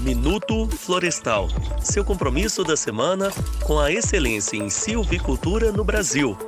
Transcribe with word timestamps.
Minuto 0.00 0.66
Florestal. 0.66 1.48
Seu 1.78 2.02
compromisso 2.02 2.64
da 2.64 2.74
semana 2.74 3.30
com 3.62 3.78
a 3.78 3.92
excelência 3.92 4.56
em 4.56 4.70
silvicultura 4.70 5.70
no 5.70 5.84
Brasil. 5.84 6.38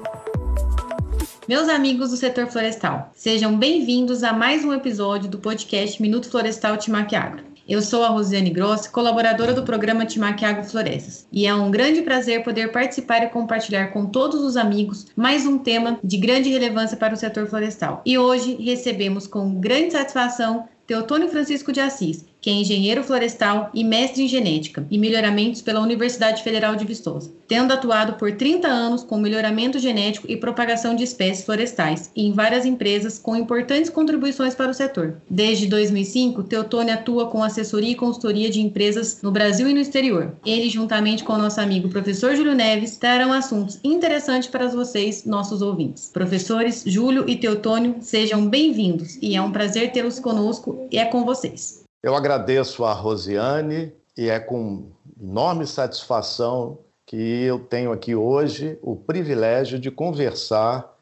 Meus 1.47 1.69
amigos 1.69 2.11
do 2.11 2.17
setor 2.17 2.47
florestal, 2.47 3.11
sejam 3.15 3.59
bem-vindos 3.59 4.23
a 4.23 4.33
mais 4.33 4.65
um 4.65 4.73
episódio 4.73 5.29
do 5.29 5.39
podcast 5.39 6.01
Minuto 6.01 6.31
Florestal 6.31 6.79
Timac 6.79 7.15
Agro. 7.15 7.45
Eu 7.69 7.83
sou 7.83 8.03
a 8.03 8.09
Rosiane 8.09 8.49
Gross, 8.49 8.87
colaboradora 8.87 9.53
do 9.53 9.63
programa 9.63 10.07
Timac 10.07 10.43
Agro 10.43 10.65
Florestas, 10.65 11.27
e 11.31 11.47
é 11.47 11.55
um 11.55 11.71
grande 11.71 12.01
prazer 12.01 12.43
poder 12.43 12.73
participar 12.73 13.23
e 13.23 13.29
compartilhar 13.29 13.89
com 13.89 14.07
todos 14.07 14.41
os 14.41 14.57
amigos 14.57 15.09
mais 15.15 15.47
um 15.47 15.59
tema 15.59 15.99
de 16.03 16.17
grande 16.17 16.49
relevância 16.49 16.97
para 16.97 17.13
o 17.13 17.19
setor 17.19 17.47
florestal. 17.47 18.01
E 18.07 18.17
hoje 18.17 18.55
recebemos 18.55 19.27
com 19.27 19.61
grande 19.61 19.93
satisfação 19.93 20.67
Teotônio 20.87 21.29
Francisco 21.29 21.71
de 21.71 21.81
Assis, 21.81 22.25
que 22.43 22.51
é 22.51 22.53
engenheiro 22.53 23.05
florestal 23.05 23.71
e 23.73 23.85
mestre 23.85 24.25
em 24.25 24.29
genética 24.29 24.85
e 24.91 24.99
melhoramentos 24.99 25.63
pela 25.63 25.81
Universidade 25.81 26.43
Federal 26.43 26.75
de 26.75 26.85
Vistosa, 26.85 27.33
tendo 27.47 27.73
atuado 27.73 28.15
por 28.15 28.33
30 28.33 28.67
anos 28.67 29.05
com 29.05 29.17
melhoramento 29.17 29.79
genético 29.79 30.27
e 30.29 30.37
propagação 30.37 30.97
de 30.97 31.05
espécies 31.05 31.45
florestais 31.45 32.11
em 32.17 32.33
várias 32.33 32.67
empresas 32.67 33.19
com 33.19 33.37
importantes 33.37 33.89
contribuições 33.89 34.57
para 34.57 34.73
o 34.73 34.75
setor. 34.75 35.23
Desde 35.31 35.69
2005, 35.69 36.43
Teotônio 36.43 36.93
atua 36.93 37.29
com 37.29 37.45
assessoria 37.45 37.93
e 37.93 37.95
consultoria 37.95 38.51
de 38.51 38.61
empresas 38.61 39.23
no 39.23 39.31
Brasil 39.31 39.69
e 39.69 39.75
no 39.75 39.81
exterior. 39.81 40.35
Ele, 40.45 40.69
juntamente 40.69 41.23
com 41.23 41.35
o 41.35 41.39
nosso 41.39 41.61
amigo 41.61 41.89
professor 41.89 42.35
Júlio 42.35 42.55
Neves, 42.55 42.97
trarão 42.97 43.33
assuntos 43.33 43.79
interessantes 43.85 44.49
para 44.49 44.67
vocês, 44.67 45.25
nossos 45.25 45.63
ouvintes. 45.63 46.11
Professores 46.13 46.83
Júlio 46.85 47.25
e 47.29 47.37
Teotônio, 47.37 47.97
sejam 48.01 48.49
bem-vindos 48.49 49.17
e 49.23 49.37
é 49.37 49.43
um 49.43 49.53
prazer 49.53 49.93
tê-los 49.93 50.19
conosco 50.19 50.89
e 50.91 50.99
é 50.99 51.05
com 51.05 51.25
vocês. 51.25 51.82
Eu 52.03 52.17
agradeço 52.17 52.85
a 52.85 52.93
Rosiane 52.93 53.93
e 54.19 54.29
é 54.29 54.41
com 54.41 54.87
enorme 55.23 55.65
satisfação 55.69 56.79
que 57.07 57.45
eu 57.45 57.61
tenho 57.61 57.93
aqui 57.93 58.13
hoje 58.13 58.77
o 58.83 58.97
privilégio 58.97 59.79
de 59.79 59.89
conversar 59.89 60.97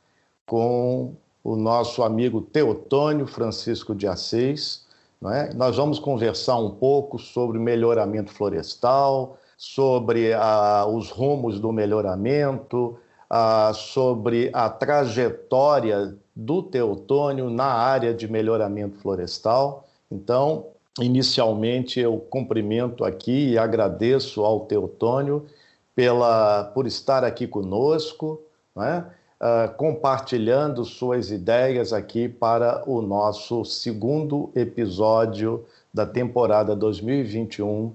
com 0.44 1.14
o 1.42 1.56
nosso 1.56 2.02
amigo 2.02 2.42
Teotônio 2.42 3.26
Francisco 3.26 3.94
de 3.94 4.06
Assis. 4.06 4.86
É? 5.24 5.54
Nós 5.54 5.78
vamos 5.78 5.98
conversar 5.98 6.58
um 6.58 6.70
pouco 6.70 7.18
sobre 7.18 7.58
melhoramento 7.58 8.30
florestal, 8.30 9.38
sobre 9.56 10.34
ah, 10.34 10.84
os 10.86 11.10
rumos 11.10 11.58
do 11.58 11.72
melhoramento, 11.72 12.98
ah, 13.30 13.72
sobre 13.74 14.50
a 14.52 14.68
trajetória 14.68 16.14
do 16.36 16.62
Teotônio 16.62 17.48
na 17.48 17.72
área 17.72 18.12
de 18.12 18.30
melhoramento 18.30 18.98
florestal. 18.98 19.88
Então, 20.10 20.66
Inicialmente, 21.00 21.98
eu 21.98 22.18
cumprimento 22.18 23.04
aqui 23.04 23.50
e 23.50 23.58
agradeço 23.58 24.44
ao 24.44 24.60
Teotônio 24.60 25.46
pela, 25.94 26.64
por 26.74 26.86
estar 26.86 27.24
aqui 27.24 27.46
conosco, 27.46 28.40
né? 28.76 29.06
uh, 29.40 29.74
compartilhando 29.76 30.84
suas 30.84 31.30
ideias 31.30 31.92
aqui 31.92 32.28
para 32.28 32.82
o 32.86 33.00
nosso 33.00 33.64
segundo 33.64 34.50
episódio 34.54 35.64
da 35.92 36.04
temporada 36.06 36.76
2021 36.76 37.92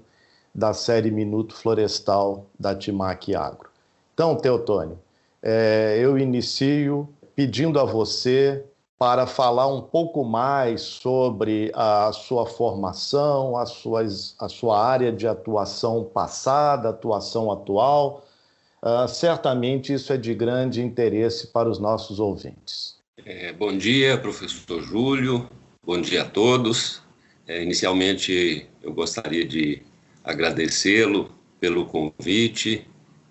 da 0.54 0.72
série 0.72 1.10
Minuto 1.10 1.54
Florestal 1.54 2.46
da 2.58 2.74
Timac 2.74 3.34
Agro. 3.34 3.70
Então, 4.14 4.34
Teotônio, 4.34 4.98
é, 5.42 5.96
eu 6.00 6.18
inicio 6.18 7.08
pedindo 7.34 7.78
a 7.78 7.84
você 7.84 8.64
para 8.98 9.26
falar 9.26 9.66
um 9.66 9.82
pouco 9.82 10.24
mais 10.24 10.80
sobre 10.80 11.70
a 11.74 12.10
sua 12.12 12.46
formação, 12.46 13.56
a, 13.56 13.66
suas, 13.66 14.34
a 14.38 14.48
sua 14.48 14.82
área 14.82 15.12
de 15.12 15.26
atuação 15.26 16.04
passada, 16.04 16.88
atuação 16.88 17.52
atual. 17.52 18.26
Uh, 18.82 19.06
certamente 19.08 19.92
isso 19.92 20.12
é 20.12 20.16
de 20.16 20.34
grande 20.34 20.80
interesse 20.80 21.48
para 21.48 21.68
os 21.68 21.78
nossos 21.78 22.18
ouvintes. 22.18 22.96
É, 23.24 23.52
bom 23.52 23.76
dia, 23.76 24.16
professor 24.16 24.80
Júlio. 24.82 25.48
Bom 25.84 26.00
dia 26.00 26.22
a 26.22 26.24
todos. 26.24 27.02
É, 27.46 27.62
inicialmente, 27.62 28.66
eu 28.82 28.92
gostaria 28.94 29.46
de 29.46 29.82
agradecê-lo 30.24 31.30
pelo 31.60 31.86
convite 31.86 32.86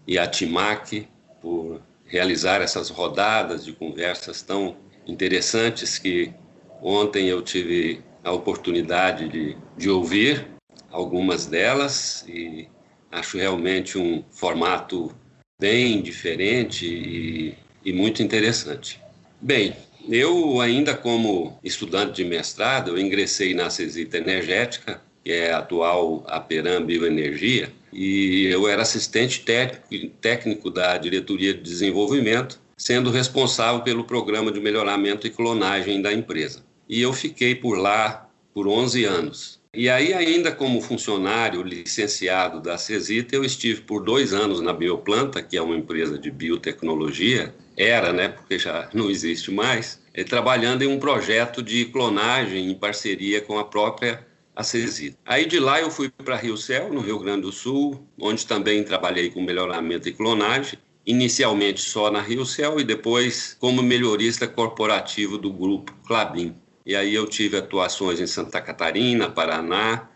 e 0.07 0.17
a 0.17 0.27
TIMAC 0.27 1.07
por 1.41 1.81
realizar 2.05 2.61
essas 2.61 2.89
rodadas 2.89 3.65
de 3.65 3.73
conversas 3.73 4.41
tão 4.41 4.75
interessantes 5.05 5.97
que 5.97 6.33
ontem 6.81 7.27
eu 7.27 7.41
tive 7.41 8.01
a 8.23 8.31
oportunidade 8.31 9.29
de, 9.29 9.57
de 9.77 9.89
ouvir 9.89 10.47
algumas 10.91 11.45
delas 11.45 12.25
e 12.27 12.67
acho 13.11 13.38
realmente 13.38 13.97
um 13.97 14.23
formato 14.31 15.13
bem 15.59 16.01
diferente 16.01 16.85
e, 16.85 17.53
e 17.83 17.93
muito 17.93 18.21
interessante. 18.21 18.99
Bem, 19.39 19.75
eu 20.09 20.59
ainda 20.59 20.95
como 20.95 21.59
estudante 21.63 22.13
de 22.13 22.25
mestrado, 22.25 22.91
eu 22.91 22.97
ingressei 22.99 23.53
na 23.53 23.69
Cesita 23.69 24.17
Energética, 24.17 25.01
que 25.23 25.31
é 25.31 25.51
a 25.51 25.59
atual 25.59 26.23
Aperam 26.27 26.85
Bioenergia, 26.85 27.72
e 27.91 28.45
eu 28.45 28.67
era 28.67 28.81
assistente 28.81 29.41
técnico, 29.41 30.16
técnico 30.22 30.69
da 30.69 30.97
diretoria 30.97 31.53
de 31.53 31.61
desenvolvimento 31.61 32.59
sendo 32.77 33.09
responsável 33.09 33.81
pelo 33.81 34.03
programa 34.03 34.51
de 34.51 34.59
melhoramento 34.59 35.25
e 35.25 35.29
clonagem 35.29 36.01
da 36.01 36.11
empresa. 36.11 36.63
E 36.87 37.01
eu 37.01 37.13
fiquei 37.13 37.55
por 37.55 37.77
lá 37.77 38.29
por 38.53 38.67
11 38.67 39.03
anos. 39.05 39.59
E 39.73 39.89
aí, 39.89 40.13
ainda 40.13 40.53
como 40.53 40.81
funcionário 40.81 41.61
licenciado 41.61 42.61
da 42.61 42.77
CESITA, 42.77 43.35
eu 43.35 43.43
estive 43.43 43.81
por 43.81 44.01
dois 44.01 44.33
anos 44.33 44.61
na 44.61 44.71
Bioplanta, 44.71 45.43
que 45.43 45.57
é 45.57 45.61
uma 45.61 45.75
empresa 45.75 46.17
de 46.17 46.31
biotecnologia, 46.31 47.53
era, 47.75 48.13
né, 48.13 48.29
porque 48.29 48.57
já 48.57 48.89
não 48.95 49.09
existe 49.09 49.51
mais, 49.51 49.99
é, 50.13 50.23
trabalhando 50.23 50.83
em 50.83 50.87
um 50.87 50.97
projeto 50.97 51.61
de 51.61 51.83
clonagem 51.85 52.71
em 52.71 52.73
parceria 52.73 53.41
com 53.41 53.59
a 53.59 53.65
própria 53.65 54.25
Acesita. 54.55 55.17
Aí 55.25 55.45
de 55.45 55.59
lá 55.59 55.81
eu 55.81 55.91
fui 55.91 56.09
para 56.09 56.37
Rio 56.37 56.55
Céu, 56.55 56.93
no 56.93 57.01
Rio 57.01 57.19
Grande 57.19 57.41
do 57.41 57.51
Sul, 57.51 58.07
onde 58.17 58.45
também 58.45 58.85
trabalhei 58.85 59.29
com 59.29 59.41
melhoramento 59.41 60.07
e 60.07 60.13
clonagem, 60.13 60.79
inicialmente 61.05 61.81
só 61.81 62.09
na 62.09 62.21
Rio 62.21 62.45
Céu 62.45 62.79
e 62.79 62.83
depois 62.83 63.55
como 63.59 63.83
melhorista 63.83 64.47
corporativo 64.47 65.38
do 65.38 65.51
grupo 65.51 65.93
Clabin. 66.07 66.55
E 66.85 66.95
aí 66.95 67.13
eu 67.13 67.27
tive 67.27 67.57
atuações 67.57 68.19
em 68.19 68.27
Santa 68.27 68.61
Catarina, 68.61 69.29
Paraná 69.29 70.09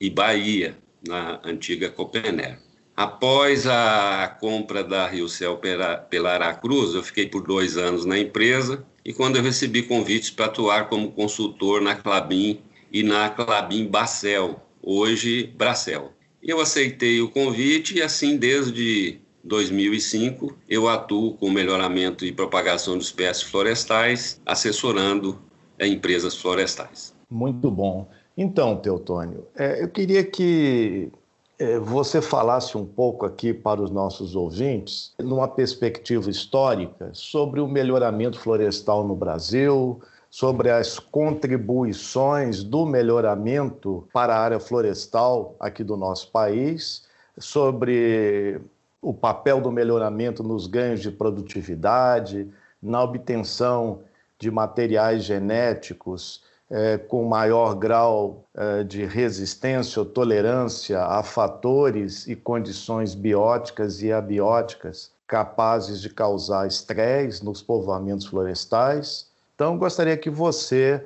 e 0.00 0.10
Bahia, 0.10 0.76
na 1.06 1.40
antiga 1.44 1.88
Copener. 1.88 2.58
Após 2.94 3.66
a 3.66 4.36
compra 4.40 4.84
da 4.84 5.06
Rio 5.06 5.28
Céu 5.28 5.56
pela, 5.56 5.96
pela 5.96 6.32
Aracruz, 6.32 6.94
eu 6.94 7.02
fiquei 7.02 7.26
por 7.26 7.42
dois 7.42 7.76
anos 7.78 8.04
na 8.04 8.18
empresa 8.18 8.84
e 9.04 9.12
quando 9.12 9.36
eu 9.36 9.42
recebi 9.42 9.82
convites 9.82 10.30
para 10.30 10.46
atuar 10.46 10.88
como 10.88 11.10
consultor 11.12 11.80
na 11.80 11.94
Clabin 11.94 12.60
e 12.92 13.02
na 13.02 13.30
Clabin 13.30 13.86
Bacel, 13.86 14.60
hoje 14.82 15.52
Bracel. 15.56 16.12
Eu 16.42 16.60
aceitei 16.60 17.20
o 17.20 17.30
convite 17.30 17.96
e 17.96 18.02
assim 18.02 18.36
desde 18.36 19.21
2005, 19.44 20.56
eu 20.68 20.88
atuo 20.88 21.34
com 21.34 21.50
melhoramento 21.50 22.24
e 22.24 22.32
propagação 22.32 22.96
de 22.96 23.04
espécies 23.04 23.42
florestais, 23.42 24.40
assessorando 24.46 25.38
empresas 25.80 26.36
florestais. 26.36 27.14
Muito 27.30 27.70
bom. 27.70 28.08
Então, 28.36 28.76
Teotônio, 28.76 29.46
é, 29.56 29.82
eu 29.82 29.88
queria 29.88 30.24
que 30.24 31.10
é, 31.58 31.78
você 31.78 32.22
falasse 32.22 32.76
um 32.76 32.84
pouco 32.84 33.26
aqui 33.26 33.52
para 33.52 33.80
os 33.80 33.90
nossos 33.90 34.34
ouvintes, 34.34 35.12
numa 35.18 35.48
perspectiva 35.48 36.30
histórica, 36.30 37.10
sobre 37.12 37.60
o 37.60 37.68
melhoramento 37.68 38.38
florestal 38.38 39.06
no 39.06 39.14
Brasil, 39.14 40.00
sobre 40.30 40.70
as 40.70 40.98
contribuições 40.98 42.62
do 42.62 42.86
melhoramento 42.86 44.08
para 44.12 44.34
a 44.34 44.40
área 44.40 44.58
florestal 44.58 45.54
aqui 45.60 45.84
do 45.84 45.96
nosso 45.96 46.30
país, 46.30 47.04
sobre 47.38 48.58
o 49.02 49.12
papel 49.12 49.60
do 49.60 49.72
melhoramento 49.72 50.44
nos 50.44 50.68
ganhos 50.68 51.00
de 51.00 51.10
produtividade, 51.10 52.48
na 52.80 53.02
obtenção 53.02 54.00
de 54.38 54.50
materiais 54.50 55.24
genéticos 55.24 56.44
é, 56.70 56.96
com 56.96 57.24
maior 57.24 57.74
grau 57.74 58.44
é, 58.54 58.82
de 58.84 59.04
resistência 59.04 60.00
ou 60.00 60.06
tolerância 60.06 61.02
a 61.02 61.22
fatores 61.22 62.26
e 62.26 62.34
condições 62.34 63.14
bióticas 63.14 64.02
e 64.02 64.12
abióticas 64.12 65.10
capazes 65.26 66.00
de 66.00 66.08
causar 66.08 66.66
estresse 66.66 67.44
nos 67.44 67.62
povoamentos 67.62 68.26
florestais. 68.26 69.30
Então, 69.54 69.78
gostaria 69.78 70.16
que 70.16 70.30
você 70.30 71.04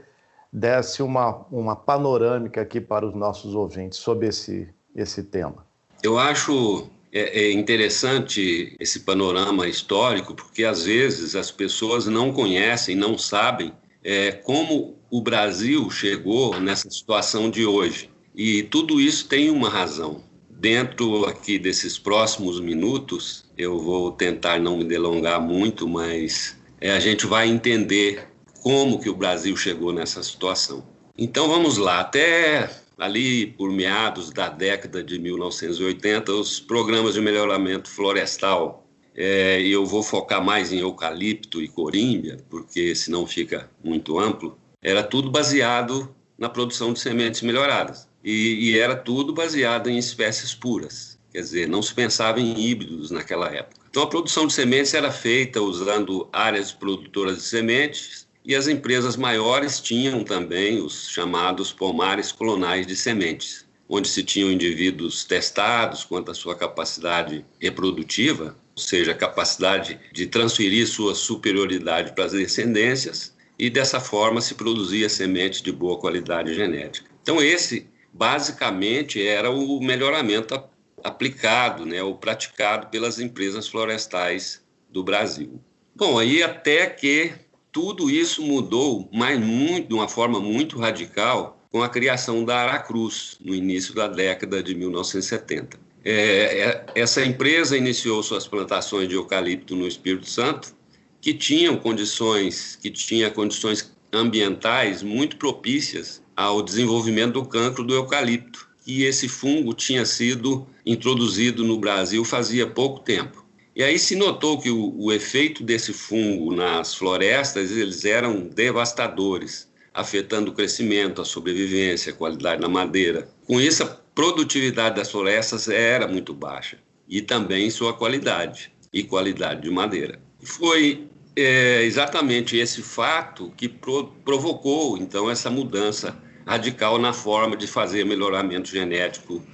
desse 0.52 1.02
uma, 1.02 1.44
uma 1.50 1.76
panorâmica 1.76 2.60
aqui 2.60 2.80
para 2.80 3.06
os 3.06 3.14
nossos 3.14 3.54
ouvintes 3.54 3.98
sobre 3.98 4.28
esse, 4.28 4.68
esse 4.94 5.22
tema. 5.22 5.66
Eu 6.02 6.18
acho 6.18 6.88
é, 7.16 7.44
é 7.44 7.52
interessante 7.52 8.76
esse 8.78 9.00
panorama 9.00 9.66
histórico, 9.66 10.34
porque 10.34 10.64
às 10.64 10.84
vezes 10.84 11.34
as 11.34 11.50
pessoas 11.50 12.06
não 12.06 12.30
conhecem, 12.30 12.94
não 12.94 13.16
sabem 13.16 13.72
é, 14.04 14.32
como 14.32 14.96
o 15.10 15.20
Brasil 15.22 15.90
chegou 15.90 16.60
nessa 16.60 16.90
situação 16.90 17.48
de 17.48 17.64
hoje. 17.64 18.10
E 18.34 18.64
tudo 18.64 19.00
isso 19.00 19.26
tem 19.28 19.48
uma 19.48 19.70
razão. 19.70 20.22
Dentro 20.50 21.24
aqui 21.24 21.58
desses 21.58 21.98
próximos 21.98 22.60
minutos, 22.60 23.44
eu 23.56 23.78
vou 23.78 24.12
tentar 24.12 24.58
não 24.58 24.78
me 24.78 24.84
delongar 24.84 25.40
muito, 25.40 25.88
mas 25.88 26.56
é, 26.80 26.90
a 26.92 27.00
gente 27.00 27.26
vai 27.26 27.48
entender 27.48 28.28
como 28.62 29.00
que 29.00 29.08
o 29.08 29.16
Brasil 29.16 29.56
chegou 29.56 29.92
nessa 29.92 30.22
situação. 30.22 30.84
Então 31.16 31.48
vamos 31.48 31.78
lá, 31.78 32.00
até 32.00 32.68
ali 32.98 33.46
por 33.46 33.70
meados 33.70 34.30
da 34.30 34.48
década 34.48 35.02
de 35.02 35.18
1980, 35.18 36.32
os 36.32 36.60
programas 36.60 37.14
de 37.14 37.20
melhoramento 37.20 37.90
florestal, 37.90 38.86
é, 39.14 39.60
eu 39.62 39.84
vou 39.84 40.02
focar 40.02 40.42
mais 40.42 40.72
em 40.72 40.78
eucalipto 40.78 41.62
e 41.62 41.68
corímbia, 41.68 42.38
porque 42.50 42.94
senão 42.94 43.26
fica 43.26 43.70
muito 43.82 44.18
amplo, 44.18 44.58
era 44.82 45.02
tudo 45.02 45.30
baseado 45.30 46.14
na 46.38 46.48
produção 46.48 46.92
de 46.92 47.00
sementes 47.00 47.42
melhoradas. 47.42 48.08
E, 48.22 48.70
e 48.70 48.78
era 48.78 48.96
tudo 48.96 49.32
baseado 49.32 49.88
em 49.88 49.96
espécies 49.96 50.54
puras, 50.54 51.18
quer 51.30 51.40
dizer, 51.40 51.68
não 51.68 51.80
se 51.80 51.94
pensava 51.94 52.40
em 52.40 52.58
híbridos 52.58 53.10
naquela 53.10 53.48
época. 53.48 53.86
Então 53.88 54.02
a 54.02 54.06
produção 54.06 54.46
de 54.46 54.52
sementes 54.52 54.92
era 54.92 55.10
feita 55.10 55.60
usando 55.60 56.28
áreas 56.32 56.72
produtoras 56.72 57.36
de 57.36 57.42
sementes 57.42 58.25
e 58.46 58.54
as 58.54 58.68
empresas 58.68 59.16
maiores 59.16 59.80
tinham 59.80 60.22
também 60.22 60.80
os 60.80 61.08
chamados 61.08 61.72
pomares 61.72 62.30
clonais 62.30 62.86
de 62.86 62.94
sementes, 62.94 63.66
onde 63.88 64.08
se 64.08 64.22
tinham 64.22 64.52
indivíduos 64.52 65.24
testados 65.24 66.04
quanto 66.04 66.30
à 66.30 66.34
sua 66.34 66.54
capacidade 66.54 67.44
reprodutiva, 67.60 68.56
ou 68.76 68.82
seja, 68.82 69.10
a 69.10 69.16
capacidade 69.16 69.98
de 70.12 70.26
transferir 70.28 70.86
sua 70.86 71.14
superioridade 71.14 72.12
para 72.12 72.26
as 72.26 72.32
descendências, 72.32 73.34
e 73.58 73.68
dessa 73.68 73.98
forma 73.98 74.40
se 74.40 74.54
produzia 74.54 75.08
sementes 75.08 75.60
de 75.60 75.72
boa 75.72 75.98
qualidade 75.98 76.54
genética. 76.54 77.10
Então, 77.22 77.42
esse 77.42 77.88
basicamente 78.12 79.26
era 79.26 79.50
o 79.50 79.80
melhoramento 79.80 80.62
aplicado, 81.02 81.84
né, 81.84 82.02
ou 82.02 82.16
praticado 82.16 82.88
pelas 82.88 83.18
empresas 83.18 83.66
florestais 83.66 84.62
do 84.90 85.02
Brasil. 85.02 85.60
Bom, 85.94 86.18
aí 86.18 86.42
até 86.42 86.86
que 86.86 87.32
tudo 87.76 88.08
isso 88.08 88.40
mudou, 88.40 89.06
mas 89.12 89.38
muito, 89.38 89.88
de 89.88 89.92
uma 89.92 90.08
forma 90.08 90.40
muito 90.40 90.78
radical, 90.78 91.62
com 91.70 91.82
a 91.82 91.88
criação 91.90 92.42
da 92.42 92.56
Aracruz, 92.60 93.36
no 93.38 93.54
início 93.54 93.92
da 93.92 94.08
década 94.08 94.62
de 94.62 94.74
1970. 94.74 95.78
É, 96.02 96.12
é, 96.14 96.86
essa 96.94 97.22
empresa 97.22 97.76
iniciou 97.76 98.22
suas 98.22 98.48
plantações 98.48 99.10
de 99.10 99.14
eucalipto 99.14 99.76
no 99.76 99.86
Espírito 99.86 100.26
Santo, 100.26 100.74
que 101.20 101.34
tinham 101.34 101.76
condições, 101.76 102.78
que 102.80 102.90
tinha 102.90 103.30
condições 103.30 103.94
ambientais 104.10 105.02
muito 105.02 105.36
propícias 105.36 106.22
ao 106.34 106.62
desenvolvimento 106.62 107.34
do 107.34 107.44
cancro 107.44 107.84
do 107.84 107.94
eucalipto. 107.94 108.66
E 108.86 109.04
esse 109.04 109.28
fungo 109.28 109.74
tinha 109.74 110.06
sido 110.06 110.66
introduzido 110.86 111.62
no 111.62 111.78
Brasil 111.78 112.24
fazia 112.24 112.66
pouco 112.66 113.00
tempo. 113.00 113.45
E 113.76 113.82
aí 113.82 113.98
se 113.98 114.16
notou 114.16 114.58
que 114.58 114.70
o, 114.70 114.94
o 114.96 115.12
efeito 115.12 115.62
desse 115.62 115.92
fungo 115.92 116.50
nas 116.50 116.94
florestas 116.94 117.70
eles 117.70 118.06
eram 118.06 118.48
devastadores, 118.48 119.70
afetando 119.92 120.50
o 120.50 120.54
crescimento, 120.54 121.20
a 121.20 121.26
sobrevivência, 121.26 122.10
a 122.10 122.16
qualidade 122.16 122.62
da 122.62 122.70
madeira. 122.70 123.28
Com 123.46 123.60
isso, 123.60 123.82
a 123.82 123.86
produtividade 123.86 124.96
das 124.96 125.10
florestas 125.10 125.68
era 125.68 126.08
muito 126.08 126.32
baixa 126.32 126.78
e 127.06 127.20
também 127.20 127.68
sua 127.68 127.92
qualidade 127.92 128.72
e 128.90 129.02
qualidade 129.02 129.60
de 129.60 129.70
madeira. 129.70 130.18
Foi 130.42 131.06
é, 131.36 131.82
exatamente 131.82 132.56
esse 132.56 132.80
fato 132.80 133.52
que 133.58 133.68
pro, 133.68 134.06
provocou 134.24 134.96
então 134.96 135.30
essa 135.30 135.50
mudança 135.50 136.16
radical 136.46 136.96
na 136.98 137.12
forma 137.12 137.54
de 137.54 137.66
fazer 137.66 138.06
melhoramento 138.06 138.70
genético 138.70 139.44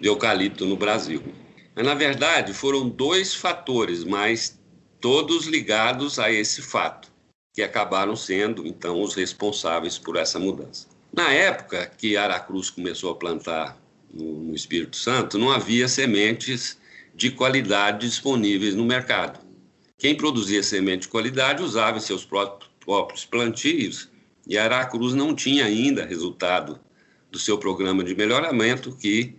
de 0.00 0.08
eucalipto 0.08 0.66
no 0.66 0.76
Brasil. 0.76 1.22
Mas, 1.74 1.84
na 1.84 1.94
verdade, 1.94 2.52
foram 2.52 2.88
dois 2.88 3.34
fatores, 3.34 4.04
mas 4.04 4.58
todos 5.00 5.46
ligados 5.46 6.18
a 6.18 6.30
esse 6.30 6.60
fato, 6.60 7.10
que 7.54 7.62
acabaram 7.62 8.14
sendo, 8.14 8.66
então, 8.66 9.00
os 9.02 9.14
responsáveis 9.14 9.98
por 9.98 10.16
essa 10.16 10.38
mudança. 10.38 10.86
Na 11.12 11.32
época 11.32 11.90
que 11.98 12.16
Aracruz 12.16 12.70
começou 12.70 13.10
a 13.10 13.16
plantar 13.16 13.76
no, 14.12 14.54
Espírito 14.54 14.96
Santo, 14.96 15.38
não 15.38 15.50
havia 15.50 15.88
sementes 15.88 16.78
de 17.14 17.30
qualidade 17.30 18.06
disponíveis 18.06 18.74
no 18.74 18.84
mercado. 18.84 19.40
Quem 19.98 20.16
produzia 20.16 20.62
semente 20.62 21.02
de 21.02 21.08
qualidade 21.08 21.62
usava 21.62 22.00
seus 22.00 22.24
próprios 22.24 23.24
plantios 23.24 24.08
e 24.46 24.56
Aracruz 24.56 25.14
não 25.14 25.34
tinha 25.34 25.66
ainda 25.66 26.06
resultado 26.06 26.80
do 27.30 27.38
seu 27.38 27.58
programa 27.58 28.02
de 28.02 28.14
melhoramento 28.14 28.96
que 28.96 29.36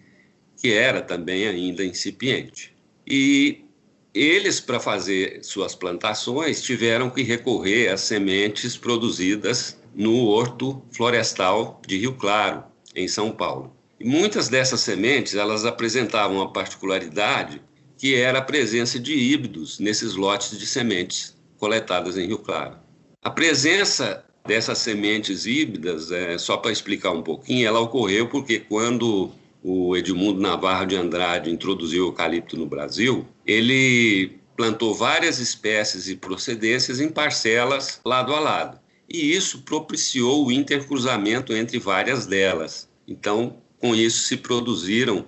que 0.61 0.71
era 0.71 1.01
também 1.01 1.47
ainda 1.47 1.83
incipiente. 1.83 2.73
E 3.07 3.65
eles, 4.13 4.59
para 4.59 4.79
fazer 4.79 5.43
suas 5.43 5.73
plantações, 5.73 6.61
tiveram 6.61 7.09
que 7.09 7.23
recorrer 7.23 7.89
às 7.89 8.01
sementes 8.01 8.77
produzidas 8.77 9.79
no 9.95 10.25
Horto 10.25 10.83
Florestal 10.91 11.81
de 11.87 11.97
Rio 11.97 12.13
Claro, 12.13 12.63
em 12.95 13.07
São 13.07 13.31
Paulo. 13.31 13.75
E 13.99 14.05
muitas 14.05 14.49
dessas 14.49 14.81
sementes, 14.81 15.35
elas 15.35 15.65
apresentavam 15.65 16.37
uma 16.37 16.53
particularidade 16.53 17.61
que 17.97 18.15
era 18.15 18.39
a 18.39 18.43
presença 18.43 18.99
de 18.99 19.13
híbridos 19.13 19.79
nesses 19.79 20.15
lotes 20.15 20.57
de 20.57 20.65
sementes 20.65 21.35
coletadas 21.57 22.17
em 22.17 22.27
Rio 22.27 22.39
Claro. 22.39 22.77
A 23.23 23.29
presença 23.29 24.25
dessas 24.45 24.79
sementes 24.79 25.45
híbridas, 25.45 26.11
é, 26.11 26.37
só 26.37 26.57
para 26.57 26.71
explicar 26.71 27.11
um 27.11 27.21
pouquinho, 27.21 27.67
ela 27.67 27.79
ocorreu 27.79 28.27
porque 28.27 28.59
quando 28.59 29.31
o 29.63 29.95
Edmundo 29.95 30.39
Navarro 30.39 30.85
de 30.87 30.95
Andrade 30.95 31.51
introduziu 31.51 32.05
o 32.05 32.07
eucalipto 32.07 32.57
no 32.57 32.65
Brasil, 32.65 33.27
ele 33.45 34.39
plantou 34.57 34.93
várias 34.93 35.39
espécies 35.39 36.07
e 36.07 36.15
procedências 36.15 36.99
em 36.99 37.09
parcelas 37.09 37.99
lado 38.03 38.33
a 38.33 38.39
lado. 38.39 38.79
E 39.07 39.33
isso 39.33 39.61
propiciou 39.61 40.45
o 40.45 40.51
intercruzamento 40.51 41.53
entre 41.53 41.77
várias 41.77 42.25
delas. 42.25 42.89
Então, 43.07 43.57
com 43.79 43.95
isso 43.95 44.23
se 44.23 44.37
produziram 44.37 45.25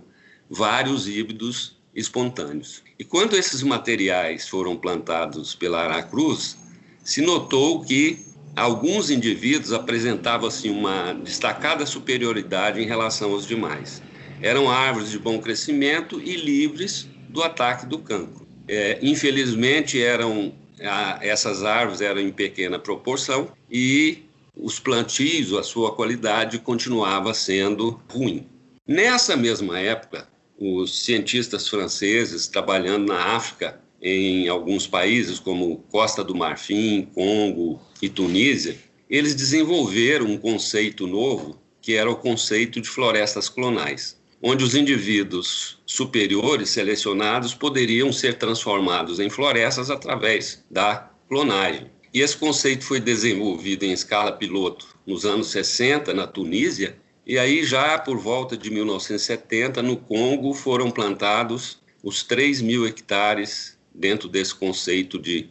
vários 0.49 1.07
híbridos 1.07 1.77
espontâneos. 1.93 2.81
E 2.97 3.03
quando 3.03 3.35
esses 3.35 3.61
materiais 3.61 4.47
foram 4.47 4.75
plantados 4.75 5.53
pela 5.53 5.83
Aracruz, 5.83 6.57
se 7.03 7.21
notou 7.21 7.81
que 7.81 8.25
alguns 8.55 9.09
indivíduos 9.09 9.73
apresentavam 9.73 10.47
assim 10.47 10.69
uma 10.69 11.13
destacada 11.13 11.85
superioridade 11.85 12.81
em 12.81 12.85
relação 12.85 13.33
aos 13.33 13.45
demais 13.45 14.01
eram 14.43 14.69
árvores 14.69 15.09
de 15.09 15.17
bom 15.17 15.39
crescimento 15.39 16.21
e 16.21 16.35
livres 16.35 17.07
do 17.29 17.41
ataque 17.41 17.85
do 17.85 17.97
cancro. 17.97 18.45
É, 18.67 18.99
infelizmente, 19.01 20.01
eram 20.01 20.53
a, 20.81 21.17
essas 21.21 21.63
árvores 21.63 22.01
eram 22.01 22.19
em 22.19 22.31
pequena 22.31 22.77
proporção 22.77 23.51
e 23.71 24.23
os 24.55 24.79
plantios, 24.79 25.53
a 25.53 25.63
sua 25.63 25.95
qualidade 25.95 26.59
continuava 26.59 27.33
sendo 27.33 27.99
ruim. 28.09 28.45
Nessa 28.85 29.37
mesma 29.37 29.79
época, 29.79 30.27
os 30.59 31.05
cientistas 31.05 31.69
franceses 31.69 32.47
trabalhando 32.47 33.07
na 33.07 33.35
África, 33.35 33.79
em 34.01 34.49
alguns 34.49 34.85
países 34.85 35.39
como 35.39 35.77
Costa 35.89 36.21
do 36.21 36.35
Marfim, 36.35 37.07
Congo 37.15 37.79
e 38.01 38.09
Tunísia, 38.09 38.77
eles 39.09 39.33
desenvolveram 39.33 40.25
um 40.25 40.37
conceito 40.37 41.07
novo 41.07 41.57
que 41.81 41.95
era 41.95 42.11
o 42.11 42.15
conceito 42.15 42.81
de 42.81 42.89
florestas 42.89 43.47
clonais 43.47 44.21
onde 44.45 44.61
os 44.61 44.75
indivíduos 44.75 45.77
superiores 45.85 46.69
selecionados 46.69 47.53
poderiam 47.53 48.11
ser 48.11 48.33
transformados 48.33 49.21
em 49.21 49.29
florestas 49.29 49.89
através 49.89 50.65
da 50.69 51.09
clonagem. 51.29 51.89
E 52.13 52.19
esse 52.19 52.35
conceito 52.35 52.83
foi 52.83 52.99
desenvolvido 52.99 53.83
em 53.83 53.93
escala 53.93 54.33
piloto 54.33 54.85
nos 55.07 55.25
anos 55.25 55.47
60 55.47 56.13
na 56.13 56.27
Tunísia, 56.27 56.97
e 57.25 57.39
aí 57.39 57.63
já 57.63 57.97
por 57.97 58.17
volta 58.17 58.57
de 58.57 58.69
1970 58.69 59.81
no 59.81 59.95
Congo 59.95 60.53
foram 60.53 60.91
plantados 60.91 61.81
os 62.03 62.21
3 62.21 62.61
mil 62.61 62.85
hectares 62.85 63.79
dentro 63.95 64.27
desse 64.27 64.53
conceito 64.53 65.17
de 65.17 65.49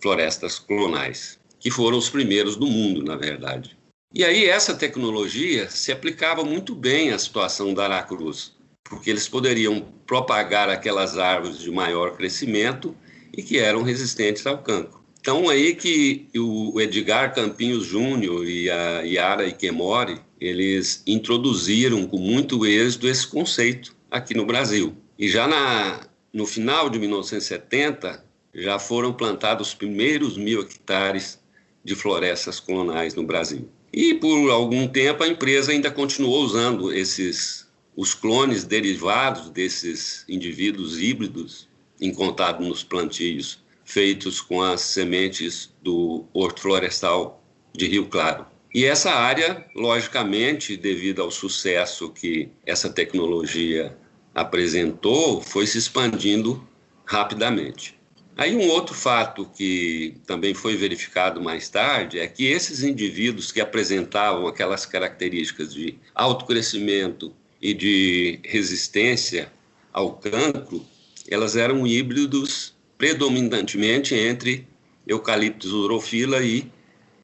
florestas 0.00 0.60
clonais, 0.60 1.40
que 1.58 1.72
foram 1.72 1.98
os 1.98 2.08
primeiros 2.08 2.54
do 2.54 2.68
mundo, 2.68 3.02
na 3.02 3.16
verdade. 3.16 3.77
E 4.18 4.24
aí 4.24 4.46
essa 4.46 4.74
tecnologia 4.74 5.70
se 5.70 5.92
aplicava 5.92 6.42
muito 6.42 6.74
bem 6.74 7.12
à 7.12 7.18
situação 7.20 7.72
da 7.72 7.84
Aracruz, 7.84 8.52
porque 8.82 9.10
eles 9.10 9.28
poderiam 9.28 9.80
propagar 10.08 10.68
aquelas 10.68 11.16
árvores 11.16 11.60
de 11.60 11.70
maior 11.70 12.16
crescimento 12.16 12.96
e 13.32 13.44
que 13.44 13.58
eram 13.58 13.84
resistentes 13.84 14.44
ao 14.44 14.58
cancro. 14.58 15.00
Então 15.20 15.48
aí 15.48 15.72
que 15.72 16.26
o 16.36 16.80
Edgar 16.80 17.32
Campinhos 17.32 17.86
Júnior 17.86 18.44
e 18.44 18.68
a 18.68 19.02
Yara 19.02 19.46
Ikemori, 19.46 20.20
eles 20.40 21.00
introduziram 21.06 22.04
com 22.04 22.18
muito 22.18 22.66
êxito 22.66 23.06
esse 23.06 23.24
conceito 23.24 23.94
aqui 24.10 24.34
no 24.34 24.44
Brasil. 24.44 24.96
E 25.16 25.28
já 25.28 25.46
na, 25.46 26.08
no 26.32 26.44
final 26.44 26.90
de 26.90 26.98
1970, 26.98 28.24
já 28.52 28.80
foram 28.80 29.12
plantados 29.12 29.68
os 29.68 29.74
primeiros 29.74 30.36
mil 30.36 30.62
hectares 30.62 31.38
de 31.84 31.94
florestas 31.94 32.58
clonais 32.58 33.14
no 33.14 33.22
Brasil. 33.22 33.70
E 33.92 34.14
por 34.14 34.50
algum 34.50 34.86
tempo 34.86 35.22
a 35.22 35.28
empresa 35.28 35.72
ainda 35.72 35.90
continuou 35.90 36.42
usando 36.42 36.92
esses 36.92 37.66
os 37.96 38.14
clones 38.14 38.62
derivados 38.62 39.50
desses 39.50 40.24
indivíduos 40.28 41.00
híbridos 41.00 41.68
encontrados 42.00 42.64
nos 42.64 42.84
plantios 42.84 43.58
feitos 43.84 44.40
com 44.40 44.62
as 44.62 44.82
sementes 44.82 45.74
do 45.82 46.24
Horto 46.32 46.60
Florestal 46.60 47.42
de 47.74 47.88
Rio 47.88 48.06
Claro. 48.06 48.46
E 48.72 48.84
essa 48.84 49.10
área, 49.10 49.66
logicamente, 49.74 50.76
devido 50.76 51.22
ao 51.22 51.30
sucesso 51.30 52.10
que 52.10 52.50
essa 52.66 52.88
tecnologia 52.88 53.96
apresentou, 54.34 55.40
foi 55.40 55.66
se 55.66 55.78
expandindo 55.78 56.64
rapidamente. 57.04 57.97
Aí 58.38 58.54
um 58.54 58.68
outro 58.68 58.94
fato 58.94 59.50
que 59.52 60.14
também 60.24 60.54
foi 60.54 60.76
verificado 60.76 61.42
mais 61.42 61.68
tarde 61.68 62.20
é 62.20 62.26
que 62.28 62.46
esses 62.46 62.84
indivíduos 62.84 63.50
que 63.50 63.60
apresentavam 63.60 64.46
aquelas 64.46 64.86
características 64.86 65.74
de 65.74 65.98
alto 66.14 66.46
crescimento 66.46 67.34
e 67.60 67.74
de 67.74 68.38
resistência 68.44 69.50
ao 69.92 70.12
cancro, 70.12 70.86
elas 71.28 71.56
eram 71.56 71.84
híbridos 71.84 72.76
predominantemente 72.96 74.14
entre 74.14 74.64
eucaliptus 75.04 75.72
urofila 75.72 76.40
e 76.40 76.70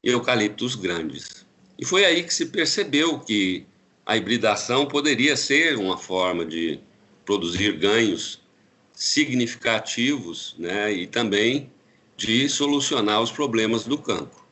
eucaliptos 0.03 0.75
grandes. 0.75 1.45
E 1.79 1.85
foi 1.85 2.03
aí 2.03 2.23
que 2.23 2.33
se 2.33 2.47
percebeu 2.47 3.19
que 3.19 3.65
a 4.05 4.17
hibridação 4.17 4.85
poderia 4.85 5.37
ser 5.37 5.77
uma 5.77 5.97
forma 5.97 6.43
de 6.43 6.77
produzir 7.23 7.77
ganhos 7.77 8.41
significativos 8.95 10.55
né, 10.57 10.91
e 10.91 11.05
também 11.05 11.69
de 12.15 12.47
solucionar 12.47 13.21
os 13.21 13.29
problemas 13.29 13.83
do 13.83 13.97
campo. 13.97 14.45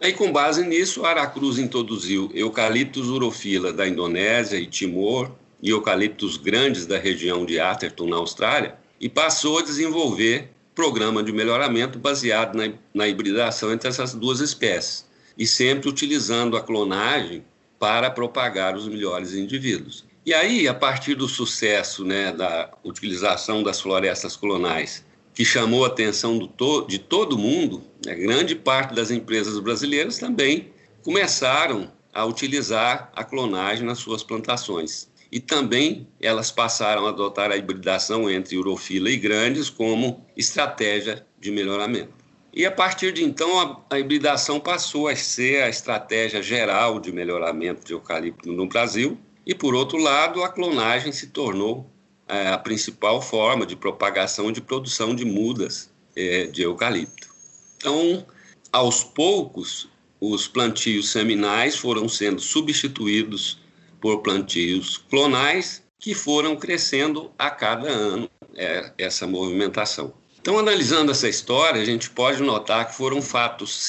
Aí, 0.00 0.12
com 0.12 0.32
base 0.32 0.66
nisso, 0.66 1.04
a 1.04 1.10
Aracruz 1.10 1.58
introduziu 1.58 2.30
eucaliptus 2.34 3.08
urofila 3.08 3.72
da 3.72 3.86
Indonésia 3.86 4.56
e 4.58 4.66
Timor 4.66 5.30
e 5.62 5.70
eucaliptos 5.70 6.36
grandes 6.36 6.86
da 6.86 6.98
região 6.98 7.46
de 7.46 7.60
Atherton, 7.60 8.08
na 8.08 8.16
Austrália, 8.16 8.74
e 9.00 9.08
passou 9.08 9.58
a 9.58 9.62
desenvolver 9.62 10.48
programa 10.74 11.22
de 11.22 11.30
melhoramento 11.32 11.98
baseado 11.98 12.56
na, 12.56 12.72
na 12.92 13.06
hibridação 13.06 13.72
entre 13.72 13.88
essas 13.88 14.14
duas 14.14 14.40
espécies, 14.40 15.06
e 15.38 15.46
sempre 15.46 15.88
utilizando 15.88 16.56
a 16.56 16.62
clonagem 16.62 17.44
para 17.78 18.10
propagar 18.10 18.76
os 18.76 18.88
melhores 18.88 19.34
indivíduos. 19.34 20.04
E 20.24 20.32
aí, 20.32 20.68
a 20.68 20.74
partir 20.74 21.16
do 21.16 21.26
sucesso 21.26 22.04
né, 22.04 22.30
da 22.30 22.70
utilização 22.84 23.60
das 23.60 23.80
florestas 23.80 24.36
clonais, 24.36 25.04
que 25.34 25.44
chamou 25.44 25.84
a 25.84 25.88
atenção 25.88 26.38
to 26.46 26.86
de 26.86 27.00
todo 27.00 27.36
mundo, 27.36 27.82
né, 28.06 28.14
grande 28.14 28.54
parte 28.54 28.94
das 28.94 29.10
empresas 29.10 29.58
brasileiras 29.58 30.18
também 30.18 30.72
começaram 31.02 31.90
a 32.12 32.24
utilizar 32.24 33.10
a 33.16 33.24
clonagem 33.24 33.84
nas 33.84 33.98
suas 33.98 34.22
plantações. 34.22 35.10
E 35.32 35.40
também 35.40 36.06
elas 36.20 36.52
passaram 36.52 37.06
a 37.06 37.08
adotar 37.08 37.50
a 37.50 37.56
hibridação 37.56 38.30
entre 38.30 38.56
urofila 38.56 39.10
e 39.10 39.16
grandes 39.16 39.68
como 39.68 40.24
estratégia 40.36 41.26
de 41.40 41.50
melhoramento. 41.50 42.12
E 42.54 42.64
a 42.64 42.70
partir 42.70 43.12
de 43.12 43.24
então, 43.24 43.58
a, 43.58 43.96
a 43.96 43.98
hibridação 43.98 44.60
passou 44.60 45.08
a 45.08 45.16
ser 45.16 45.62
a 45.62 45.68
estratégia 45.68 46.40
geral 46.42 47.00
de 47.00 47.10
melhoramento 47.10 47.84
de 47.84 47.92
eucalipto 47.92 48.52
no 48.52 48.68
Brasil, 48.68 49.18
e, 49.46 49.54
por 49.54 49.74
outro 49.74 49.98
lado, 49.98 50.42
a 50.42 50.48
clonagem 50.48 51.12
se 51.12 51.28
tornou 51.28 51.90
é, 52.28 52.48
a 52.48 52.58
principal 52.58 53.20
forma 53.20 53.66
de 53.66 53.76
propagação 53.76 54.50
e 54.50 54.52
de 54.52 54.60
produção 54.60 55.14
de 55.14 55.24
mudas 55.24 55.90
é, 56.14 56.46
de 56.46 56.62
eucalipto. 56.62 57.28
Então, 57.76 58.24
aos 58.72 59.02
poucos, 59.02 59.88
os 60.20 60.46
plantios 60.46 61.10
seminais 61.10 61.76
foram 61.76 62.08
sendo 62.08 62.40
substituídos 62.40 63.60
por 64.00 64.22
plantios 64.22 64.98
clonais 65.10 65.82
que 65.98 66.14
foram 66.14 66.56
crescendo 66.56 67.30
a 67.38 67.50
cada 67.50 67.88
ano 67.88 68.30
é, 68.54 68.92
essa 68.98 69.26
movimentação. 69.26 70.14
Então, 70.40 70.58
analisando 70.58 71.12
essa 71.12 71.28
história, 71.28 71.80
a 71.80 71.84
gente 71.84 72.10
pode 72.10 72.42
notar 72.42 72.88
que 72.88 72.96
foram 72.96 73.22
fatos 73.22 73.88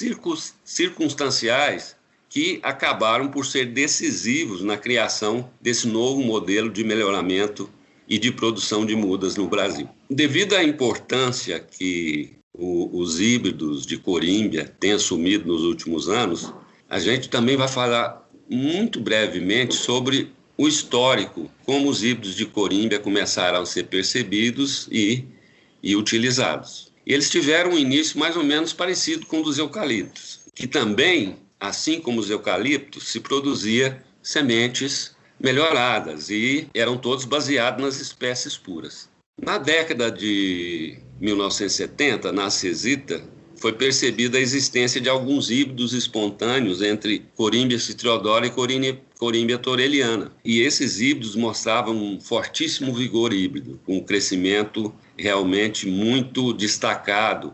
circunstanciais 0.64 1.93
que 2.34 2.60
acabaram 2.64 3.28
por 3.28 3.46
ser 3.46 3.68
decisivos 3.68 4.64
na 4.64 4.76
criação 4.76 5.52
desse 5.62 5.88
novo 5.88 6.20
modelo 6.20 6.68
de 6.72 6.84
melhoramento 6.84 7.70
e 8.10 8.18
de 8.18 8.32
produção 8.32 8.88
de 8.88 8.96
mudas 8.96 9.36
no 9.36 9.48
Brasil. 9.48 9.88
Devido 10.10 10.56
à 10.56 10.64
importância 10.64 11.60
que 11.60 12.32
o, 12.52 13.00
os 13.00 13.22
híbridos 13.22 13.86
de 13.86 14.00
corímbia 14.00 14.66
têm 14.80 14.94
assumido 14.94 15.46
nos 15.46 15.62
últimos 15.62 16.10
anos, 16.10 16.52
a 16.90 16.98
gente 16.98 17.30
também 17.30 17.56
vai 17.56 17.68
falar 17.68 18.28
muito 18.50 19.00
brevemente 19.00 19.76
sobre 19.76 20.32
o 20.58 20.68
histórico, 20.68 21.52
como 21.64 21.88
os 21.88 22.04
híbridos 22.04 22.36
de 22.36 22.48
corímbia 22.48 22.98
começaram 22.98 23.62
a 23.62 23.66
ser 23.68 23.84
percebidos 23.84 24.88
e, 24.92 25.24
e 25.84 25.96
utilizados. 25.96 26.92
Eles 27.06 27.30
tiveram 27.30 27.74
um 27.74 27.78
início 27.78 28.18
mais 28.18 28.36
ou 28.36 28.44
menos 28.44 28.74
parecido 28.74 29.28
com 29.28 29.42
o 29.42 29.44
dos 29.44 29.60
eucaliptos, 29.60 30.40
que 30.56 30.66
também 30.66 31.43
assim 31.64 32.02
como 32.02 32.20
os 32.20 32.30
eucaliptos, 32.30 33.08
se 33.08 33.22
produzia 33.22 34.04
sementes 34.22 35.16
melhoradas 35.40 36.30
e 36.30 36.68
eram 36.74 36.98
todos 36.98 37.24
baseados 37.24 37.82
nas 37.82 38.02
espécies 38.02 38.58
puras. 38.58 39.10
Na 39.42 39.58
década 39.58 40.12
de 40.12 40.98
1970, 41.22 42.34
na 42.34 42.50
Cesita, 42.50 43.24
foi 43.56 43.72
percebida 43.72 44.38
a 44.38 44.42
existência 44.42 45.00
de 45.00 45.08
alguns 45.08 45.50
híbridos 45.50 45.94
espontâneos 45.94 46.82
entre 46.82 47.26
Corímbia 47.34 47.80
citriodora 47.80 48.46
e 48.46 48.52
Corímbia 49.18 49.58
toreliana. 49.58 50.34
E 50.44 50.60
esses 50.60 51.00
híbridos 51.00 51.38
mostravam 51.38 51.96
um 51.96 52.20
fortíssimo 52.20 52.94
vigor 52.94 53.32
híbrido, 53.32 53.80
com 53.86 54.00
um 54.00 54.04
crescimento 54.04 54.94
realmente 55.18 55.88
muito 55.88 56.52
destacado 56.52 57.54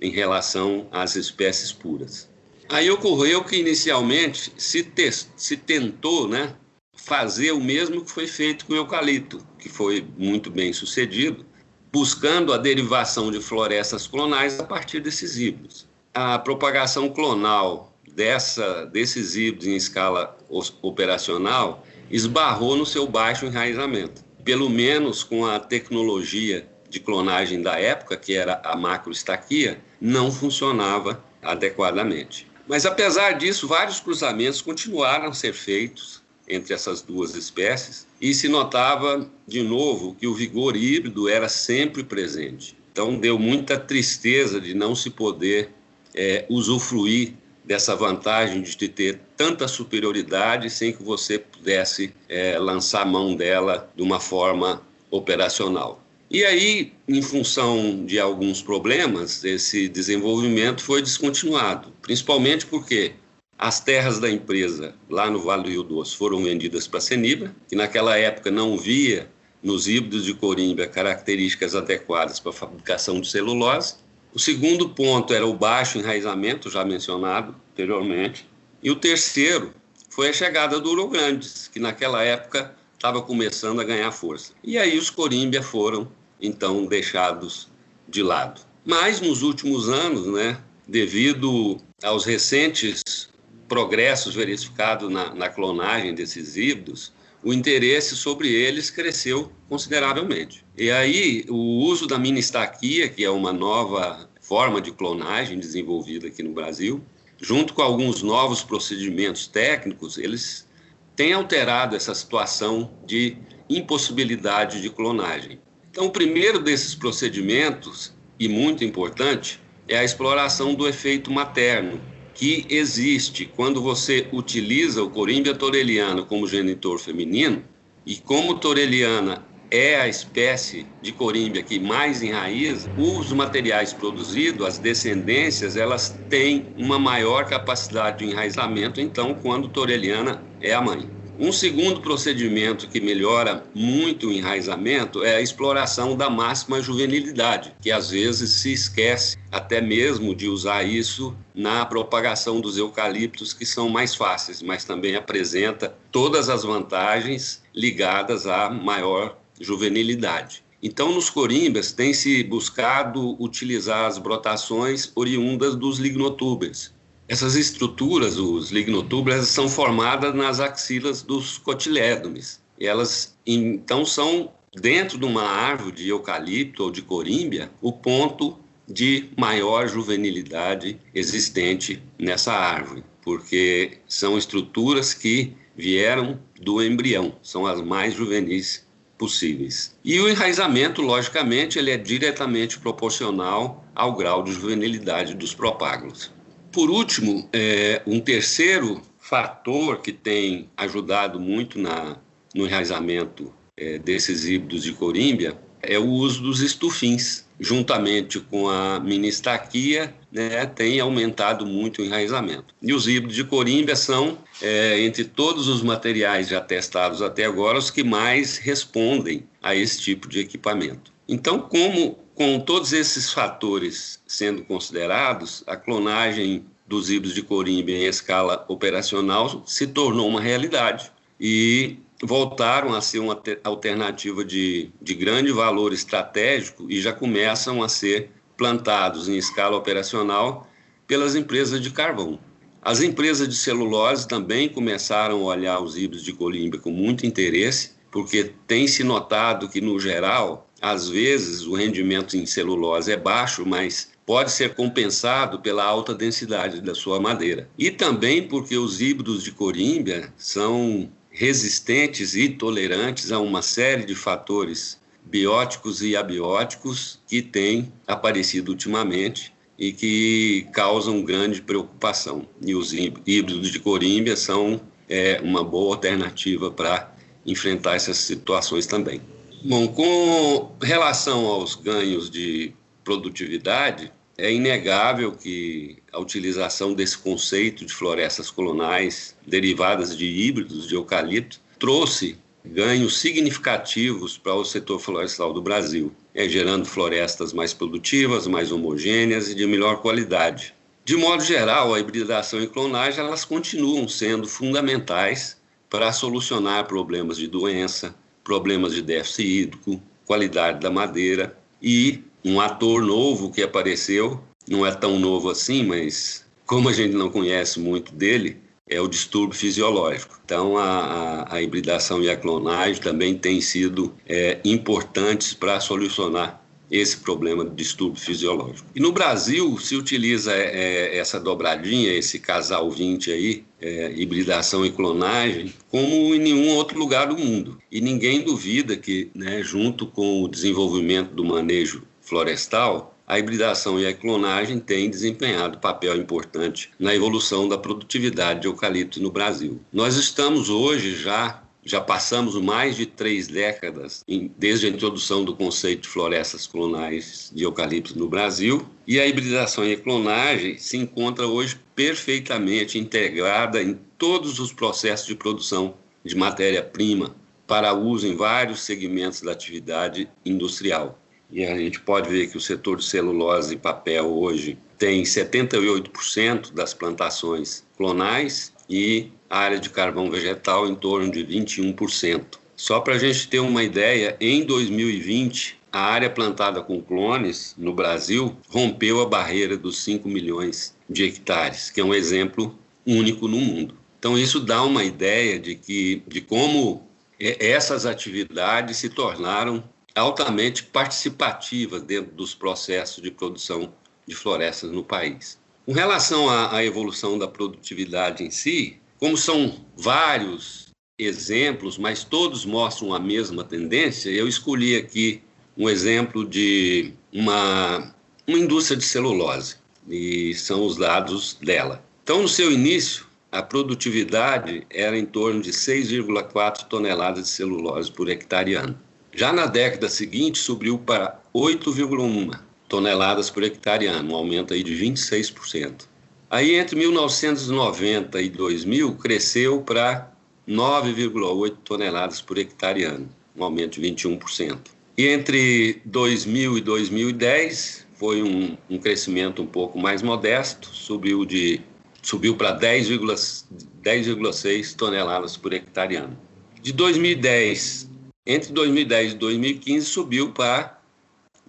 em 0.00 0.12
relação 0.12 0.86
às 0.92 1.16
espécies 1.16 1.72
puras. 1.72 2.28
Aí 2.68 2.90
ocorreu 2.90 3.42
que 3.42 3.56
inicialmente 3.56 4.52
se, 4.58 4.82
te, 4.82 5.10
se 5.10 5.56
tentou 5.56 6.28
né, 6.28 6.54
fazer 6.94 7.52
o 7.52 7.60
mesmo 7.60 8.04
que 8.04 8.10
foi 8.10 8.26
feito 8.26 8.66
com 8.66 8.74
o 8.74 8.76
eucalipto, 8.76 9.44
que 9.58 9.68
foi 9.68 10.06
muito 10.18 10.50
bem 10.50 10.72
sucedido, 10.72 11.46
buscando 11.90 12.52
a 12.52 12.58
derivação 12.58 13.30
de 13.30 13.40
florestas 13.40 14.06
clonais 14.06 14.60
a 14.60 14.64
partir 14.64 15.00
desses 15.00 15.38
híbridos. 15.38 15.88
A 16.12 16.38
propagação 16.38 17.08
clonal 17.08 17.98
dessa, 18.12 18.84
desses 18.86 19.36
híbridos 19.36 19.66
em 19.66 19.76
escala 19.76 20.36
operacional 20.82 21.86
esbarrou 22.10 22.76
no 22.76 22.84
seu 22.84 23.06
baixo 23.06 23.46
enraizamento. 23.46 24.22
Pelo 24.44 24.68
menos 24.68 25.22
com 25.22 25.46
a 25.46 25.58
tecnologia 25.58 26.68
de 26.90 27.00
clonagem 27.00 27.62
da 27.62 27.78
época, 27.78 28.16
que 28.16 28.34
era 28.34 28.60
a 28.64 28.76
macroestaquia, 28.76 29.80
não 30.00 30.32
funcionava 30.32 31.22
adequadamente. 31.42 32.47
Mas 32.68 32.84
apesar 32.84 33.32
disso, 33.32 33.66
vários 33.66 33.98
cruzamentos 33.98 34.60
continuaram 34.60 35.28
a 35.28 35.32
ser 35.32 35.54
feitos 35.54 36.22
entre 36.46 36.74
essas 36.74 37.00
duas 37.00 37.34
espécies 37.34 38.06
e 38.20 38.34
se 38.34 38.48
notava 38.48 39.28
de 39.46 39.62
novo 39.62 40.14
que 40.14 40.26
o 40.26 40.34
vigor 40.34 40.76
híbrido 40.76 41.28
era 41.28 41.48
sempre 41.48 42.04
presente. 42.04 42.76
Então 42.92 43.18
deu 43.18 43.38
muita 43.38 43.78
tristeza 43.78 44.60
de 44.60 44.74
não 44.74 44.94
se 44.94 45.08
poder 45.08 45.70
é, 46.14 46.44
usufruir 46.48 47.34
dessa 47.64 47.94
vantagem 47.94 48.62
de 48.62 48.88
ter 48.88 49.20
tanta 49.36 49.68
superioridade 49.68 50.68
sem 50.68 50.92
que 50.92 51.02
você 51.02 51.38
pudesse 51.38 52.14
é, 52.28 52.58
lançar 52.58 53.06
mão 53.06 53.34
dela 53.36 53.90
de 53.94 54.02
uma 54.02 54.20
forma 54.20 54.82
operacional. 55.10 56.02
E 56.30 56.44
aí, 56.44 56.92
em 57.08 57.22
função 57.22 58.04
de 58.04 58.18
alguns 58.18 58.60
problemas, 58.60 59.42
esse 59.44 59.88
desenvolvimento 59.88 60.82
foi 60.82 61.00
descontinuado, 61.00 61.90
principalmente 62.02 62.66
porque 62.66 63.14
as 63.58 63.80
terras 63.80 64.20
da 64.20 64.30
empresa 64.30 64.94
lá 65.08 65.30
no 65.30 65.40
Vale 65.40 65.62
do 65.62 65.70
Rio 65.70 65.82
Doce 65.82 66.14
foram 66.14 66.42
vendidas 66.42 66.86
para 66.86 66.98
a 66.98 67.00
Senibra, 67.00 67.54
que 67.66 67.74
naquela 67.74 68.16
época 68.16 68.50
não 68.50 68.76
via 68.76 69.30
nos 69.62 69.88
híbridos 69.88 70.24
de 70.24 70.34
corímbia 70.34 70.86
características 70.86 71.74
adequadas 71.74 72.38
para 72.38 72.50
a 72.50 72.54
fabricação 72.54 73.20
de 73.20 73.28
celulose. 73.28 73.96
O 74.34 74.38
segundo 74.38 74.90
ponto 74.90 75.32
era 75.32 75.46
o 75.46 75.54
baixo 75.54 75.98
enraizamento, 75.98 76.70
já 76.70 76.84
mencionado 76.84 77.56
anteriormente. 77.72 78.46
E 78.82 78.90
o 78.90 78.96
terceiro 78.96 79.72
foi 80.10 80.28
a 80.28 80.32
chegada 80.32 80.78
do 80.78 80.90
Ouro 80.90 81.08
Grandes, 81.08 81.68
que 81.68 81.80
naquela 81.80 82.22
época 82.22 82.76
estava 82.94 83.22
começando 83.22 83.80
a 83.80 83.84
ganhar 83.84 84.12
força. 84.12 84.52
E 84.62 84.76
aí 84.76 84.98
os 84.98 85.08
corímbia 85.08 85.62
foram 85.62 86.08
então 86.40 86.86
deixados 86.86 87.68
de 88.08 88.22
lado. 88.22 88.60
Mas 88.84 89.20
nos 89.20 89.42
últimos 89.42 89.88
anos, 89.88 90.26
né, 90.26 90.60
devido 90.86 91.78
aos 92.02 92.24
recentes 92.24 93.28
progressos 93.68 94.34
verificados 94.34 95.10
na, 95.10 95.34
na 95.34 95.48
clonagem 95.48 96.14
desses 96.14 96.56
híbridos, 96.56 97.12
o 97.42 97.52
interesse 97.52 98.16
sobre 98.16 98.48
eles 98.48 98.90
cresceu 98.90 99.52
consideravelmente. 99.68 100.64
E 100.76 100.90
aí, 100.90 101.44
o 101.48 101.84
uso 101.84 102.06
da 102.06 102.18
mini-estaquia, 102.18 103.08
que 103.08 103.24
é 103.24 103.30
uma 103.30 103.52
nova 103.52 104.28
forma 104.40 104.80
de 104.80 104.90
clonagem 104.90 105.58
desenvolvida 105.58 106.28
aqui 106.28 106.42
no 106.42 106.52
Brasil, 106.52 107.04
junto 107.40 107.74
com 107.74 107.82
alguns 107.82 108.22
novos 108.22 108.62
procedimentos 108.62 109.46
técnicos, 109.46 110.18
eles 110.18 110.66
têm 111.14 111.32
alterado 111.32 111.94
essa 111.94 112.14
situação 112.14 112.90
de 113.06 113.36
impossibilidade 113.68 114.80
de 114.80 114.90
clonagem. 114.90 115.60
Então, 115.98 116.06
o 116.06 116.12
primeiro 116.12 116.60
desses 116.60 116.94
procedimentos, 116.94 118.16
e 118.38 118.48
muito 118.48 118.84
importante, 118.84 119.60
é 119.88 119.98
a 119.98 120.04
exploração 120.04 120.72
do 120.72 120.86
efeito 120.86 121.28
materno, 121.28 122.06
que 122.32 122.64
existe 122.70 123.44
quando 123.46 123.82
você 123.82 124.28
utiliza 124.32 125.02
o 125.02 125.10
Corímbia 125.10 125.56
toreliana 125.56 126.24
como 126.24 126.46
genitor 126.46 127.00
feminino, 127.00 127.64
e 128.06 128.14
como 128.14 128.60
toreliana 128.60 129.50
é 129.72 129.96
a 130.00 130.06
espécie 130.06 130.94
de 131.02 131.10
corímbia 131.12 131.64
que 131.64 131.80
mais 131.80 132.22
enraiza, 132.22 132.92
os 132.94 133.32
materiais 133.32 133.92
produzidos, 133.92 134.64
as 134.68 134.78
descendências, 134.78 135.76
elas 135.76 136.22
têm 136.28 136.72
uma 136.76 137.00
maior 137.00 137.44
capacidade 137.48 138.18
de 138.18 138.30
enraizamento, 138.30 139.00
então, 139.00 139.34
quando 139.34 139.68
toreliana 139.68 140.48
é 140.60 140.72
a 140.72 140.80
mãe. 140.80 141.17
Um 141.40 141.52
segundo 141.52 142.00
procedimento 142.00 142.88
que 142.88 143.00
melhora 143.00 143.64
muito 143.72 144.26
o 144.26 144.32
enraizamento 144.32 145.22
é 145.22 145.36
a 145.36 145.40
exploração 145.40 146.16
da 146.16 146.28
máxima 146.28 146.82
juvenilidade, 146.82 147.72
que 147.80 147.92
às 147.92 148.10
vezes 148.10 148.50
se 148.50 148.72
esquece 148.72 149.36
até 149.52 149.80
mesmo 149.80 150.34
de 150.34 150.48
usar 150.48 150.82
isso 150.82 151.36
na 151.54 151.86
propagação 151.86 152.60
dos 152.60 152.76
eucaliptos, 152.76 153.52
que 153.52 153.64
são 153.64 153.88
mais 153.88 154.16
fáceis, 154.16 154.60
mas 154.60 154.84
também 154.84 155.14
apresenta 155.14 155.94
todas 156.10 156.48
as 156.48 156.64
vantagens 156.64 157.62
ligadas 157.72 158.48
à 158.48 158.68
maior 158.68 159.38
juvenilidade. 159.60 160.64
Então, 160.82 161.12
nos 161.12 161.30
corimbas, 161.30 161.92
tem 161.92 162.12
se 162.12 162.42
buscado 162.42 163.40
utilizar 163.40 164.06
as 164.06 164.18
brotações 164.18 165.12
oriundas 165.14 165.76
dos 165.76 166.00
lignotubers. 166.00 166.92
Essas 167.28 167.56
estruturas, 167.56 168.38
os 168.38 168.70
lignotubers, 168.70 169.48
são 169.48 169.68
formadas 169.68 170.34
nas 170.34 170.60
axilas 170.60 171.22
dos 171.22 171.58
cotilédomes. 171.58 172.58
Elas, 172.80 173.36
então, 173.46 174.06
são, 174.06 174.50
dentro 174.74 175.18
de 175.18 175.26
uma 175.26 175.42
árvore 175.42 175.92
de 175.92 176.08
eucalipto 176.08 176.84
ou 176.84 176.90
de 176.90 177.02
corímbia, 177.02 177.70
o 177.82 177.92
ponto 177.92 178.58
de 178.88 179.28
maior 179.36 179.86
juvenilidade 179.88 180.98
existente 181.14 182.02
nessa 182.18 182.54
árvore, 182.54 183.04
porque 183.22 183.98
são 184.08 184.38
estruturas 184.38 185.12
que 185.12 185.52
vieram 185.76 186.40
do 186.58 186.82
embrião, 186.82 187.34
são 187.42 187.66
as 187.66 187.82
mais 187.82 188.14
juvenis 188.14 188.86
possíveis. 189.18 189.94
E 190.02 190.18
o 190.18 190.28
enraizamento, 190.30 191.02
logicamente, 191.02 191.78
ele 191.78 191.90
é 191.90 191.98
diretamente 191.98 192.78
proporcional 192.78 193.84
ao 193.94 194.14
grau 194.14 194.42
de 194.42 194.52
juvenilidade 194.52 195.34
dos 195.34 195.52
propágulos. 195.52 196.30
Por 196.78 196.90
último, 196.90 197.48
é, 197.52 198.02
um 198.06 198.20
terceiro 198.20 199.02
fator 199.18 200.00
que 200.00 200.12
tem 200.12 200.70
ajudado 200.76 201.40
muito 201.40 201.76
na, 201.76 202.18
no 202.54 202.66
enraizamento 202.66 203.52
é, 203.76 203.98
desses 203.98 204.44
híbridos 204.44 204.84
de 204.84 204.92
corímbia 204.92 205.58
é 205.82 205.98
o 205.98 206.06
uso 206.06 206.40
dos 206.40 206.60
estufins. 206.60 207.44
Juntamente 207.58 208.38
com 208.38 208.68
a 208.68 209.00
ministaquia, 209.00 210.14
né, 210.30 210.66
tem 210.66 211.00
aumentado 211.00 211.66
muito 211.66 212.00
o 212.00 212.04
enraizamento. 212.04 212.72
E 212.80 212.94
os 212.94 213.08
híbridos 213.08 213.34
de 213.34 213.42
corímbia 213.42 213.96
são, 213.96 214.38
é, 214.62 215.00
entre 215.00 215.24
todos 215.24 215.66
os 215.66 215.82
materiais 215.82 216.46
já 216.46 216.60
testados 216.60 217.20
até 217.20 217.44
agora, 217.44 217.76
os 217.76 217.90
que 217.90 218.04
mais 218.04 218.56
respondem 218.56 219.42
a 219.60 219.74
esse 219.74 220.00
tipo 220.00 220.28
de 220.28 220.38
equipamento. 220.38 221.12
Então, 221.28 221.60
como 221.60 222.16
com 222.38 222.60
todos 222.60 222.92
esses 222.92 223.32
fatores 223.32 224.20
sendo 224.24 224.62
considerados, 224.62 225.64
a 225.66 225.76
clonagem 225.76 226.64
dos 226.86 227.10
híbridos 227.10 227.34
de 227.34 227.42
corímbia 227.42 227.96
em 227.96 228.06
escala 228.06 228.64
operacional 228.68 229.64
se 229.66 229.88
tornou 229.88 230.28
uma 230.28 230.40
realidade. 230.40 231.10
E 231.40 231.96
voltaram 232.22 232.94
a 232.94 233.00
ser 233.00 233.18
uma 233.18 233.40
alternativa 233.64 234.44
de, 234.44 234.90
de 235.02 235.14
grande 235.14 235.50
valor 235.50 235.92
estratégico 235.92 236.86
e 236.88 237.00
já 237.00 237.12
começam 237.12 237.82
a 237.82 237.88
ser 237.88 238.30
plantados 238.56 239.28
em 239.28 239.36
escala 239.36 239.76
operacional 239.76 240.68
pelas 241.08 241.34
empresas 241.34 241.80
de 241.80 241.90
carvão. 241.90 242.38
As 242.80 243.00
empresas 243.00 243.48
de 243.48 243.56
celulose 243.56 244.28
também 244.28 244.68
começaram 244.68 245.40
a 245.40 245.54
olhar 245.54 245.80
os 245.80 245.96
híbridos 245.96 246.24
de 246.24 246.32
colímbia 246.32 246.78
com 246.78 246.90
muito 246.90 247.26
interesse, 247.26 247.92
porque 248.12 248.52
tem 248.66 248.86
se 248.86 249.02
notado 249.02 249.68
que, 249.68 249.80
no 249.80 249.98
geral, 249.98 250.67
às 250.80 251.08
vezes 251.08 251.66
o 251.66 251.74
rendimento 251.74 252.36
em 252.36 252.46
celulose 252.46 253.12
é 253.12 253.16
baixo, 253.16 253.64
mas 253.66 254.10
pode 254.24 254.52
ser 254.52 254.74
compensado 254.74 255.58
pela 255.60 255.84
alta 255.84 256.14
densidade 256.14 256.80
da 256.80 256.94
sua 256.94 257.18
madeira. 257.18 257.68
E 257.78 257.90
também 257.90 258.46
porque 258.46 258.76
os 258.76 259.00
híbridos 259.00 259.42
de 259.42 259.52
corímbia 259.52 260.32
são 260.36 261.10
resistentes 261.30 262.34
e 262.34 262.48
tolerantes 262.48 263.32
a 263.32 263.38
uma 263.38 263.62
série 263.62 264.04
de 264.04 264.14
fatores 264.14 264.98
bióticos 265.24 266.02
e 266.02 266.16
abióticos 266.16 267.20
que 267.26 267.42
têm 267.42 267.92
aparecido 268.06 268.72
ultimamente 268.72 269.52
e 269.78 269.92
que 269.92 270.66
causam 270.72 271.22
grande 271.22 271.62
preocupação. 271.62 272.46
E 272.60 272.74
os 272.74 272.92
híbridos 272.92 273.70
de 273.70 273.78
corímbia 273.78 274.36
são 274.36 274.80
é, 275.08 275.40
uma 275.42 275.62
boa 275.62 275.94
alternativa 275.94 276.70
para 276.70 277.14
enfrentar 277.46 277.94
essas 277.94 278.18
situações 278.18 278.86
também. 278.86 279.20
Bom, 279.62 279.88
com 279.88 280.76
relação 280.80 281.46
aos 281.46 281.74
ganhos 281.74 282.30
de 282.30 282.72
produtividade, 283.02 284.12
é 284.36 284.52
inegável 284.52 285.32
que 285.32 285.98
a 286.12 286.20
utilização 286.20 286.94
desse 286.94 287.18
conceito 287.18 287.84
de 287.84 287.92
florestas 287.92 288.50
colonais 288.50 289.36
derivadas 289.44 290.16
de 290.16 290.26
híbridos 290.26 290.86
de 290.86 290.94
eucalipto 290.94 291.60
trouxe 291.78 292.38
ganhos 292.64 293.18
significativos 293.18 294.38
para 294.38 294.54
o 294.54 294.64
setor 294.64 295.00
florestal 295.00 295.52
do 295.52 295.60
Brasil, 295.60 296.12
é, 296.34 296.48
gerando 296.48 296.86
florestas 296.86 297.52
mais 297.52 297.74
produtivas, 297.74 298.46
mais 298.46 298.70
homogêneas 298.70 299.48
e 299.48 299.54
de 299.56 299.66
melhor 299.66 300.00
qualidade. 300.00 300.72
De 301.04 301.16
modo 301.16 301.42
geral, 301.42 301.94
a 301.94 301.98
hibridação 301.98 302.62
e 302.62 302.68
clonagem 302.68 303.24
elas 303.24 303.44
continuam 303.44 304.06
sendo 304.06 304.46
fundamentais 304.46 305.56
para 305.90 306.12
solucionar 306.12 306.86
problemas 306.86 307.38
de 307.38 307.48
doença, 307.48 308.14
problemas 308.48 308.94
de 308.94 309.02
déficit 309.02 309.46
hídrico, 309.46 310.02
qualidade 310.24 310.80
da 310.80 310.90
madeira 310.90 311.54
e 311.82 312.24
um 312.42 312.58
ator 312.58 313.02
novo 313.02 313.52
que 313.52 313.62
apareceu, 313.62 314.42
não 314.66 314.86
é 314.86 314.90
tão 314.90 315.18
novo 315.18 315.50
assim, 315.50 315.84
mas 315.84 316.46
como 316.64 316.88
a 316.88 316.92
gente 316.94 317.14
não 317.14 317.28
conhece 317.28 317.78
muito 317.78 318.10
dele, 318.14 318.56
é 318.88 318.98
o 319.02 319.06
distúrbio 319.06 319.54
fisiológico. 319.58 320.40
Então, 320.42 320.78
a, 320.78 320.84
a, 320.84 321.56
a 321.56 321.62
hibridação 321.62 322.22
e 322.22 322.30
a 322.30 322.36
clonagem 322.38 323.02
também 323.02 323.36
têm 323.36 323.60
sido 323.60 324.14
é, 324.26 324.58
importantes 324.64 325.52
para 325.52 325.78
solucionar 325.78 326.64
esse 326.90 327.18
problema 327.18 327.64
de 327.64 327.74
distúrbio 327.74 328.20
fisiológico. 328.20 328.88
E 328.94 329.00
no 329.00 329.12
Brasil 329.12 329.78
se 329.78 329.96
utiliza 329.96 330.52
é, 330.54 331.14
é 331.14 331.18
essa 331.18 331.38
dobradinha, 331.38 332.12
esse 332.12 332.38
casal 332.38 332.90
20 332.90 333.30
aí, 333.30 333.64
é, 333.80 334.12
hibridação 334.16 334.84
e 334.84 334.90
clonagem, 334.90 335.72
como 335.90 336.34
em 336.34 336.38
nenhum 336.38 336.70
outro 336.70 336.98
lugar 336.98 337.28
do 337.28 337.38
mundo. 337.38 337.78
E 337.90 338.00
ninguém 338.00 338.42
duvida 338.42 338.96
que, 338.96 339.30
né, 339.34 339.62
junto 339.62 340.06
com 340.06 340.42
o 340.42 340.48
desenvolvimento 340.48 341.34
do 341.34 341.44
manejo 341.44 342.02
florestal, 342.20 343.14
a 343.28 343.38
hibridação 343.38 344.00
e 344.00 344.06
a 344.06 344.14
clonagem 344.14 344.78
têm 344.78 345.10
desempenhado 345.10 345.78
papel 345.78 346.16
importante 346.16 346.90
na 346.98 347.14
evolução 347.14 347.68
da 347.68 347.76
produtividade 347.76 348.62
de 348.62 348.68
eucalipto 348.68 349.20
no 349.20 349.30
Brasil. 349.30 349.80
Nós 349.92 350.16
estamos 350.16 350.70
hoje 350.70 351.14
já 351.14 351.62
já 351.88 352.02
passamos 352.02 352.54
mais 352.60 352.96
de 352.96 353.06
três 353.06 353.48
décadas 353.48 354.22
em, 354.28 354.52
desde 354.58 354.86
a 354.86 354.90
introdução 354.90 355.42
do 355.42 355.56
conceito 355.56 356.02
de 356.02 356.08
florestas 356.08 356.66
clonais 356.66 357.50
de 357.54 357.64
eucalipto 357.64 358.18
no 358.18 358.28
Brasil 358.28 358.86
e 359.06 359.18
a 359.18 359.26
hibridação 359.26 359.86
e 359.86 359.94
a 359.94 359.98
clonagem 359.98 360.76
se 360.76 360.98
encontra 360.98 361.46
hoje 361.46 361.80
perfeitamente 361.94 362.98
integrada 362.98 363.82
em 363.82 363.98
todos 364.18 364.58
os 364.58 364.70
processos 364.70 365.26
de 365.26 365.34
produção 365.34 365.94
de 366.22 366.36
matéria-prima 366.36 367.34
para 367.66 367.94
uso 367.94 368.26
em 368.26 368.36
vários 368.36 368.80
segmentos 368.80 369.40
da 369.40 369.52
atividade 369.52 370.28
industrial. 370.44 371.18
E 371.50 371.64
a 371.64 371.74
gente 371.76 372.00
pode 372.00 372.28
ver 372.28 372.50
que 372.50 372.58
o 372.58 372.60
setor 372.60 372.98
de 372.98 373.04
celulose 373.04 373.74
e 373.74 373.78
papel 373.78 374.26
hoje 374.26 374.78
tem 374.98 375.22
78% 375.22 376.72
das 376.72 376.92
plantações 376.92 377.84
clonais 377.96 378.74
e 378.88 379.30
a 379.48 379.58
área 379.58 379.78
de 379.78 379.90
carvão 379.90 380.30
vegetal 380.30 380.88
em 380.88 380.94
torno 380.94 381.30
de 381.30 381.44
21%. 381.44 382.58
Só 382.76 383.00
para 383.00 383.14
a 383.14 383.18
gente 383.18 383.48
ter 383.48 383.58
uma 383.58 383.82
ideia, 383.82 384.36
em 384.40 384.64
2020, 384.64 385.78
a 385.92 386.00
área 386.00 386.30
plantada 386.30 386.80
com 386.82 387.02
clones 387.02 387.74
no 387.76 387.92
Brasil 387.92 388.56
rompeu 388.68 389.20
a 389.20 389.26
barreira 389.26 389.76
dos 389.76 390.02
5 390.04 390.28
milhões 390.28 390.94
de 391.08 391.24
hectares, 391.24 391.90
que 391.90 392.00
é 392.00 392.04
um 392.04 392.14
exemplo 392.14 392.78
único 393.06 393.48
no 393.48 393.58
mundo. 393.58 393.94
Então, 394.18 394.38
isso 394.38 394.60
dá 394.60 394.82
uma 394.82 395.04
ideia 395.04 395.58
de, 395.58 395.74
que, 395.74 396.22
de 396.26 396.40
como 396.40 397.08
essas 397.38 398.04
atividades 398.04 398.98
se 398.98 399.08
tornaram 399.08 399.82
altamente 400.14 400.82
participativas 400.82 402.02
dentro 402.02 402.32
dos 402.32 402.54
processos 402.54 403.22
de 403.22 403.30
produção 403.30 403.92
de 404.26 404.34
florestas 404.34 404.90
no 404.90 405.02
país. 405.02 405.57
Com 405.88 405.94
relação 405.94 406.50
à, 406.50 406.76
à 406.76 406.84
evolução 406.84 407.38
da 407.38 407.48
produtividade 407.48 408.44
em 408.44 408.50
si, 408.50 408.98
como 409.16 409.38
são 409.38 409.86
vários 409.96 410.88
exemplos, 411.18 411.96
mas 411.96 412.22
todos 412.22 412.66
mostram 412.66 413.14
a 413.14 413.18
mesma 413.18 413.64
tendência, 413.64 414.28
eu 414.28 414.46
escolhi 414.46 414.96
aqui 414.96 415.40
um 415.78 415.88
exemplo 415.88 416.46
de 416.46 417.14
uma, 417.32 418.14
uma 418.46 418.58
indústria 418.58 418.98
de 418.98 419.04
celulose, 419.06 419.76
e 420.06 420.52
são 420.52 420.84
os 420.84 420.98
dados 420.98 421.54
dela. 421.54 422.04
Então, 422.22 422.42
no 422.42 422.48
seu 422.48 422.70
início, 422.70 423.26
a 423.50 423.62
produtividade 423.62 424.86
era 424.90 425.18
em 425.18 425.24
torno 425.24 425.62
de 425.62 425.70
6,4 425.70 426.86
toneladas 426.86 427.44
de 427.44 427.48
celulose 427.48 428.12
por 428.12 428.28
hectare 428.28 428.74
ano. 428.74 429.00
Já 429.32 429.54
na 429.54 429.64
década 429.64 430.10
seguinte, 430.10 430.58
subiu 430.58 430.98
para 430.98 431.40
8,1 431.54 432.67
toneladas 432.88 433.50
por 433.50 433.62
hectare 433.62 434.06
ano, 434.06 434.32
um 434.32 434.36
aumento 434.36 434.72
aí 434.72 434.82
de 434.82 434.94
26%. 434.94 436.06
Aí, 436.50 436.76
entre 436.76 436.96
1990 436.96 438.40
e 438.40 438.48
2000, 438.48 439.16
cresceu 439.16 439.82
para 439.82 440.32
9,8 440.66 441.76
toneladas 441.84 442.40
por 442.40 442.56
hectare 442.56 443.04
ano, 443.04 443.28
um 443.54 443.62
aumento 443.62 444.00
de 444.00 444.10
21%. 444.10 444.78
E 445.16 445.26
entre 445.26 446.00
2000 446.04 446.78
e 446.78 446.80
2010, 446.80 448.06
foi 448.14 448.42
um, 448.42 448.76
um 448.88 448.96
crescimento 448.98 449.62
um 449.62 449.66
pouco 449.66 449.98
mais 449.98 450.22
modesto, 450.22 450.88
subiu 450.92 451.44
de 451.44 451.82
subiu 452.22 452.56
para 452.56 452.78
10,6 452.78 454.96
toneladas 454.96 455.56
por 455.56 455.72
hectare 455.72 456.16
ano. 456.16 456.36
De 456.82 456.92
2010, 456.92 458.10
entre 458.46 458.72
2010 458.72 459.32
e 459.32 459.36
2015, 459.36 460.06
subiu 460.06 460.52
para 460.52 460.97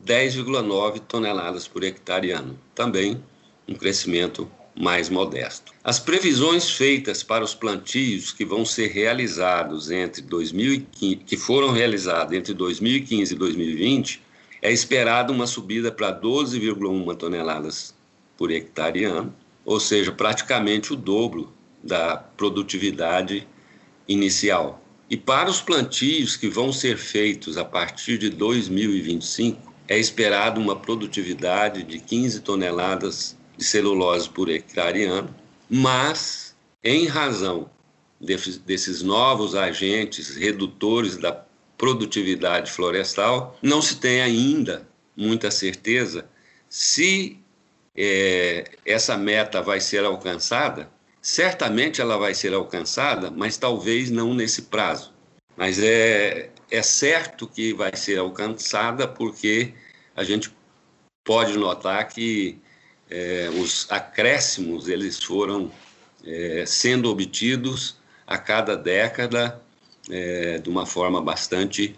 10,9 0.05 0.99
toneladas 0.99 1.67
por 1.67 1.83
hectare 1.83 2.31
ano. 2.31 2.59
Também 2.73 3.23
um 3.67 3.75
crescimento 3.75 4.49
mais 4.75 5.09
modesto. 5.09 5.73
As 5.83 5.99
previsões 5.99 6.71
feitas 6.71 7.21
para 7.21 7.43
os 7.43 7.53
plantios 7.53 8.31
que 8.31 8.45
vão 8.45 8.63
ser 8.63 8.87
realizados 8.87 9.91
entre 9.91 10.21
2015, 10.21 11.15
que 11.17 11.37
foram 11.37 11.71
realizados 11.71 12.33
entre 12.33 12.53
2015 12.53 13.33
e 13.33 13.37
2020, 13.37 14.21
é 14.61 14.71
esperada 14.71 15.31
uma 15.31 15.47
subida 15.47 15.91
para 15.91 16.17
12,1 16.17 17.15
toneladas 17.15 17.93
por 18.37 18.51
hectare 18.51 19.03
ano 19.03 19.33
ou 19.69 19.79
seja, 19.79 20.11
praticamente 20.11 20.93
o 20.93 20.95
dobro 20.95 21.53
da 21.83 22.17
produtividade 22.17 23.47
inicial. 24.07 24.83
E 25.07 25.15
para 25.15 25.47
os 25.47 25.61
plantios 25.61 26.35
que 26.35 26.49
vão 26.49 26.73
ser 26.73 26.97
feitos 26.97 27.55
a 27.55 27.63
partir 27.63 28.17
de 28.17 28.31
2025, 28.31 29.68
é 29.89 29.97
esperado 29.97 30.61
uma 30.61 30.75
produtividade 30.75 31.81
de 31.81 31.99
15 31.99 32.41
toneladas 32.41 33.35
de 33.57 33.65
celulose 33.65 34.29
por 34.29 34.47
hectare 34.47 35.03
ano, 35.03 35.35
mas, 35.67 36.55
em 36.83 37.07
razão 37.07 37.69
desses 38.21 39.01
novos 39.01 39.55
agentes 39.55 40.35
redutores 40.35 41.17
da 41.17 41.43
produtividade 41.75 42.71
florestal, 42.71 43.57
não 43.63 43.81
se 43.81 43.95
tem 43.95 44.21
ainda 44.21 44.87
muita 45.17 45.49
certeza 45.49 46.29
se 46.69 47.39
é, 47.95 48.71
essa 48.85 49.17
meta 49.17 49.61
vai 49.61 49.79
ser 49.79 50.05
alcançada, 50.05 50.89
certamente 51.21 51.99
ela 51.99 52.17
vai 52.17 52.35
ser 52.35 52.53
alcançada, 52.53 53.31
mas 53.31 53.57
talvez 53.57 54.11
não 54.11 54.33
nesse 54.33 54.63
prazo. 54.63 55.11
Mas 55.57 55.79
é, 55.79 56.51
é 56.71 56.81
certo 56.81 57.47
que 57.47 57.73
vai 57.73 57.95
ser 57.95 58.19
alcançada 58.19 59.07
porque 59.07 59.73
a 60.15 60.23
gente 60.23 60.51
pode 61.23 61.57
notar 61.57 62.07
que 62.07 62.57
é, 63.09 63.49
os 63.59 63.87
acréscimos 63.89 64.87
eles 64.87 65.21
foram 65.21 65.71
é, 66.25 66.63
sendo 66.65 67.09
obtidos 67.09 67.97
a 68.27 68.37
cada 68.37 68.75
década 68.75 69.61
é, 70.09 70.59
de 70.59 70.69
uma 70.69 70.85
forma 70.85 71.21
bastante 71.21 71.95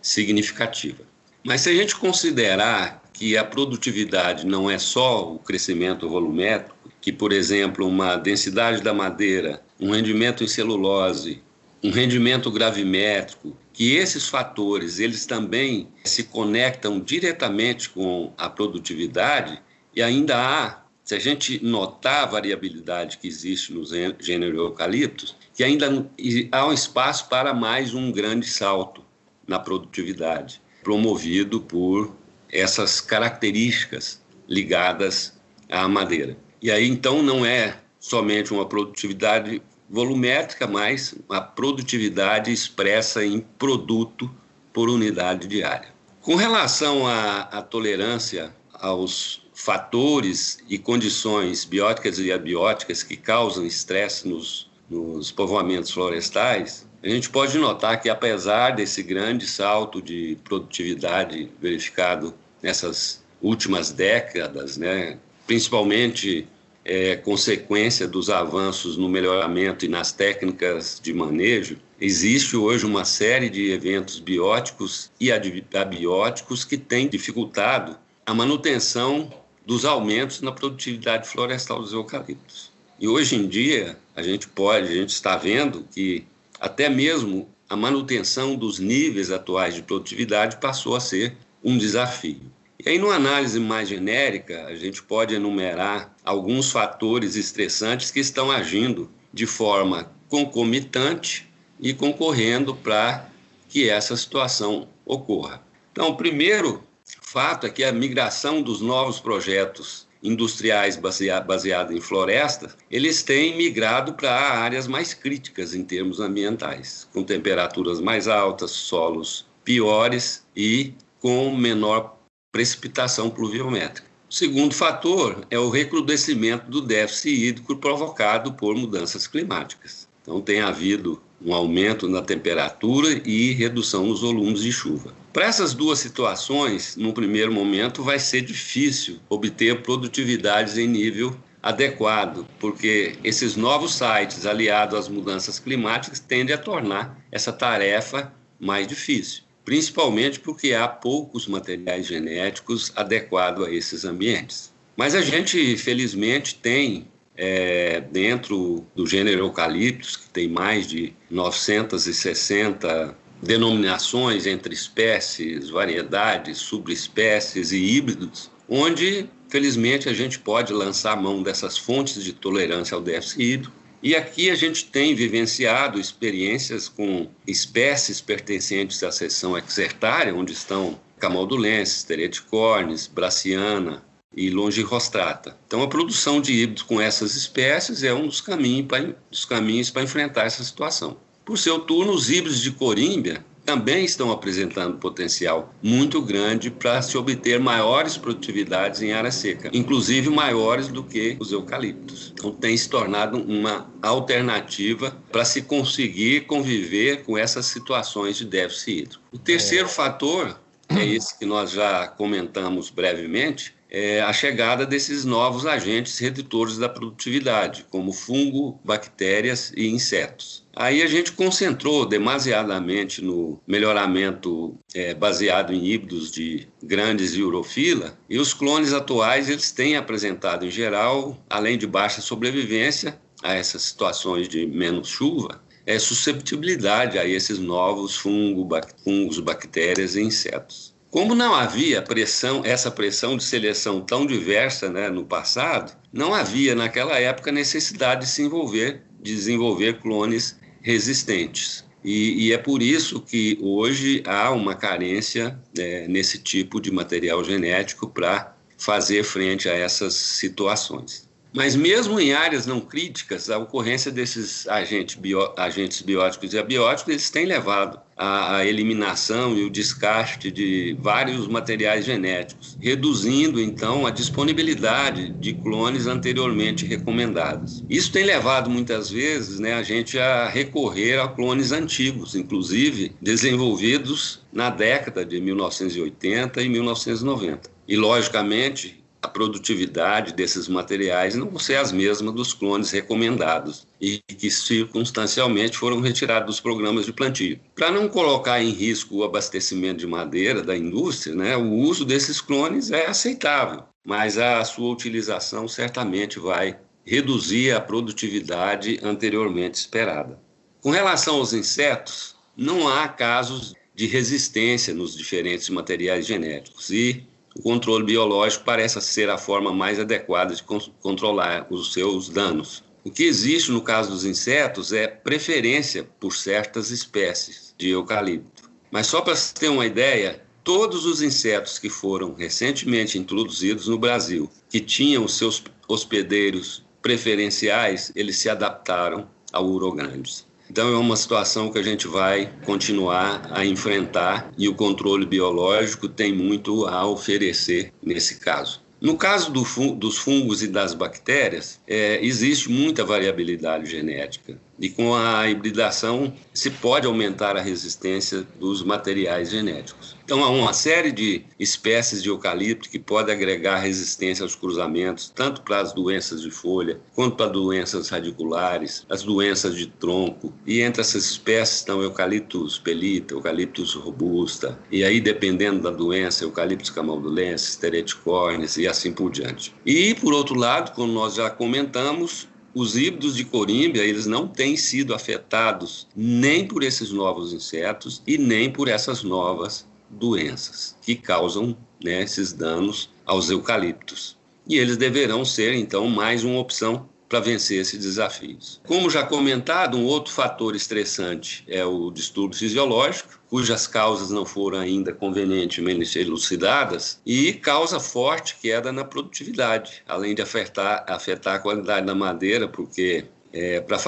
significativa. 0.00 1.04
Mas 1.44 1.62
se 1.62 1.70
a 1.70 1.74
gente 1.74 1.94
considerar 1.96 3.02
que 3.12 3.36
a 3.36 3.44
produtividade 3.44 4.46
não 4.46 4.70
é 4.70 4.78
só 4.78 5.32
o 5.32 5.38
crescimento 5.38 6.08
volumétrico, 6.08 6.76
que, 7.00 7.12
por 7.12 7.32
exemplo, 7.32 7.86
uma 7.86 8.16
densidade 8.16 8.82
da 8.82 8.92
madeira, 8.92 9.62
um 9.78 9.90
rendimento 9.90 10.42
em 10.42 10.48
celulose, 10.48 11.42
um 11.82 11.90
rendimento 11.90 12.50
gravimétrico, 12.50 13.56
que 13.76 13.94
esses 13.94 14.26
fatores 14.26 14.98
eles 14.98 15.26
também 15.26 15.86
se 16.02 16.24
conectam 16.24 16.98
diretamente 16.98 17.90
com 17.90 18.32
a 18.38 18.48
produtividade 18.48 19.60
e 19.94 20.02
ainda 20.02 20.34
há, 20.34 20.82
se 21.04 21.14
a 21.14 21.18
gente 21.18 21.62
notar 21.62 22.22
a 22.22 22.26
variabilidade 22.26 23.18
que 23.18 23.28
existe 23.28 23.74
no 23.74 23.84
gênero 24.18 24.56
eucaliptus, 24.56 25.36
que 25.54 25.62
ainda 25.62 26.08
há 26.52 26.66
um 26.66 26.72
espaço 26.72 27.28
para 27.28 27.52
mais 27.52 27.92
um 27.92 28.10
grande 28.10 28.48
salto 28.48 29.04
na 29.46 29.58
produtividade, 29.58 30.62
promovido 30.82 31.60
por 31.60 32.16
essas 32.50 32.98
características 32.98 34.22
ligadas 34.48 35.38
à 35.68 35.86
madeira. 35.86 36.34
E 36.62 36.70
aí 36.70 36.88
então 36.88 37.22
não 37.22 37.44
é 37.44 37.76
somente 38.00 38.54
uma 38.54 38.64
produtividade 38.64 39.60
volumétrica, 39.88 40.66
mas 40.66 41.14
uma 41.28 41.40
produtividade 41.40 42.52
expressa 42.52 43.24
em 43.24 43.40
produto 43.40 44.30
por 44.72 44.88
unidade 44.88 45.46
diária. 45.46 45.88
Com 46.20 46.34
relação 46.34 47.06
à, 47.06 47.42
à 47.42 47.62
tolerância 47.62 48.52
aos 48.72 49.46
fatores 49.54 50.58
e 50.68 50.78
condições 50.78 51.64
bióticas 51.64 52.18
e 52.18 52.30
abióticas 52.30 53.02
que 53.02 53.16
causam 53.16 53.64
estresse 53.64 54.28
nos, 54.28 54.68
nos 54.90 55.32
povoamentos 55.32 55.90
florestais, 55.90 56.86
a 57.02 57.08
gente 57.08 57.30
pode 57.30 57.56
notar 57.58 58.00
que, 58.02 58.08
apesar 58.08 58.70
desse 58.70 59.02
grande 59.02 59.46
salto 59.46 60.02
de 60.02 60.36
produtividade 60.42 61.48
verificado 61.60 62.34
nessas 62.62 63.24
últimas 63.40 63.92
décadas, 63.92 64.76
né, 64.76 65.18
principalmente 65.46 66.48
é, 66.86 67.16
consequência 67.16 68.06
dos 68.06 68.30
avanços 68.30 68.96
no 68.96 69.08
melhoramento 69.08 69.84
e 69.84 69.88
nas 69.88 70.12
técnicas 70.12 71.00
de 71.02 71.12
manejo, 71.12 71.78
existe 72.00 72.56
hoje 72.56 72.86
uma 72.86 73.04
série 73.04 73.50
de 73.50 73.72
eventos 73.72 74.20
bióticos 74.20 75.10
e 75.20 75.30
abióticos 75.32 76.64
que 76.64 76.76
têm 76.76 77.08
dificultado 77.08 77.98
a 78.24 78.32
manutenção 78.32 79.32
dos 79.66 79.84
aumentos 79.84 80.40
na 80.40 80.52
produtividade 80.52 81.28
florestal 81.28 81.80
dos 81.80 81.92
eucaliptos. 81.92 82.70
E 83.00 83.08
hoje 83.08 83.34
em 83.34 83.48
dia, 83.48 83.98
a 84.14 84.22
gente 84.22 84.46
pode, 84.46 84.86
a 84.86 84.94
gente 84.94 85.10
está 85.10 85.36
vendo 85.36 85.84
que 85.92 86.24
até 86.60 86.88
mesmo 86.88 87.48
a 87.68 87.74
manutenção 87.74 88.54
dos 88.54 88.78
níveis 88.78 89.32
atuais 89.32 89.74
de 89.74 89.82
produtividade 89.82 90.58
passou 90.58 90.94
a 90.94 91.00
ser 91.00 91.36
um 91.64 91.76
desafio. 91.76 92.40
E 92.86 92.90
aí, 92.90 92.98
numa 93.00 93.16
análise 93.16 93.58
mais 93.58 93.88
genérica, 93.88 94.66
a 94.66 94.76
gente 94.76 95.02
pode 95.02 95.34
enumerar 95.34 96.14
alguns 96.24 96.70
fatores 96.70 97.34
estressantes 97.34 98.12
que 98.12 98.20
estão 98.20 98.48
agindo 98.48 99.10
de 99.32 99.44
forma 99.44 100.12
concomitante 100.28 101.50
e 101.80 101.92
concorrendo 101.92 102.76
para 102.76 103.28
que 103.68 103.88
essa 103.90 104.16
situação 104.16 104.86
ocorra. 105.04 105.60
Então, 105.90 106.10
o 106.10 106.16
primeiro 106.16 106.80
fato 107.22 107.66
é 107.66 107.70
que 107.70 107.82
a 107.82 107.90
migração 107.90 108.62
dos 108.62 108.80
novos 108.80 109.18
projetos 109.18 110.06
industriais 110.22 110.96
baseados 110.96 111.94
em 111.94 112.00
florestas, 112.00 112.76
eles 112.88 113.24
têm 113.24 113.56
migrado 113.56 114.12
para 114.12 114.30
áreas 114.30 114.86
mais 114.86 115.12
críticas 115.12 115.74
em 115.74 115.82
termos 115.82 116.20
ambientais, 116.20 117.08
com 117.12 117.24
temperaturas 117.24 118.00
mais 118.00 118.28
altas, 118.28 118.70
solos 118.70 119.44
piores 119.64 120.46
e 120.54 120.94
com 121.18 121.56
menor 121.56 122.15
precipitação 122.56 123.28
pluviométrica. 123.28 124.08
O 124.30 124.32
segundo 124.32 124.74
fator 124.74 125.46
é 125.50 125.58
o 125.58 125.68
recrudescimento 125.68 126.70
do 126.70 126.80
déficit 126.80 127.48
hídrico 127.48 127.76
provocado 127.76 128.54
por 128.54 128.74
mudanças 128.74 129.26
climáticas. 129.26 130.08
Então, 130.22 130.40
tem 130.40 130.60
havido 130.60 131.20
um 131.44 131.52
aumento 131.52 132.08
na 132.08 132.22
temperatura 132.22 133.20
e 133.28 133.52
redução 133.52 134.06
nos 134.06 134.22
volumes 134.22 134.62
de 134.62 134.72
chuva. 134.72 135.12
Para 135.34 135.44
essas 135.44 135.74
duas 135.74 135.98
situações, 135.98 136.96
no 136.96 137.12
primeiro 137.12 137.52
momento, 137.52 138.02
vai 138.02 138.18
ser 138.18 138.40
difícil 138.40 139.18
obter 139.28 139.82
produtividades 139.82 140.78
em 140.78 140.88
nível 140.88 141.36
adequado, 141.62 142.46
porque 142.58 143.18
esses 143.22 143.54
novos 143.54 143.94
sites, 143.94 144.46
aliados 144.46 144.98
às 144.98 145.08
mudanças 145.10 145.58
climáticas, 145.58 146.20
tendem 146.20 146.54
a 146.54 146.58
tornar 146.58 147.22
essa 147.30 147.52
tarefa 147.52 148.32
mais 148.58 148.86
difícil, 148.86 149.42
principalmente 149.66 150.38
porque 150.38 150.72
há 150.72 150.86
poucos 150.86 151.48
materiais 151.48 152.06
genéticos 152.06 152.92
adequados 152.94 153.66
a 153.66 153.70
esses 153.70 154.04
ambientes. 154.04 154.72
Mas 154.96 155.14
a 155.16 155.20
gente, 155.20 155.76
felizmente, 155.76 156.54
tem 156.54 157.08
é, 157.36 158.00
dentro 158.00 158.86
do 158.94 159.06
gênero 159.06 159.40
eucaliptus, 159.40 160.16
que 160.16 160.28
tem 160.30 160.48
mais 160.48 160.86
de 160.86 161.12
960 161.28 163.14
denominações 163.42 164.46
entre 164.46 164.72
espécies, 164.72 165.68
variedades, 165.68 166.58
subespécies 166.58 167.72
e 167.72 167.76
híbridos, 167.76 168.48
onde 168.68 169.28
felizmente 169.48 170.08
a 170.08 170.12
gente 170.12 170.38
pode 170.38 170.72
lançar 170.72 171.20
mão 171.20 171.42
dessas 171.42 171.76
fontes 171.76 172.22
de 172.22 172.32
tolerância 172.32 172.94
ao 172.94 173.02
déficit 173.02 173.42
hídrico 173.42 173.85
e 174.02 174.14
aqui 174.14 174.50
a 174.50 174.54
gente 174.54 174.86
tem 174.86 175.14
vivenciado 175.14 175.98
experiências 175.98 176.88
com 176.88 177.28
espécies 177.46 178.20
pertencentes 178.20 179.02
à 179.02 179.10
seção 179.10 179.56
exertária, 179.56 180.34
onde 180.34 180.52
estão 180.52 181.00
camaldulensis, 181.18 182.02
tereticornis, 182.02 183.06
braciana 183.06 184.04
e 184.36 184.50
longirostrata. 184.50 185.56
Então, 185.66 185.82
a 185.82 185.88
produção 185.88 186.40
de 186.40 186.52
híbridos 186.52 186.82
com 186.82 187.00
essas 187.00 187.34
espécies 187.34 188.02
é 188.02 188.12
um 188.12 188.26
dos 188.26 188.40
caminhos 188.40 189.90
para 189.90 190.02
enfrentar 190.02 190.44
essa 190.44 190.62
situação. 190.62 191.16
Por 191.44 191.56
seu 191.56 191.78
turno, 191.78 192.12
os 192.12 192.28
híbridos 192.28 192.60
de 192.60 192.72
corímbia 192.72 193.44
também 193.66 194.04
estão 194.04 194.30
apresentando 194.30 194.96
potencial 194.96 195.74
muito 195.82 196.22
grande 196.22 196.70
para 196.70 197.02
se 197.02 197.18
obter 197.18 197.58
maiores 197.58 198.16
produtividades 198.16 199.02
em 199.02 199.12
área 199.12 199.32
seca, 199.32 199.68
inclusive 199.72 200.30
maiores 200.30 200.86
do 200.86 201.02
que 201.02 201.36
os 201.40 201.50
eucaliptos. 201.50 202.32
Então, 202.38 202.52
tem 202.52 202.76
se 202.76 202.88
tornado 202.88 203.36
uma 203.36 203.90
alternativa 204.00 205.16
para 205.32 205.44
se 205.44 205.62
conseguir 205.62 206.42
conviver 206.42 207.24
com 207.24 207.36
essas 207.36 207.66
situações 207.66 208.36
de 208.36 208.44
déficit 208.44 209.00
hídrico. 209.00 209.22
O 209.32 209.38
terceiro 209.38 209.86
é. 209.86 209.90
fator 209.90 210.56
é 210.88 211.04
esse 211.04 211.36
que 211.36 211.44
nós 211.44 211.72
já 211.72 212.06
comentamos 212.06 212.88
brevemente, 212.90 213.74
é 213.90 214.20
a 214.20 214.32
chegada 214.32 214.84
desses 214.84 215.24
novos 215.24 215.66
agentes 215.66 216.18
redutores 216.18 216.78
da 216.78 216.88
produtividade, 216.88 217.86
como 217.90 218.12
fungo, 218.12 218.80
bactérias 218.84 219.72
e 219.76 219.86
insetos. 219.88 220.66
Aí 220.74 221.02
a 221.02 221.06
gente 221.06 221.32
concentrou 221.32 222.04
demasiadamente 222.04 223.22
no 223.24 223.60
melhoramento 223.66 224.78
é, 224.94 225.14
baseado 225.14 225.72
em 225.72 225.86
híbridos 225.86 226.30
de 226.30 226.68
grandes 226.82 227.34
urofila 227.34 228.18
e 228.28 228.38
os 228.38 228.52
clones 228.52 228.92
atuais 228.92 229.48
eles 229.48 229.70
têm 229.70 229.96
apresentado 229.96 230.66
em 230.66 230.70
geral, 230.70 231.42
além 231.48 231.78
de 231.78 231.86
baixa 231.86 232.20
sobrevivência 232.20 233.18
a 233.42 233.54
essas 233.54 233.82
situações 233.82 234.48
de 234.48 234.66
menos 234.66 235.08
chuva, 235.08 235.62
é 235.86 235.98
susceptibilidade 235.98 237.16
a 237.16 237.24
esses 237.24 237.58
novos 237.58 238.16
fungo, 238.16 238.68
fungos, 239.04 239.38
bactérias 239.38 240.16
e 240.16 240.22
insetos. 240.22 240.95
Como 241.10 241.34
não 241.34 241.54
havia 241.54 242.02
pressão, 242.02 242.62
essa 242.64 242.90
pressão 242.90 243.36
de 243.36 243.44
seleção 243.44 244.00
tão 244.00 244.26
diversa 244.26 244.90
né, 244.90 245.08
no 245.08 245.24
passado, 245.24 245.96
não 246.12 246.34
havia 246.34 246.74
naquela 246.74 247.18
época 247.18 247.52
necessidade 247.52 248.22
de 248.22 248.30
se 248.30 248.42
envolver, 248.42 249.02
de 249.20 249.34
desenvolver 249.34 250.00
clones 250.00 250.58
resistentes. 250.82 251.84
E, 252.04 252.46
e 252.46 252.52
é 252.52 252.58
por 252.58 252.82
isso 252.82 253.20
que 253.20 253.58
hoje 253.60 254.22
há 254.26 254.50
uma 254.50 254.74
carência 254.74 255.58
é, 255.76 256.06
nesse 256.06 256.38
tipo 256.38 256.80
de 256.80 256.92
material 256.92 257.42
genético 257.42 258.08
para 258.08 258.54
fazer 258.78 259.24
frente 259.24 259.68
a 259.68 259.74
essas 259.74 260.14
situações. 260.14 261.28
Mas 261.52 261.74
mesmo 261.74 262.20
em 262.20 262.34
áreas 262.34 262.66
não 262.66 262.80
críticas, 262.80 263.48
a 263.48 263.58
ocorrência 263.58 264.12
desses 264.12 264.68
agentes, 264.68 265.16
bio, 265.16 265.52
agentes 265.56 266.02
bióticos 266.02 266.52
e 266.52 266.58
abióticos, 266.58 267.10
eles 267.10 267.30
têm 267.30 267.46
levado 267.46 267.98
à 268.16 268.64
eliminação 268.64 269.56
e 269.56 269.64
o 269.64 269.70
descarte 269.70 270.50
de 270.50 270.96
vários 270.98 271.46
materiais 271.46 272.06
genéticos, 272.06 272.78
reduzindo 272.80 273.60
então 273.60 274.06
a 274.06 274.10
disponibilidade 274.10 275.30
de 275.32 275.52
clones 275.52 276.06
anteriormente 276.06 276.86
recomendados. 276.86 277.84
Isso 277.90 278.10
tem 278.10 278.24
levado 278.24 278.70
muitas 278.70 279.10
vezes 279.10 279.58
né, 279.60 279.74
a 279.74 279.82
gente 279.82 280.18
a 280.18 280.48
recorrer 280.48 281.20
a 281.20 281.28
clones 281.28 281.72
antigos, 281.72 282.34
inclusive 282.34 283.12
desenvolvidos 283.20 284.40
na 284.50 284.70
década 284.70 285.24
de 285.24 285.38
1980 285.38 286.62
e 286.62 286.68
1990. 286.68 287.70
E, 287.86 287.96
logicamente, 287.96 289.04
a 289.20 289.28
produtividade 289.28 290.32
desses 290.32 290.68
materiais 290.68 291.34
não 291.34 291.48
vão 291.48 291.58
ser 291.58 291.76
as 291.76 291.92
mesmas 291.92 292.34
dos 292.34 292.54
clones 292.54 292.90
recomendados 292.90 293.85
e 294.00 294.18
que 294.18 294.50
circunstancialmente 294.50 295.76
foram 295.76 296.00
retirados 296.00 296.46
dos 296.46 296.60
programas 296.60 297.06
de 297.06 297.12
plantio. 297.12 297.58
Para 297.74 297.90
não 297.90 298.08
colocar 298.08 298.62
em 298.62 298.70
risco 298.70 299.16
o 299.16 299.24
abastecimento 299.24 299.98
de 299.98 300.06
madeira 300.06 300.62
da 300.62 300.76
indústria, 300.76 301.34
né, 301.34 301.56
o 301.56 301.72
uso 301.72 302.04
desses 302.04 302.40
clones 302.40 302.90
é 302.90 303.06
aceitável, 303.06 303.84
mas 304.04 304.38
a 304.38 304.62
sua 304.64 304.92
utilização 304.92 305.66
certamente 305.66 306.38
vai 306.38 306.78
reduzir 307.04 307.72
a 307.72 307.80
produtividade 307.80 308.98
anteriormente 309.02 309.78
esperada. 309.78 310.38
Com 310.80 310.90
relação 310.90 311.36
aos 311.36 311.52
insetos, 311.52 312.36
não 312.56 312.88
há 312.88 313.08
casos 313.08 313.74
de 313.94 314.06
resistência 314.06 314.92
nos 314.92 315.16
diferentes 315.16 315.68
materiais 315.70 316.26
genéticos 316.26 316.90
e 316.90 317.24
o 317.58 317.62
controle 317.62 318.04
biológico 318.04 318.64
parece 318.64 319.00
ser 319.00 319.30
a 319.30 319.38
forma 319.38 319.72
mais 319.72 319.98
adequada 319.98 320.54
de 320.54 320.62
controlar 321.00 321.66
os 321.70 321.92
seus 321.94 322.28
danos. 322.28 322.84
O 323.06 323.10
que 323.12 323.22
existe 323.22 323.70
no 323.70 323.80
caso 323.80 324.10
dos 324.10 324.24
insetos 324.24 324.92
é 324.92 325.06
preferência 325.06 326.02
por 326.18 326.34
certas 326.34 326.90
espécies 326.90 327.72
de 327.78 327.90
eucalipto. 327.90 328.68
Mas 328.90 329.06
só 329.06 329.20
para 329.20 329.36
se 329.36 329.54
ter 329.54 329.68
uma 329.68 329.86
ideia, 329.86 330.42
todos 330.64 331.06
os 331.06 331.22
insetos 331.22 331.78
que 331.78 331.88
foram 331.88 332.34
recentemente 332.34 333.16
introduzidos 333.16 333.86
no 333.86 333.96
Brasil, 333.96 334.50
que 334.68 334.80
tinham 334.80 335.28
seus 335.28 335.62
hospedeiros 335.86 336.84
preferenciais, 337.00 338.10
eles 338.16 338.38
se 338.38 338.48
adaptaram 338.48 339.30
ao 339.52 339.68
urograndes. 339.68 340.44
Então, 340.68 340.92
é 340.92 340.98
uma 340.98 341.14
situação 341.14 341.70
que 341.70 341.78
a 341.78 341.84
gente 341.84 342.08
vai 342.08 342.52
continuar 342.64 343.48
a 343.52 343.64
enfrentar 343.64 344.50
e 344.58 344.68
o 344.68 344.74
controle 344.74 345.24
biológico 345.24 346.08
tem 346.08 346.32
muito 346.32 346.86
a 346.86 347.06
oferecer 347.06 347.92
nesse 348.02 348.40
caso. 348.40 348.84
No 349.00 349.16
caso 349.16 349.52
do 349.52 349.62
fun 349.62 349.94
dos 349.94 350.16
fungos 350.16 350.62
e 350.62 350.68
das 350.68 350.94
bactérias, 350.94 351.78
é, 351.86 352.24
existe 352.24 352.70
muita 352.70 353.04
variabilidade 353.04 353.90
genética. 353.90 354.58
E 354.78 354.88
com 354.88 355.14
a 355.14 355.48
hibridação 355.50 356.32
se 356.52 356.70
pode 356.70 357.06
aumentar 357.06 357.56
a 357.56 357.60
resistência 357.60 358.46
dos 358.58 358.82
materiais 358.82 359.50
genéticos. 359.50 360.15
Então, 360.26 360.42
há 360.42 360.50
uma 360.50 360.72
série 360.72 361.12
de 361.12 361.44
espécies 361.56 362.20
de 362.20 362.30
eucalipto 362.30 362.90
que 362.90 362.98
podem 362.98 363.32
agregar 363.32 363.78
resistência 363.78 364.42
aos 364.42 364.56
cruzamentos, 364.56 365.32
tanto 365.32 365.62
para 365.62 365.80
as 365.80 365.92
doenças 365.92 366.42
de 366.42 366.50
folha, 366.50 366.98
quanto 367.14 367.36
para 367.36 367.46
doenças 367.46 368.08
radiculares, 368.08 369.06
as 369.08 369.22
doenças 369.22 369.76
de 369.76 369.86
tronco. 369.86 370.52
E 370.66 370.80
entre 370.80 371.00
essas 371.00 371.26
espécies 371.26 371.76
estão 371.76 372.02
eucaliptus 372.02 372.76
pelita, 372.76 373.34
eucaliptus 373.34 373.94
robusta, 373.94 374.76
e 374.90 375.04
aí, 375.04 375.20
dependendo 375.20 375.80
da 375.80 375.92
doença, 375.92 376.42
eucaliptus 376.42 376.90
camaldulensis, 376.90 377.76
tereticornis 377.76 378.76
e 378.78 378.88
assim 378.88 379.12
por 379.12 379.30
diante. 379.30 379.72
E, 379.86 380.12
por 380.16 380.34
outro 380.34 380.56
lado, 380.56 380.92
como 380.92 381.12
nós 381.12 381.36
já 381.36 381.48
comentamos, 381.50 382.48
os 382.74 382.96
híbridos 382.96 383.36
de 383.36 383.44
corímbia, 383.44 384.02
eles 384.02 384.26
não 384.26 384.48
têm 384.48 384.76
sido 384.76 385.14
afetados 385.14 386.08
nem 386.16 386.66
por 386.66 386.82
esses 386.82 387.12
novos 387.12 387.52
insetos 387.52 388.20
e 388.26 388.36
nem 388.36 388.68
por 388.68 388.88
essas 388.88 389.22
novas 389.22 389.86
doenças 390.10 390.96
que 391.02 391.14
causam 391.14 391.76
né, 392.02 392.22
esses 392.22 392.52
danos 392.52 393.10
aos 393.24 393.50
eucaliptos. 393.50 394.36
E 394.68 394.76
eles 394.76 394.96
deverão 394.96 395.44
ser, 395.44 395.74
então, 395.74 396.08
mais 396.08 396.42
uma 396.42 396.58
opção 396.58 397.08
para 397.28 397.40
vencer 397.40 397.80
esses 397.80 398.00
desafios. 398.00 398.80
Como 398.86 399.10
já 399.10 399.24
comentado, 399.24 399.96
um 399.96 400.04
outro 400.04 400.32
fator 400.32 400.76
estressante 400.76 401.64
é 401.66 401.84
o 401.84 402.10
distúrbio 402.10 402.58
fisiológico, 402.58 403.40
cujas 403.48 403.86
causas 403.86 404.30
não 404.30 404.44
foram 404.44 404.78
ainda 404.78 405.12
convenientemente 405.12 406.18
elucidadas 406.18 407.20
e 407.26 407.52
causa 407.52 407.98
forte 407.98 408.56
queda 408.60 408.92
na 408.92 409.04
produtividade, 409.04 410.02
além 410.06 410.34
de 410.34 410.42
afetar, 410.42 411.04
afetar 411.08 411.56
a 411.56 411.58
qualidade 411.58 412.06
da 412.06 412.14
madeira, 412.14 412.68
porque 412.68 413.24
é, 413.52 413.80
para 413.80 413.98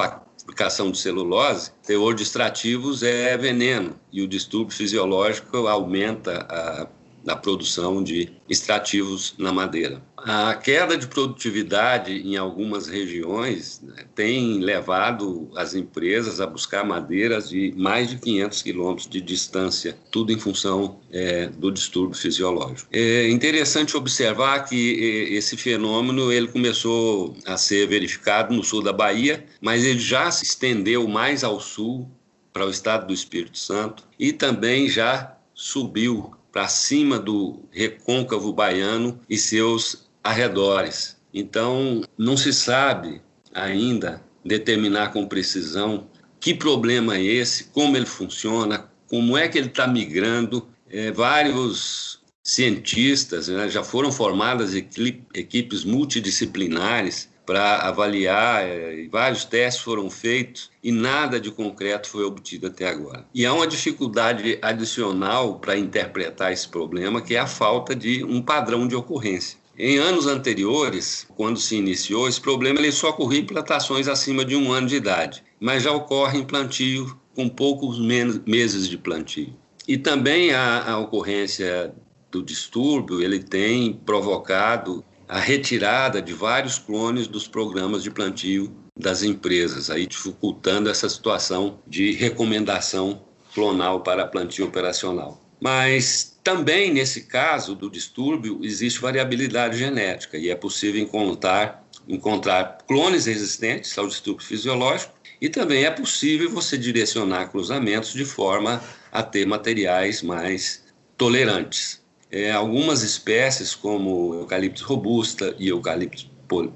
fabricação 0.48 0.90
de 0.90 0.98
celulose, 0.98 1.70
teor 1.86 2.14
de 2.14 2.22
extrativos 2.22 3.02
é 3.02 3.36
veneno 3.36 3.94
e 4.10 4.22
o 4.22 4.28
distúrbio 4.28 4.74
fisiológico 4.74 5.66
aumenta 5.66 6.46
a 6.48 6.86
da 7.28 7.36
produção 7.36 8.02
de 8.02 8.30
extrativos 8.48 9.34
na 9.36 9.52
madeira. 9.52 10.00
A 10.16 10.54
queda 10.54 10.96
de 10.96 11.06
produtividade 11.06 12.10
em 12.10 12.38
algumas 12.38 12.86
regiões 12.86 13.82
né, 13.82 14.06
tem 14.14 14.60
levado 14.60 15.50
as 15.54 15.74
empresas 15.74 16.40
a 16.40 16.46
buscar 16.46 16.86
madeiras 16.86 17.50
de 17.50 17.74
mais 17.76 18.08
de 18.08 18.16
500 18.16 18.62
quilômetros 18.62 19.06
de 19.06 19.20
distância, 19.20 19.94
tudo 20.10 20.32
em 20.32 20.38
função 20.38 21.00
é, 21.12 21.48
do 21.48 21.70
distúrbio 21.70 22.16
fisiológico. 22.18 22.88
É 22.90 23.28
interessante 23.28 23.94
observar 23.94 24.60
que 24.60 25.28
esse 25.30 25.54
fenômeno 25.54 26.32
ele 26.32 26.48
começou 26.48 27.36
a 27.44 27.58
ser 27.58 27.86
verificado 27.86 28.54
no 28.54 28.64
sul 28.64 28.82
da 28.82 28.92
Bahia, 28.92 29.44
mas 29.60 29.84
ele 29.84 29.98
já 29.98 30.30
se 30.30 30.44
estendeu 30.44 31.06
mais 31.06 31.44
ao 31.44 31.60
sul, 31.60 32.10
para 32.54 32.66
o 32.66 32.70
estado 32.70 33.06
do 33.06 33.12
Espírito 33.12 33.58
Santo, 33.58 34.08
e 34.18 34.32
também 34.32 34.88
já 34.88 35.36
subiu 35.54 36.37
para 36.58 36.66
cima 36.66 37.20
do 37.20 37.62
recôncavo 37.70 38.52
baiano 38.52 39.20
e 39.30 39.38
seus 39.38 40.08
arredores. 40.24 41.16
Então, 41.32 42.02
não 42.18 42.36
se 42.36 42.52
sabe 42.52 43.22
ainda 43.54 44.20
determinar 44.44 45.12
com 45.12 45.24
precisão 45.24 46.08
que 46.40 46.52
problema 46.52 47.16
é 47.16 47.22
esse, 47.22 47.66
como 47.66 47.96
ele 47.96 48.06
funciona, 48.06 48.90
como 49.06 49.38
é 49.38 49.46
que 49.46 49.56
ele 49.56 49.68
está 49.68 49.86
migrando. 49.86 50.66
É, 50.90 51.12
vários 51.12 52.18
cientistas, 52.42 53.46
né? 53.46 53.68
já 53.68 53.84
foram 53.84 54.10
formadas 54.10 54.74
equipes 54.74 55.84
multidisciplinares 55.84 57.27
para 57.48 57.76
avaliar, 57.76 58.62
é, 58.62 59.08
vários 59.10 59.42
testes 59.42 59.82
foram 59.82 60.10
feitos 60.10 60.70
e 60.84 60.92
nada 60.92 61.40
de 61.40 61.50
concreto 61.50 62.06
foi 62.06 62.22
obtido 62.22 62.66
até 62.66 62.86
agora. 62.86 63.24
E 63.34 63.46
há 63.46 63.54
uma 63.54 63.66
dificuldade 63.66 64.58
adicional 64.60 65.58
para 65.58 65.74
interpretar 65.74 66.52
esse 66.52 66.68
problema, 66.68 67.22
que 67.22 67.36
é 67.36 67.38
a 67.38 67.46
falta 67.46 67.96
de 67.96 68.22
um 68.22 68.42
padrão 68.42 68.86
de 68.86 68.94
ocorrência. 68.94 69.56
Em 69.78 69.96
anos 69.96 70.26
anteriores, 70.26 71.26
quando 71.38 71.58
se 71.58 71.74
iniciou, 71.74 72.28
esse 72.28 72.38
problema 72.38 72.80
ele 72.80 72.92
só 72.92 73.08
ocorria 73.08 73.40
em 73.40 73.46
plantações 73.46 74.08
acima 74.08 74.44
de 74.44 74.54
um 74.54 74.70
ano 74.70 74.86
de 74.86 74.96
idade, 74.96 75.42
mas 75.58 75.84
já 75.84 75.92
ocorre 75.92 76.38
em 76.38 76.44
plantio 76.44 77.18
com 77.34 77.48
poucos 77.48 77.98
meses 77.98 78.86
de 78.86 78.98
plantio. 78.98 79.56
E 79.86 79.96
também 79.96 80.52
a, 80.52 80.84
a 80.90 80.98
ocorrência 80.98 81.94
do 82.30 82.42
distúrbio 82.42 83.22
ele 83.22 83.38
tem 83.38 83.94
provocado 83.94 85.02
a 85.28 85.38
retirada 85.38 86.22
de 86.22 86.32
vários 86.32 86.78
clones 86.78 87.26
dos 87.26 87.46
programas 87.46 88.02
de 88.02 88.10
plantio 88.10 88.74
das 88.98 89.22
empresas, 89.22 89.90
aí 89.90 90.06
dificultando 90.06 90.88
essa 90.88 91.08
situação 91.08 91.78
de 91.86 92.12
recomendação 92.12 93.22
clonal 93.52 94.00
para 94.00 94.26
plantio 94.26 94.64
operacional. 94.64 95.40
Mas 95.60 96.38
também 96.42 96.92
nesse 96.92 97.22
caso 97.22 97.74
do 97.74 97.90
distúrbio 97.90 98.60
existe 98.62 99.00
variabilidade 99.00 99.76
genética 99.76 100.38
e 100.38 100.48
é 100.48 100.54
possível 100.54 101.00
encontrar, 101.00 101.84
encontrar 102.08 102.78
clones 102.86 103.26
resistentes 103.26 103.96
ao 103.98 104.06
distúrbio 104.06 104.46
fisiológico 104.46 105.12
e 105.40 105.48
também 105.48 105.84
é 105.84 105.90
possível 105.90 106.50
você 106.50 106.78
direcionar 106.78 107.50
cruzamentos 107.50 108.12
de 108.12 108.24
forma 108.24 108.82
a 109.12 109.22
ter 109.22 109.46
materiais 109.46 110.22
mais 110.22 110.84
tolerantes. 111.16 111.97
É, 112.30 112.50
algumas 112.50 113.02
espécies, 113.02 113.74
como 113.74 114.34
eucaliptus 114.34 114.82
robusta 114.82 115.54
e 115.58 115.68
eucaliptus 115.68 116.30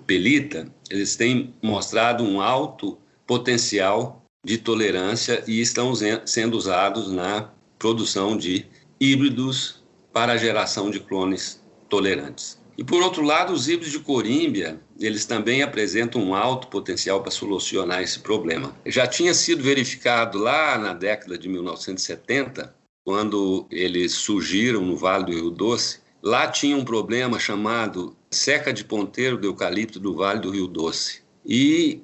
pelita, 0.07 0.67
eles 0.91 1.17
têm 1.17 1.55
mostrado 1.63 2.25
um 2.25 2.41
alto 2.41 2.99
potencial 3.27 4.23
de 4.45 4.59
tolerância 4.59 5.43
e 5.47 5.61
estão 5.61 5.93
sendo 6.27 6.57
usados 6.57 7.11
na 7.11 7.51
produção 7.79 8.37
de 8.37 8.67
híbridos 9.01 9.83
para 10.13 10.33
a 10.33 10.37
geração 10.37 10.91
de 10.91 11.01
clones 11.01 11.63
tolerantes. 11.89 12.61
E 12.77 12.83
por 12.83 13.03
outro 13.03 13.23
lado, 13.23 13.53
os 13.53 13.69
híbridos 13.69 13.93
de 13.93 13.99
corímbia, 13.99 14.81
eles 14.99 15.27
também 15.27 15.63
apresentam 15.63 16.23
um 16.23 16.35
alto 16.35 16.69
potencial 16.69 17.21
para 17.21 17.31
solucionar 17.31 18.03
esse 18.03 18.19
problema. 18.21 18.75
Já 18.87 19.07
tinha 19.07 19.35
sido 19.35 19.63
verificado 19.63 20.39
lá 20.39 20.79
na 20.79 20.95
década 20.95 21.37
de 21.37 21.49
1970 21.49 22.75
quando 23.05 23.67
eles 23.71 24.13
surgiram 24.13 24.85
no 24.85 24.97
Vale 24.97 25.25
do 25.27 25.33
Rio 25.33 25.51
Doce, 25.51 26.01
lá 26.23 26.47
tinha 26.47 26.77
um 26.77 26.85
problema 26.85 27.39
chamado 27.39 28.17
seca 28.31 28.73
de 28.73 28.85
ponteiro 28.85 29.37
do 29.37 29.47
eucalipto 29.47 29.99
do 29.99 30.15
Vale 30.15 30.41
do 30.41 30.51
Rio 30.51 30.67
Doce. 30.67 31.23
E 31.45 32.01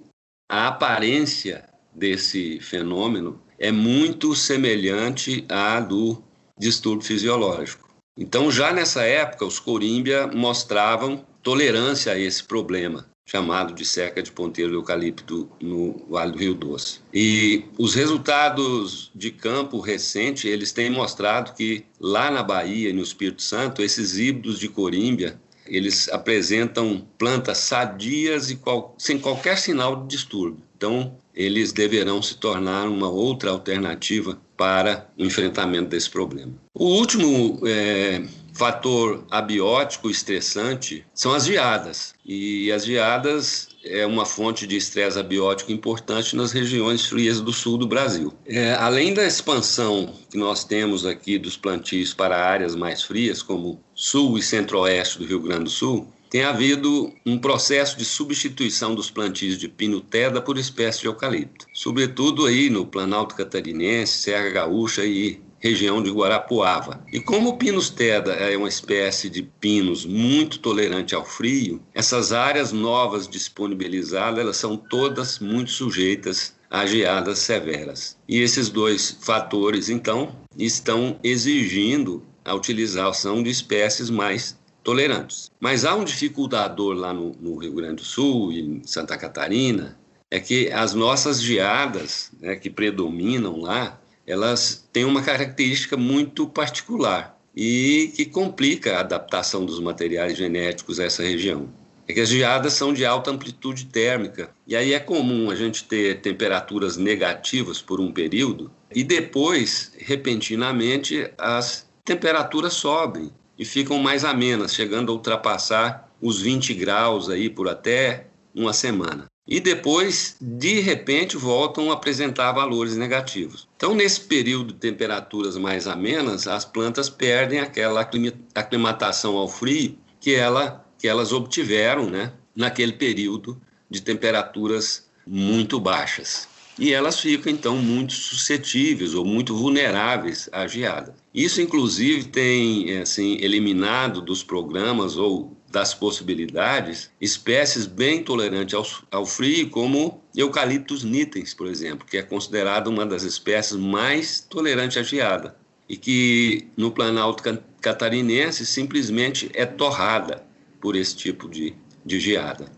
a 0.50 0.68
aparência 0.68 1.68
desse 1.94 2.60
fenômeno 2.60 3.40
é 3.58 3.70
muito 3.70 4.34
semelhante 4.34 5.44
à 5.48 5.80
do 5.80 6.22
distúrbio 6.58 7.06
fisiológico. 7.06 7.88
Então, 8.16 8.50
já 8.50 8.72
nessa 8.72 9.04
época, 9.04 9.44
os 9.44 9.60
Corímbia 9.60 10.26
mostravam 10.26 11.24
tolerância 11.42 12.12
a 12.12 12.18
esse 12.18 12.42
problema 12.42 13.08
chamado 13.28 13.74
de 13.74 13.84
seca 13.84 14.22
de 14.22 14.32
ponteiro 14.32 14.72
eucalipto 14.72 15.48
no 15.60 16.06
Vale 16.08 16.32
do 16.32 16.38
Rio 16.38 16.54
Doce. 16.54 17.00
E 17.12 17.64
os 17.76 17.94
resultados 17.94 19.10
de 19.14 19.30
campo 19.30 19.80
recente, 19.80 20.48
eles 20.48 20.72
têm 20.72 20.88
mostrado 20.88 21.54
que 21.54 21.84
lá 22.00 22.30
na 22.30 22.42
Bahia 22.42 22.88
e 22.88 22.92
no 22.92 23.02
Espírito 23.02 23.42
Santo, 23.42 23.82
esses 23.82 24.18
híbridos 24.18 24.58
de 24.58 24.68
corímbia, 24.68 25.38
eles 25.66 26.08
apresentam 26.08 27.06
plantas 27.18 27.58
sadias 27.58 28.50
e 28.50 28.56
qual, 28.56 28.94
sem 28.96 29.18
qualquer 29.18 29.58
sinal 29.58 30.02
de 30.02 30.16
distúrbio. 30.16 30.62
Então, 30.74 31.14
eles 31.34 31.70
deverão 31.70 32.22
se 32.22 32.36
tornar 32.36 32.88
uma 32.88 33.10
outra 33.10 33.50
alternativa 33.50 34.40
para 34.56 35.08
o 35.18 35.24
enfrentamento 35.24 35.90
desse 35.90 36.08
problema. 36.08 36.52
O 36.72 36.86
último 36.86 37.60
é, 37.66 38.22
fator 38.58 39.24
abiótico 39.30 40.10
estressante 40.10 41.06
são 41.14 41.32
as 41.32 41.46
geadas. 41.46 42.12
E 42.26 42.72
as 42.72 42.84
geadas 42.84 43.68
é 43.84 44.04
uma 44.04 44.26
fonte 44.26 44.66
de 44.66 44.76
estresse 44.76 45.16
abiótico 45.16 45.70
importante 45.70 46.34
nas 46.34 46.50
regiões 46.50 47.06
frias 47.06 47.40
do 47.40 47.52
sul 47.52 47.78
do 47.78 47.86
Brasil. 47.86 48.34
É, 48.44 48.74
além 48.74 49.14
da 49.14 49.24
expansão 49.24 50.12
que 50.28 50.36
nós 50.36 50.64
temos 50.64 51.06
aqui 51.06 51.38
dos 51.38 51.56
plantios 51.56 52.12
para 52.12 52.36
áreas 52.36 52.74
mais 52.74 53.04
frias, 53.04 53.42
como 53.42 53.80
sul 53.94 54.36
e 54.36 54.42
centro-oeste 54.42 55.20
do 55.20 55.26
Rio 55.26 55.40
Grande 55.40 55.64
do 55.64 55.70
Sul, 55.70 56.12
tem 56.28 56.42
havido 56.42 57.12
um 57.24 57.38
processo 57.38 57.96
de 57.96 58.04
substituição 58.04 58.94
dos 58.94 59.08
plantios 59.08 59.56
de 59.56 59.68
pino-teda 59.68 60.42
por 60.42 60.58
espécies 60.58 61.00
de 61.00 61.06
eucalipto, 61.06 61.66
sobretudo 61.72 62.44
aí 62.44 62.68
no 62.68 62.84
Planalto 62.84 63.34
Catarinense, 63.34 64.18
Serra 64.18 64.50
Gaúcha 64.50 65.06
e 65.06 65.40
região 65.58 66.02
de 66.02 66.10
Guarapuava. 66.10 67.04
E 67.12 67.20
como 67.20 67.50
o 67.50 67.56
Pinus 67.56 67.90
teda 67.90 68.32
é 68.32 68.56
uma 68.56 68.68
espécie 68.68 69.28
de 69.28 69.42
pinos 69.42 70.04
muito 70.04 70.58
tolerante 70.58 71.14
ao 71.14 71.24
frio, 71.24 71.82
essas 71.94 72.32
áreas 72.32 72.72
novas 72.72 73.26
disponibilizadas, 73.26 74.38
elas 74.38 74.56
são 74.56 74.76
todas 74.76 75.38
muito 75.38 75.70
sujeitas 75.70 76.56
a 76.70 76.86
geadas 76.86 77.38
severas. 77.38 78.16
E 78.28 78.40
esses 78.40 78.68
dois 78.68 79.16
fatores, 79.20 79.88
então, 79.88 80.36
estão 80.56 81.18
exigindo 81.22 82.22
a 82.44 82.54
utilização 82.54 83.42
de 83.42 83.50
espécies 83.50 84.10
mais 84.10 84.58
tolerantes. 84.82 85.50
Mas 85.60 85.84
há 85.84 85.94
um 85.94 86.04
dificultador 86.04 86.94
lá 86.94 87.12
no, 87.12 87.32
no 87.40 87.56
Rio 87.58 87.74
Grande 87.74 87.96
do 87.96 88.04
Sul 88.04 88.52
e 88.52 88.60
em 88.60 88.82
Santa 88.84 89.16
Catarina, 89.18 89.98
é 90.30 90.40
que 90.40 90.70
as 90.70 90.94
nossas 90.94 91.42
geadas 91.42 92.30
né, 92.40 92.56
que 92.56 92.68
predominam 92.68 93.60
lá, 93.60 94.00
elas 94.28 94.86
têm 94.92 95.06
uma 95.06 95.22
característica 95.22 95.96
muito 95.96 96.46
particular 96.46 97.40
e 97.56 98.12
que 98.14 98.26
complica 98.26 98.96
a 98.96 99.00
adaptação 99.00 99.64
dos 99.64 99.80
materiais 99.80 100.36
genéticos 100.36 101.00
a 101.00 101.04
essa 101.04 101.22
região. 101.22 101.66
É 102.06 102.12
que 102.12 102.20
as 102.20 102.28
geadas 102.28 102.74
são 102.74 102.92
de 102.92 103.06
alta 103.06 103.30
amplitude 103.30 103.86
térmica 103.86 104.50
e 104.66 104.76
aí 104.76 104.92
é 104.92 105.00
comum 105.00 105.50
a 105.50 105.56
gente 105.56 105.84
ter 105.84 106.20
temperaturas 106.20 106.98
negativas 106.98 107.80
por 107.80 108.00
um 108.00 108.12
período 108.12 108.70
e 108.94 109.02
depois, 109.02 109.92
repentinamente, 109.98 111.30
as 111.38 111.88
temperaturas 112.04 112.74
sobem 112.74 113.32
e 113.58 113.64
ficam 113.64 113.98
mais 113.98 114.24
amenas, 114.24 114.74
chegando 114.74 115.10
a 115.10 115.14
ultrapassar 115.14 116.12
os 116.20 116.40
20 116.40 116.74
graus 116.74 117.30
aí 117.30 117.48
por 117.48 117.66
até 117.66 118.26
uma 118.54 118.74
semana 118.74 119.26
e 119.48 119.60
depois, 119.60 120.36
de 120.38 120.80
repente, 120.80 121.34
voltam 121.36 121.90
a 121.90 121.94
apresentar 121.94 122.52
valores 122.52 122.96
negativos. 122.96 123.66
Então, 123.76 123.94
nesse 123.94 124.20
período 124.20 124.74
de 124.74 124.78
temperaturas 124.78 125.56
mais 125.56 125.86
amenas, 125.86 126.46
as 126.46 126.66
plantas 126.66 127.08
perdem 127.08 127.58
aquela 127.58 128.06
aclimatação 128.54 129.38
ao 129.38 129.48
frio 129.48 129.96
que, 130.20 130.34
ela, 130.34 130.84
que 130.98 131.08
elas 131.08 131.32
obtiveram 131.32 132.10
né, 132.10 132.30
naquele 132.54 132.92
período 132.92 133.58
de 133.88 134.02
temperaturas 134.02 135.08
muito 135.26 135.80
baixas. 135.80 136.46
E 136.78 136.92
elas 136.92 137.18
ficam, 137.18 137.50
então, 137.50 137.76
muito 137.76 138.12
suscetíveis 138.12 139.14
ou 139.14 139.24
muito 139.24 139.56
vulneráveis 139.56 140.48
à 140.52 140.66
geada. 140.66 141.14
Isso, 141.34 141.60
inclusive, 141.60 142.24
tem 142.24 142.98
assim, 142.98 143.38
eliminado 143.40 144.20
dos 144.20 144.44
programas 144.44 145.16
ou 145.16 145.57
das 145.70 145.92
possibilidades 145.92 147.10
espécies 147.20 147.86
bem 147.86 148.22
tolerantes 148.22 148.74
ao, 148.74 148.86
ao 149.10 149.26
frio, 149.26 149.68
como 149.70 150.22
Eucalyptus 150.34 151.04
nitens, 151.04 151.52
por 151.52 151.66
exemplo, 151.66 152.06
que 152.06 152.16
é 152.16 152.22
considerada 152.22 152.88
uma 152.88 153.04
das 153.04 153.22
espécies 153.22 153.76
mais 153.76 154.40
tolerantes 154.40 154.96
à 154.96 155.02
geada 155.02 155.56
e 155.88 155.96
que 155.96 156.68
no 156.76 156.90
Planalto 156.90 157.42
catarinense 157.80 158.66
simplesmente 158.66 159.50
é 159.54 159.64
torrada 159.64 160.44
por 160.80 160.96
esse 160.96 161.16
tipo 161.16 161.48
de, 161.48 161.74
de 162.04 162.20
geada. 162.20 162.70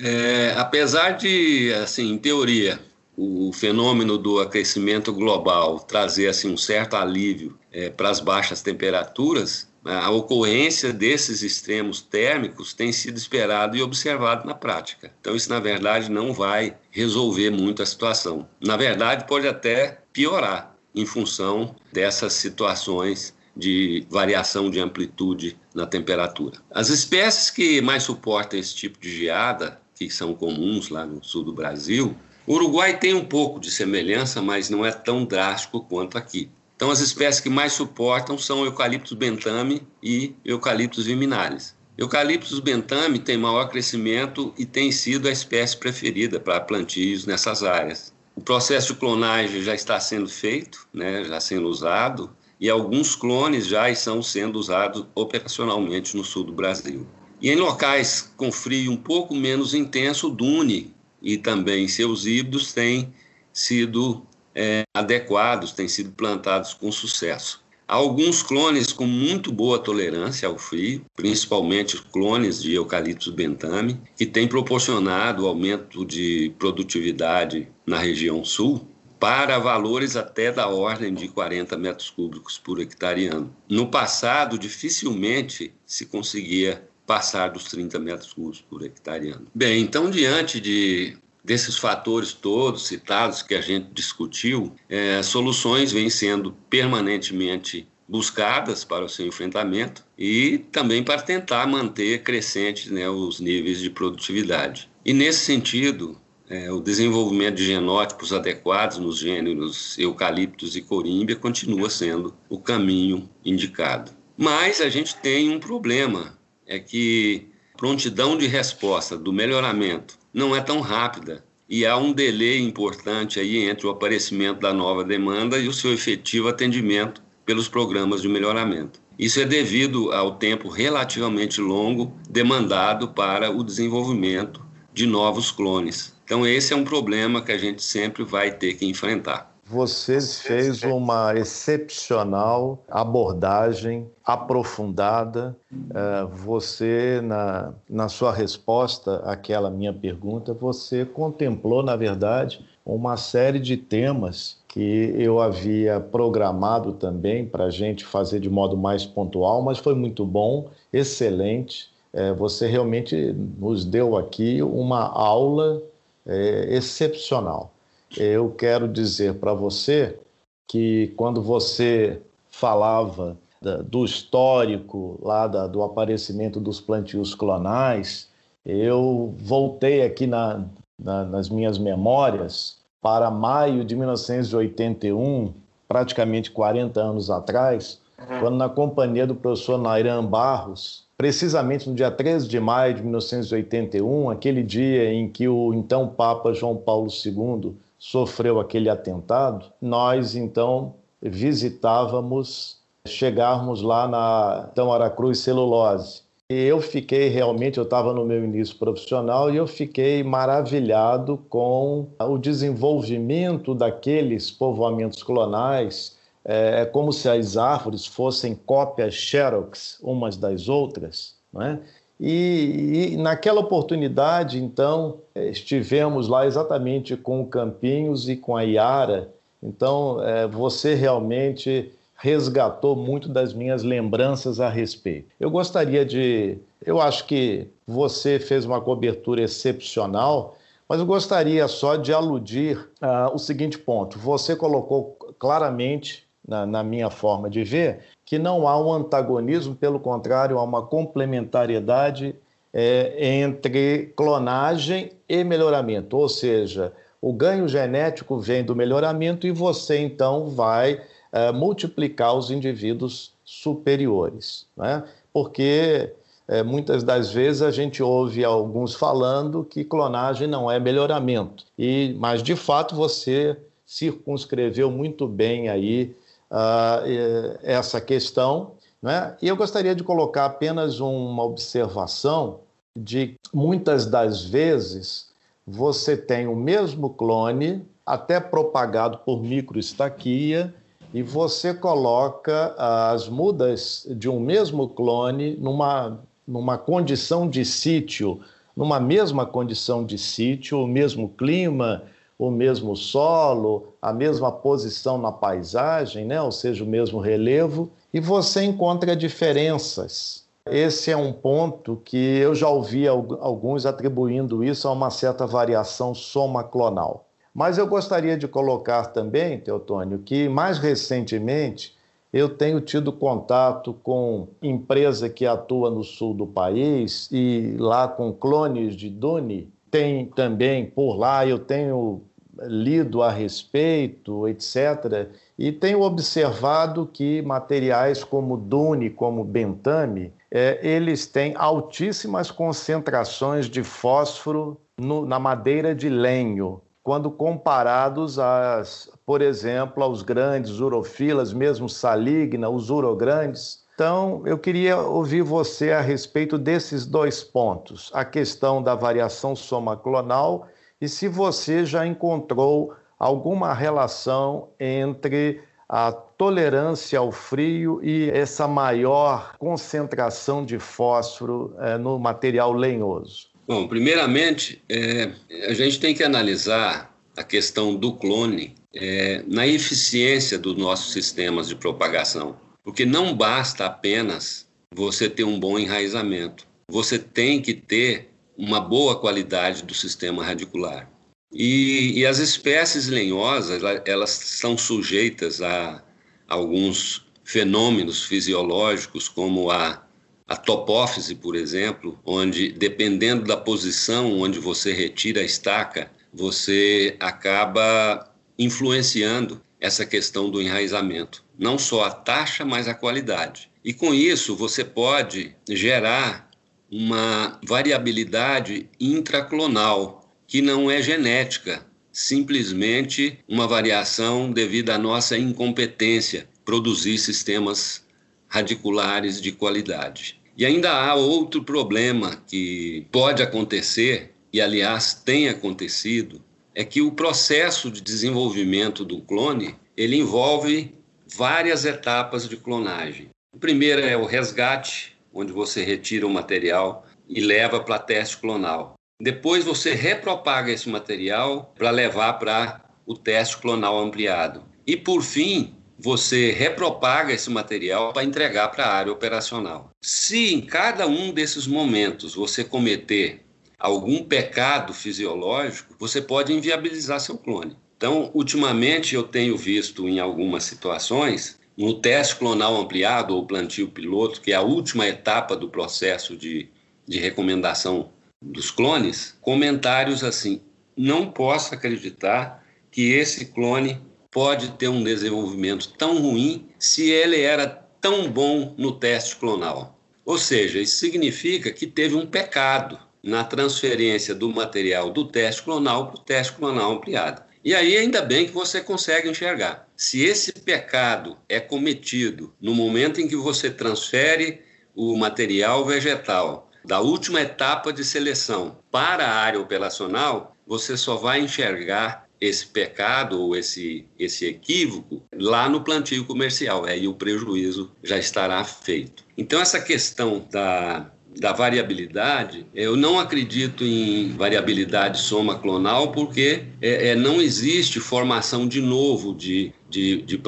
É, 0.00 0.54
apesar 0.56 1.12
de, 1.12 1.72
assim, 1.74 2.12
em 2.12 2.18
teoria, 2.18 2.78
o 3.16 3.52
fenômeno 3.52 4.16
do 4.16 4.38
aquecimento 4.38 5.12
global 5.12 5.80
trazer 5.80 6.28
assim, 6.28 6.52
um 6.52 6.56
certo 6.56 6.94
alívio 6.94 7.58
é, 7.72 7.90
para 7.90 8.10
as 8.10 8.20
baixas 8.20 8.62
temperaturas, 8.62 9.67
a 9.88 10.10
ocorrência 10.10 10.92
desses 10.92 11.42
extremos 11.42 12.02
térmicos 12.02 12.74
tem 12.74 12.92
sido 12.92 13.16
esperado 13.16 13.76
e 13.76 13.82
observado 13.82 14.46
na 14.46 14.54
prática. 14.54 15.10
Então, 15.20 15.34
isso, 15.34 15.48
na 15.48 15.58
verdade, 15.58 16.10
não 16.10 16.32
vai 16.32 16.76
resolver 16.90 17.50
muito 17.50 17.82
a 17.82 17.86
situação. 17.86 18.46
Na 18.60 18.76
verdade, 18.76 19.26
pode 19.26 19.48
até 19.48 20.02
piorar 20.12 20.76
em 20.94 21.06
função 21.06 21.74
dessas 21.90 22.34
situações 22.34 23.34
de 23.56 24.06
variação 24.10 24.70
de 24.70 24.78
amplitude 24.78 25.56
na 25.74 25.86
temperatura. 25.86 26.60
As 26.70 26.90
espécies 26.90 27.50
que 27.50 27.80
mais 27.80 28.02
suportam 28.02 28.58
esse 28.58 28.74
tipo 28.74 29.00
de 29.00 29.10
geada, 29.16 29.80
que 29.94 30.10
são 30.10 30.34
comuns 30.34 30.90
lá 30.90 31.06
no 31.06 31.24
sul 31.24 31.42
do 31.42 31.52
Brasil, 31.52 32.14
o 32.46 32.54
Uruguai 32.54 32.98
tem 32.98 33.14
um 33.14 33.24
pouco 33.24 33.58
de 33.58 33.70
semelhança, 33.70 34.40
mas 34.40 34.70
não 34.70 34.84
é 34.84 34.92
tão 34.92 35.24
drástico 35.24 35.80
quanto 35.80 36.16
aqui. 36.16 36.50
Então, 36.78 36.92
as 36.92 37.00
espécies 37.00 37.40
que 37.40 37.50
mais 37.50 37.72
suportam 37.72 38.38
são 38.38 38.64
Eucalyptus 38.64 39.14
bentame 39.14 39.82
e 40.00 40.32
Eucalyptus 40.44 41.06
viminalis. 41.06 41.74
Eucalyptus 41.98 42.60
bentame 42.60 43.18
tem 43.18 43.36
maior 43.36 43.68
crescimento 43.68 44.54
e 44.56 44.64
tem 44.64 44.92
sido 44.92 45.26
a 45.26 45.32
espécie 45.32 45.76
preferida 45.76 46.38
para 46.38 46.60
plantios 46.60 47.26
nessas 47.26 47.64
áreas. 47.64 48.14
O 48.36 48.40
processo 48.40 48.94
de 48.94 49.00
clonagem 49.00 49.60
já 49.60 49.74
está 49.74 49.98
sendo 49.98 50.28
feito, 50.28 50.86
né, 50.94 51.24
já 51.24 51.40
sendo 51.40 51.66
usado, 51.66 52.30
e 52.60 52.70
alguns 52.70 53.16
clones 53.16 53.66
já 53.66 53.90
estão 53.90 54.22
sendo 54.22 54.56
usados 54.56 55.04
operacionalmente 55.16 56.16
no 56.16 56.22
sul 56.22 56.44
do 56.44 56.52
Brasil. 56.52 57.04
E 57.40 57.50
em 57.50 57.56
locais 57.56 58.32
com 58.36 58.52
frio 58.52 58.92
um 58.92 58.96
pouco 58.96 59.34
menos 59.34 59.74
intenso, 59.74 60.28
o 60.28 60.30
Dune 60.30 60.94
e 61.20 61.36
também 61.36 61.88
seus 61.88 62.24
híbridos 62.24 62.72
têm 62.72 63.12
sido 63.52 64.24
é, 64.54 64.82
adequados, 64.94 65.72
têm 65.72 65.88
sido 65.88 66.10
plantados 66.10 66.74
com 66.74 66.90
sucesso. 66.90 67.62
Há 67.86 67.94
alguns 67.94 68.42
clones 68.42 68.92
com 68.92 69.06
muito 69.06 69.50
boa 69.50 69.78
tolerância 69.78 70.46
ao 70.46 70.58
frio, 70.58 71.02
principalmente 71.16 71.96
clones 72.12 72.62
de 72.62 72.74
eucaliptus 72.74 73.32
bentame, 73.32 73.98
que 74.14 74.26
têm 74.26 74.46
proporcionado 74.46 75.46
aumento 75.46 76.04
de 76.04 76.52
produtividade 76.58 77.66
na 77.86 77.98
região 77.98 78.44
sul 78.44 78.86
para 79.18 79.58
valores 79.58 80.16
até 80.16 80.52
da 80.52 80.68
ordem 80.68 81.14
de 81.14 81.28
40 81.28 81.76
metros 81.78 82.10
cúbicos 82.10 82.58
por 82.58 82.78
hectare 82.78 83.26
ano. 83.26 83.54
No 83.68 83.90
passado, 83.90 84.58
dificilmente 84.58 85.72
se 85.86 86.06
conseguia 86.06 86.86
passar 87.06 87.48
dos 87.48 87.64
30 87.64 87.98
metros 87.98 88.34
cúbicos 88.34 88.60
por 88.60 88.84
hectare 88.84 89.30
ano. 89.30 89.46
Bem, 89.54 89.80
então, 89.80 90.10
diante 90.10 90.60
de 90.60 91.16
desses 91.48 91.78
fatores 91.78 92.34
todos 92.34 92.86
citados 92.86 93.40
que 93.40 93.54
a 93.54 93.60
gente 93.62 93.88
discutiu, 93.94 94.74
é, 94.86 95.22
soluções 95.22 95.90
vêm 95.90 96.10
sendo 96.10 96.52
permanentemente 96.68 97.88
buscadas 98.06 98.84
para 98.84 99.06
o 99.06 99.08
seu 99.08 99.26
enfrentamento 99.26 100.04
e 100.16 100.58
também 100.70 101.02
para 101.02 101.22
tentar 101.22 101.66
manter 101.66 102.22
crescentes 102.22 102.90
né, 102.90 103.08
os 103.08 103.40
níveis 103.40 103.80
de 103.80 103.88
produtividade. 103.88 104.90
E 105.02 105.14
nesse 105.14 105.40
sentido, 105.46 106.20
é, 106.50 106.70
o 106.70 106.82
desenvolvimento 106.82 107.56
de 107.56 107.64
genótipos 107.64 108.30
adequados 108.30 108.98
nos 108.98 109.18
gêneros 109.18 109.98
eucaliptos 109.98 110.76
e 110.76 110.82
corímbia 110.82 111.34
continua 111.34 111.88
sendo 111.88 112.34
o 112.50 112.58
caminho 112.58 113.28
indicado. 113.42 114.12
Mas 114.36 114.82
a 114.82 114.90
gente 114.90 115.16
tem 115.16 115.48
um 115.48 115.58
problema, 115.58 116.38
é 116.66 116.78
que 116.78 117.48
prontidão 117.74 118.36
de 118.36 118.46
resposta 118.46 119.16
do 119.16 119.32
melhoramento 119.32 120.18
não 120.38 120.54
é 120.54 120.60
tão 120.60 120.80
rápida 120.80 121.44
e 121.68 121.84
há 121.84 121.96
um 121.96 122.12
delay 122.12 122.60
importante 122.60 123.40
aí 123.40 123.68
entre 123.68 123.88
o 123.88 123.90
aparecimento 123.90 124.60
da 124.60 124.72
nova 124.72 125.02
demanda 125.02 125.58
e 125.58 125.66
o 125.66 125.72
seu 125.72 125.92
efetivo 125.92 126.46
atendimento 126.46 127.20
pelos 127.44 127.68
programas 127.68 128.22
de 128.22 128.28
melhoramento. 128.28 129.00
Isso 129.18 129.40
é 129.40 129.44
devido 129.44 130.12
ao 130.12 130.36
tempo 130.36 130.68
relativamente 130.68 131.60
longo 131.60 132.16
demandado 132.30 133.08
para 133.08 133.50
o 133.50 133.64
desenvolvimento 133.64 134.64
de 134.94 135.06
novos 135.06 135.50
clones. 135.50 136.16
Então, 136.24 136.46
esse 136.46 136.72
é 136.72 136.76
um 136.76 136.84
problema 136.84 137.42
que 137.42 137.50
a 137.50 137.58
gente 137.58 137.82
sempre 137.82 138.22
vai 138.22 138.52
ter 138.52 138.74
que 138.74 138.86
enfrentar. 138.86 139.57
Você 139.70 140.18
fez 140.18 140.82
uma 140.82 141.34
excepcional 141.36 142.82
abordagem 142.90 144.08
aprofundada. 144.24 145.54
É, 145.94 146.24
você, 146.24 147.20
na, 147.22 147.74
na 147.88 148.08
sua 148.08 148.32
resposta 148.32 149.16
àquela 149.26 149.68
minha 149.68 149.92
pergunta, 149.92 150.54
você 150.54 151.04
contemplou, 151.04 151.82
na 151.82 151.96
verdade, 151.96 152.64
uma 152.84 153.18
série 153.18 153.58
de 153.58 153.76
temas 153.76 154.56
que 154.66 155.12
eu 155.18 155.38
havia 155.38 156.00
programado 156.00 156.94
também 156.94 157.44
para 157.44 157.64
a 157.64 157.70
gente 157.70 158.06
fazer 158.06 158.40
de 158.40 158.48
modo 158.48 158.74
mais 158.74 159.04
pontual, 159.04 159.60
mas 159.60 159.76
foi 159.76 159.94
muito 159.94 160.24
bom, 160.24 160.70
excelente. 160.90 161.90
É, 162.10 162.32
você 162.32 162.66
realmente 162.66 163.34
nos 163.58 163.84
deu 163.84 164.16
aqui 164.16 164.62
uma 164.62 165.02
aula 165.02 165.82
é, 166.26 166.74
excepcional 166.74 167.74
eu 168.16 168.50
quero 168.50 168.88
dizer 168.88 169.34
para 169.34 169.52
você 169.52 170.18
que 170.66 171.12
quando 171.16 171.42
você 171.42 172.20
falava 172.50 173.36
da, 173.60 173.78
do 173.78 174.04
histórico 174.04 175.18
lá 175.22 175.46
da, 175.46 175.66
do 175.66 175.82
aparecimento 175.82 176.60
dos 176.60 176.80
plantios 176.80 177.34
clonais, 177.34 178.28
eu 178.64 179.34
voltei 179.38 180.02
aqui 180.02 180.26
na, 180.26 180.64
na, 180.98 181.24
nas 181.24 181.48
minhas 181.48 181.78
memórias 181.78 182.78
para 183.00 183.30
maio 183.30 183.84
de 183.84 183.94
1981, 183.96 185.52
praticamente 185.86 186.50
40 186.50 187.00
anos 187.00 187.30
atrás, 187.30 188.00
uhum. 188.18 188.40
quando 188.40 188.56
na 188.56 188.68
companhia 188.68 189.26
do 189.26 189.34
professor 189.34 189.78
Nairan 189.78 190.24
Barros, 190.24 191.06
precisamente 191.16 191.88
no 191.88 191.94
dia 191.94 192.10
13 192.10 192.48
de 192.48 192.60
maio 192.60 192.94
de 192.94 193.02
1981, 193.02 194.30
aquele 194.30 194.62
dia 194.62 195.12
em 195.12 195.28
que 195.28 195.48
o 195.48 195.72
então 195.72 196.08
Papa 196.08 196.52
João 196.52 196.76
Paulo 196.76 197.08
II 197.08 197.76
sofreu 197.98 198.60
aquele 198.60 198.88
atentado, 198.88 199.66
nós 199.80 200.36
então 200.36 200.94
visitávamos, 201.20 202.78
chegarmos 203.06 203.82
lá 203.82 204.06
na 204.06 204.68
então 204.72 204.92
Aracruz 204.92 205.40
Celulose. 205.40 206.22
E 206.50 206.54
eu 206.54 206.80
fiquei 206.80 207.28
realmente, 207.28 207.76
eu 207.76 207.84
estava 207.84 208.14
no 208.14 208.24
meu 208.24 208.42
início 208.42 208.74
profissional 208.76 209.52
e 209.52 209.56
eu 209.56 209.66
fiquei 209.66 210.22
maravilhado 210.22 211.36
com 211.50 212.08
o 212.18 212.38
desenvolvimento 212.38 213.74
daqueles 213.74 214.50
povoamentos 214.50 215.22
clonais. 215.22 216.16
É, 216.42 216.82
é 216.82 216.84
como 216.86 217.12
se 217.12 217.28
as 217.28 217.58
árvores 217.58 218.06
fossem 218.06 218.54
cópias 218.54 219.12
xerox 219.12 219.98
umas 220.02 220.38
das 220.38 220.70
outras, 220.70 221.36
não 221.52 221.60
é? 221.60 221.80
E, 222.20 223.12
e, 223.12 223.16
naquela 223.16 223.60
oportunidade, 223.60 224.58
então, 224.58 225.18
eh, 225.34 225.50
estivemos 225.50 226.26
lá 226.26 226.46
exatamente 226.46 227.16
com 227.16 227.40
o 227.40 227.46
Campinhos 227.46 228.28
e 228.28 228.36
com 228.36 228.56
a 228.56 228.62
Iara. 228.62 229.28
Então, 229.62 230.22
é, 230.22 230.46
você 230.46 230.94
realmente 230.94 231.92
resgatou 232.16 232.96
muito 232.96 233.28
das 233.28 233.54
minhas 233.54 233.82
lembranças 233.84 234.60
a 234.60 234.68
respeito. 234.68 235.28
Eu 235.38 235.50
gostaria 235.50 236.04
de. 236.04 236.58
Eu 236.84 237.00
acho 237.00 237.24
que 237.26 237.68
você 237.86 238.40
fez 238.40 238.64
uma 238.64 238.80
cobertura 238.80 239.42
excepcional, 239.42 240.56
mas 240.88 240.98
eu 240.98 241.06
gostaria 241.06 241.66
só 241.68 241.96
de 241.96 242.12
aludir 242.12 242.76
uh, 243.00 243.32
o 243.32 243.38
seguinte 243.38 243.78
ponto. 243.78 244.18
Você 244.18 244.56
colocou 244.56 245.16
claramente, 245.38 246.26
na, 246.46 246.66
na 246.66 246.82
minha 246.82 247.10
forma 247.10 247.48
de 247.48 247.62
ver, 247.62 248.00
que 248.28 248.38
não 248.38 248.68
há 248.68 248.78
um 248.78 248.92
antagonismo, 248.92 249.74
pelo 249.74 249.98
contrário, 249.98 250.58
há 250.58 250.62
uma 250.62 250.82
complementariedade 250.82 252.34
é, 252.74 253.38
entre 253.40 254.12
clonagem 254.14 255.12
e 255.26 255.42
melhoramento, 255.42 256.14
ou 256.14 256.28
seja, 256.28 256.92
o 257.22 257.32
ganho 257.32 257.66
genético 257.66 258.38
vem 258.38 258.62
do 258.62 258.76
melhoramento 258.76 259.46
e 259.46 259.50
você 259.50 260.00
então 260.00 260.50
vai 260.50 261.00
é, 261.32 261.50
multiplicar 261.52 262.36
os 262.36 262.50
indivíduos 262.50 263.32
superiores, 263.46 264.66
né? 264.76 265.04
porque 265.32 266.12
é, 266.46 266.62
muitas 266.62 267.02
das 267.02 267.32
vezes 267.32 267.62
a 267.62 267.70
gente 267.70 268.02
ouve 268.02 268.44
alguns 268.44 268.94
falando 268.94 269.64
que 269.64 269.82
clonagem 269.84 270.46
não 270.46 270.70
é 270.70 270.78
melhoramento, 270.78 271.64
e 271.78 272.14
mas 272.18 272.42
de 272.42 272.54
fato 272.54 272.94
você 272.94 273.56
circunscreveu 273.86 274.90
muito 274.90 275.26
bem 275.26 275.70
aí 275.70 276.14
uh, 276.50 277.58
essa 277.62 278.00
questão. 278.00 278.72
Né? 279.02 279.36
E 279.40 279.48
eu 279.48 279.56
gostaria 279.56 279.94
de 279.94 280.02
colocar 280.02 280.46
apenas 280.46 281.00
uma 281.00 281.44
observação 281.44 282.60
de 282.96 283.36
muitas 283.52 284.06
das 284.06 284.44
vezes 284.44 285.28
você 285.66 286.16
tem 286.16 286.46
o 286.46 286.56
mesmo 286.56 287.10
clone, 287.10 287.84
até 288.04 288.40
propagado 288.40 289.18
por 289.18 289.42
microestaquia, 289.42 290.74
e 291.12 291.22
você 291.22 291.74
coloca 291.74 292.74
as 292.76 293.28
mudas 293.28 294.06
de 294.10 294.28
um 294.28 294.40
mesmo 294.40 294.88
clone 294.88 295.56
numa, 295.56 296.18
numa 296.46 296.78
condição 296.78 297.48
de 297.48 297.64
sítio, 297.64 298.40
numa 298.74 298.98
mesma 298.98 299.44
condição 299.44 300.04
de 300.04 300.16
sítio, 300.16 300.80
o 300.80 300.86
mesmo 300.86 301.28
clima, 301.30 302.02
o 302.38 302.50
mesmo 302.50 302.94
solo, 302.94 303.94
a 304.00 304.12
mesma 304.12 304.52
posição 304.52 305.18
na 305.18 305.32
paisagem, 305.32 306.24
né? 306.24 306.40
ou 306.40 306.52
seja, 306.52 306.84
o 306.84 306.86
mesmo 306.86 307.18
relevo, 307.18 307.90
e 308.14 308.20
você 308.20 308.62
encontra 308.62 309.16
diferenças. 309.16 310.46
Esse 310.70 311.10
é 311.10 311.16
um 311.16 311.32
ponto 311.32 312.00
que 312.04 312.16
eu 312.16 312.54
já 312.54 312.68
ouvi 312.68 313.08
alguns 313.08 313.86
atribuindo 313.86 314.62
isso 314.62 314.86
a 314.86 314.92
uma 314.92 315.10
certa 315.10 315.46
variação 315.46 316.14
soma-clonal. 316.14 317.24
Mas 317.54 317.78
eu 317.78 317.86
gostaria 317.86 318.36
de 318.36 318.46
colocar 318.46 319.06
também, 319.06 319.58
Teotônio, 319.58 320.18
que 320.20 320.48
mais 320.48 320.78
recentemente 320.78 321.96
eu 322.32 322.48
tenho 322.48 322.80
tido 322.80 323.10
contato 323.10 323.94
com 324.02 324.48
empresa 324.62 325.28
que 325.30 325.46
atua 325.46 325.90
no 325.90 326.04
sul 326.04 326.34
do 326.34 326.46
país 326.46 327.28
e 327.32 327.74
lá 327.78 328.06
com 328.06 328.32
clones 328.32 328.94
de 328.94 329.08
Dune. 329.08 329.72
Tem 329.90 330.26
também 330.26 330.86
por 330.86 331.16
lá, 331.16 331.46
eu 331.46 331.58
tenho 331.58 332.22
lido 332.62 333.22
a 333.22 333.30
respeito, 333.30 334.48
etc. 334.48 335.30
E 335.58 335.70
tenho 335.70 336.02
observado 336.02 337.06
que 337.06 337.42
materiais 337.42 338.24
como 338.24 338.56
Dune, 338.56 339.10
como 339.10 339.44
Bentame, 339.44 340.32
é, 340.50 340.78
eles 340.82 341.26
têm 341.26 341.54
altíssimas 341.56 342.50
concentrações 342.50 343.66
de 343.66 343.82
fósforo 343.82 344.80
no, 344.98 345.24
na 345.24 345.38
madeira 345.38 345.94
de 345.94 346.08
lenho, 346.08 346.80
quando 347.02 347.30
comparados, 347.30 348.38
às, 348.38 349.10
por 349.24 349.40
exemplo, 349.40 350.02
aos 350.02 350.22
grandes 350.22 350.80
urofilas, 350.80 351.52
mesmo 351.52 351.88
saligna, 351.88 352.68
os 352.68 352.90
urograndes. 352.90 353.86
Então, 353.98 354.44
eu 354.46 354.56
queria 354.56 354.96
ouvir 354.96 355.42
você 355.42 355.90
a 355.90 356.00
respeito 356.00 356.56
desses 356.56 357.04
dois 357.04 357.42
pontos, 357.42 358.12
a 358.14 358.24
questão 358.24 358.80
da 358.80 358.94
variação 358.94 359.56
soma 359.56 359.96
clonal 359.96 360.68
e 361.00 361.08
se 361.08 361.26
você 361.26 361.84
já 361.84 362.06
encontrou 362.06 362.94
alguma 363.18 363.74
relação 363.74 364.68
entre 364.78 365.60
a 365.88 366.12
tolerância 366.12 367.18
ao 367.18 367.32
frio 367.32 367.98
e 368.00 368.30
essa 368.30 368.68
maior 368.68 369.56
concentração 369.58 370.64
de 370.64 370.78
fósforo 370.78 371.74
é, 371.80 371.98
no 371.98 372.20
material 372.20 372.72
lenhoso? 372.72 373.48
Bom, 373.66 373.88
primeiramente, 373.88 374.80
é, 374.88 375.32
a 375.68 375.74
gente 375.74 375.98
tem 375.98 376.14
que 376.14 376.22
analisar 376.22 377.12
a 377.36 377.42
questão 377.42 377.96
do 377.96 378.12
clone 378.12 378.76
é, 378.94 379.42
na 379.48 379.66
eficiência 379.66 380.56
dos 380.56 380.76
nossos 380.76 381.12
sistemas 381.12 381.66
de 381.66 381.74
propagação, 381.74 382.54
porque 382.88 383.04
não 383.04 383.34
basta 383.36 383.84
apenas 383.84 384.66
você 384.94 385.28
ter 385.28 385.44
um 385.44 385.60
bom 385.60 385.78
enraizamento, 385.78 386.66
você 386.90 387.18
tem 387.18 387.60
que 387.60 387.74
ter 387.74 388.30
uma 388.56 388.80
boa 388.80 389.20
qualidade 389.20 389.82
do 389.82 389.92
sistema 389.92 390.42
radicular. 390.42 391.06
E, 391.52 392.18
e 392.18 392.24
as 392.24 392.38
espécies 392.38 393.06
lenhosas, 393.08 393.82
elas 394.06 394.30
são 394.30 394.78
sujeitas 394.78 395.60
a 395.60 396.02
alguns 396.48 397.26
fenômenos 397.44 398.24
fisiológicos, 398.24 399.28
como 399.28 399.70
a, 399.70 400.02
a 400.46 400.56
topófise, 400.56 401.34
por 401.34 401.56
exemplo, 401.56 402.18
onde, 402.24 402.72
dependendo 402.72 403.44
da 403.44 403.58
posição 403.58 404.40
onde 404.40 404.58
você 404.58 404.94
retira 404.94 405.42
a 405.42 405.44
estaca, 405.44 406.10
você 406.32 407.18
acaba 407.20 408.32
influenciando 408.58 409.60
essa 409.78 410.06
questão 410.06 410.48
do 410.48 410.62
enraizamento. 410.62 411.46
Não 411.58 411.76
só 411.76 412.04
a 412.04 412.10
taxa, 412.10 412.64
mas 412.64 412.86
a 412.86 412.94
qualidade. 412.94 413.68
E 413.84 413.92
com 413.92 414.14
isso, 414.14 414.54
você 414.54 414.84
pode 414.84 415.54
gerar 415.68 416.48
uma 416.90 417.58
variabilidade 417.66 418.88
intraclonal, 419.00 420.32
que 420.46 420.62
não 420.62 420.90
é 420.90 421.02
genética, 421.02 421.84
simplesmente 422.12 423.38
uma 423.48 423.66
variação 423.66 424.50
devido 424.50 424.90
à 424.90 424.98
nossa 424.98 425.36
incompetência 425.36 426.48
produzir 426.64 427.18
sistemas 427.18 428.04
radiculares 428.48 429.40
de 429.40 429.52
qualidade. 429.52 430.40
E 430.56 430.66
ainda 430.66 430.90
há 430.90 431.14
outro 431.14 431.62
problema 431.62 432.42
que 432.46 433.06
pode 433.12 433.42
acontecer, 433.42 434.34
e 434.52 434.60
aliás 434.60 435.14
tem 435.14 435.48
acontecido, 435.48 436.42
é 436.74 436.84
que 436.84 437.00
o 437.00 437.12
processo 437.12 437.90
de 437.90 438.00
desenvolvimento 438.00 439.04
do 439.04 439.20
clone, 439.20 439.76
ele 439.96 440.16
envolve 440.16 440.94
várias 441.34 441.84
etapas 441.84 442.48
de 442.48 442.56
clonagem. 442.56 443.28
A 443.54 443.58
primeira 443.58 444.02
é 444.02 444.16
o 444.16 444.24
resgate, 444.24 445.16
onde 445.32 445.52
você 445.52 445.84
retira 445.84 446.26
o 446.26 446.30
material 446.30 447.06
e 447.28 447.40
leva 447.40 447.80
para 447.80 447.98
teste 447.98 448.38
clonal. 448.38 448.94
Depois 449.20 449.64
você 449.64 449.94
repropaga 449.94 450.72
esse 450.72 450.88
material 450.88 451.72
para 451.76 451.90
levar 451.90 452.34
para 452.34 452.80
o 453.04 453.14
teste 453.14 453.58
clonal 453.58 453.98
ampliado. 453.98 454.62
E 454.86 454.96
por 454.96 455.22
fim, 455.22 455.74
você 455.98 456.52
repropaga 456.52 457.32
esse 457.32 457.50
material 457.50 458.12
para 458.12 458.22
entregar 458.22 458.68
para 458.68 458.84
a 458.84 458.94
área 458.94 459.12
operacional. 459.12 459.90
Se 460.00 460.54
em 460.54 460.60
cada 460.60 461.06
um 461.06 461.32
desses 461.32 461.66
momentos 461.66 462.34
você 462.34 462.62
cometer 462.62 463.44
algum 463.78 464.24
pecado 464.24 464.94
fisiológico, 464.94 465.94
você 465.98 466.22
pode 466.22 466.52
inviabilizar 466.52 467.20
seu 467.20 467.36
clone. 467.36 467.76
Então, 467.98 468.30
ultimamente 468.32 469.16
eu 469.16 469.24
tenho 469.24 469.56
visto 469.56 470.08
em 470.08 470.20
algumas 470.20 470.62
situações, 470.62 471.58
no 471.76 471.94
teste 471.94 472.36
clonal 472.36 472.80
ampliado 472.80 473.34
ou 473.34 473.44
plantio 473.44 473.88
piloto, 473.88 474.40
que 474.40 474.52
é 474.52 474.54
a 474.54 474.62
última 474.62 475.08
etapa 475.08 475.56
do 475.56 475.68
processo 475.68 476.36
de, 476.36 476.68
de 477.08 477.18
recomendação 477.18 478.10
dos 478.40 478.70
clones 478.70 479.36
comentários 479.40 480.22
assim: 480.22 480.60
não 480.96 481.28
posso 481.28 481.74
acreditar 481.74 482.64
que 482.88 483.14
esse 483.14 483.46
clone 483.46 484.00
pode 484.30 484.70
ter 484.72 484.86
um 484.86 485.02
desenvolvimento 485.02 485.92
tão 485.98 486.22
ruim 486.22 486.68
se 486.78 487.10
ele 487.10 487.40
era 487.40 487.66
tão 488.00 488.30
bom 488.30 488.76
no 488.78 488.92
teste 488.92 489.34
clonal. 489.34 489.98
Ou 490.24 490.38
seja, 490.38 490.78
isso 490.78 490.98
significa 490.98 491.72
que 491.72 491.84
teve 491.84 492.14
um 492.14 492.26
pecado 492.26 492.96
na 493.20 493.42
transferência 493.42 494.36
do 494.36 494.48
material 494.50 495.10
do 495.10 495.24
teste 495.24 495.62
clonal 495.62 496.06
para 496.06 496.20
o 496.20 496.22
teste 496.22 496.52
clonal 496.52 496.92
ampliado. 496.92 497.47
E 497.64 497.74
aí, 497.74 497.96
ainda 497.96 498.22
bem 498.22 498.46
que 498.46 498.52
você 498.52 498.80
consegue 498.80 499.28
enxergar. 499.28 499.88
Se 499.96 500.22
esse 500.24 500.52
pecado 500.52 501.36
é 501.48 501.58
cometido 501.58 502.54
no 502.60 502.74
momento 502.74 503.20
em 503.20 503.28
que 503.28 503.36
você 503.36 503.70
transfere 503.70 504.60
o 504.94 505.16
material 505.16 505.84
vegetal 505.84 506.70
da 506.84 507.00
última 507.00 507.40
etapa 507.40 507.92
de 507.92 508.04
seleção 508.04 508.78
para 508.90 509.26
a 509.26 509.34
área 509.34 509.60
operacional, 509.60 510.56
você 510.66 510.96
só 510.96 511.16
vai 511.16 511.40
enxergar 511.40 512.28
esse 512.40 512.66
pecado 512.66 513.40
ou 513.40 513.56
esse, 513.56 514.06
esse 514.18 514.46
equívoco 514.46 515.22
lá 515.32 515.68
no 515.68 515.82
plantio 515.82 516.24
comercial, 516.24 516.84
aí 516.84 517.08
o 517.08 517.14
prejuízo 517.14 517.90
já 518.02 518.16
estará 518.16 518.62
feito. 518.64 519.24
Então, 519.36 519.60
essa 519.60 519.80
questão 519.80 520.46
da, 520.50 521.10
da 521.38 521.52
variabilidade, 521.52 522.66
eu 522.74 522.96
não 522.96 523.18
acredito 523.18 523.84
em 523.84 524.32
variabilidade 524.36 525.20
soma 525.20 525.58
clonal 525.58 526.10
porque 526.10 526.64
é, 526.80 527.10
é, 527.10 527.14
não 527.14 527.40
existe 527.40 528.00
formação 528.00 528.66
de 528.66 528.80
novo 528.80 529.34
de, 529.34 529.72
de, 529.88 530.22
de 530.22 530.40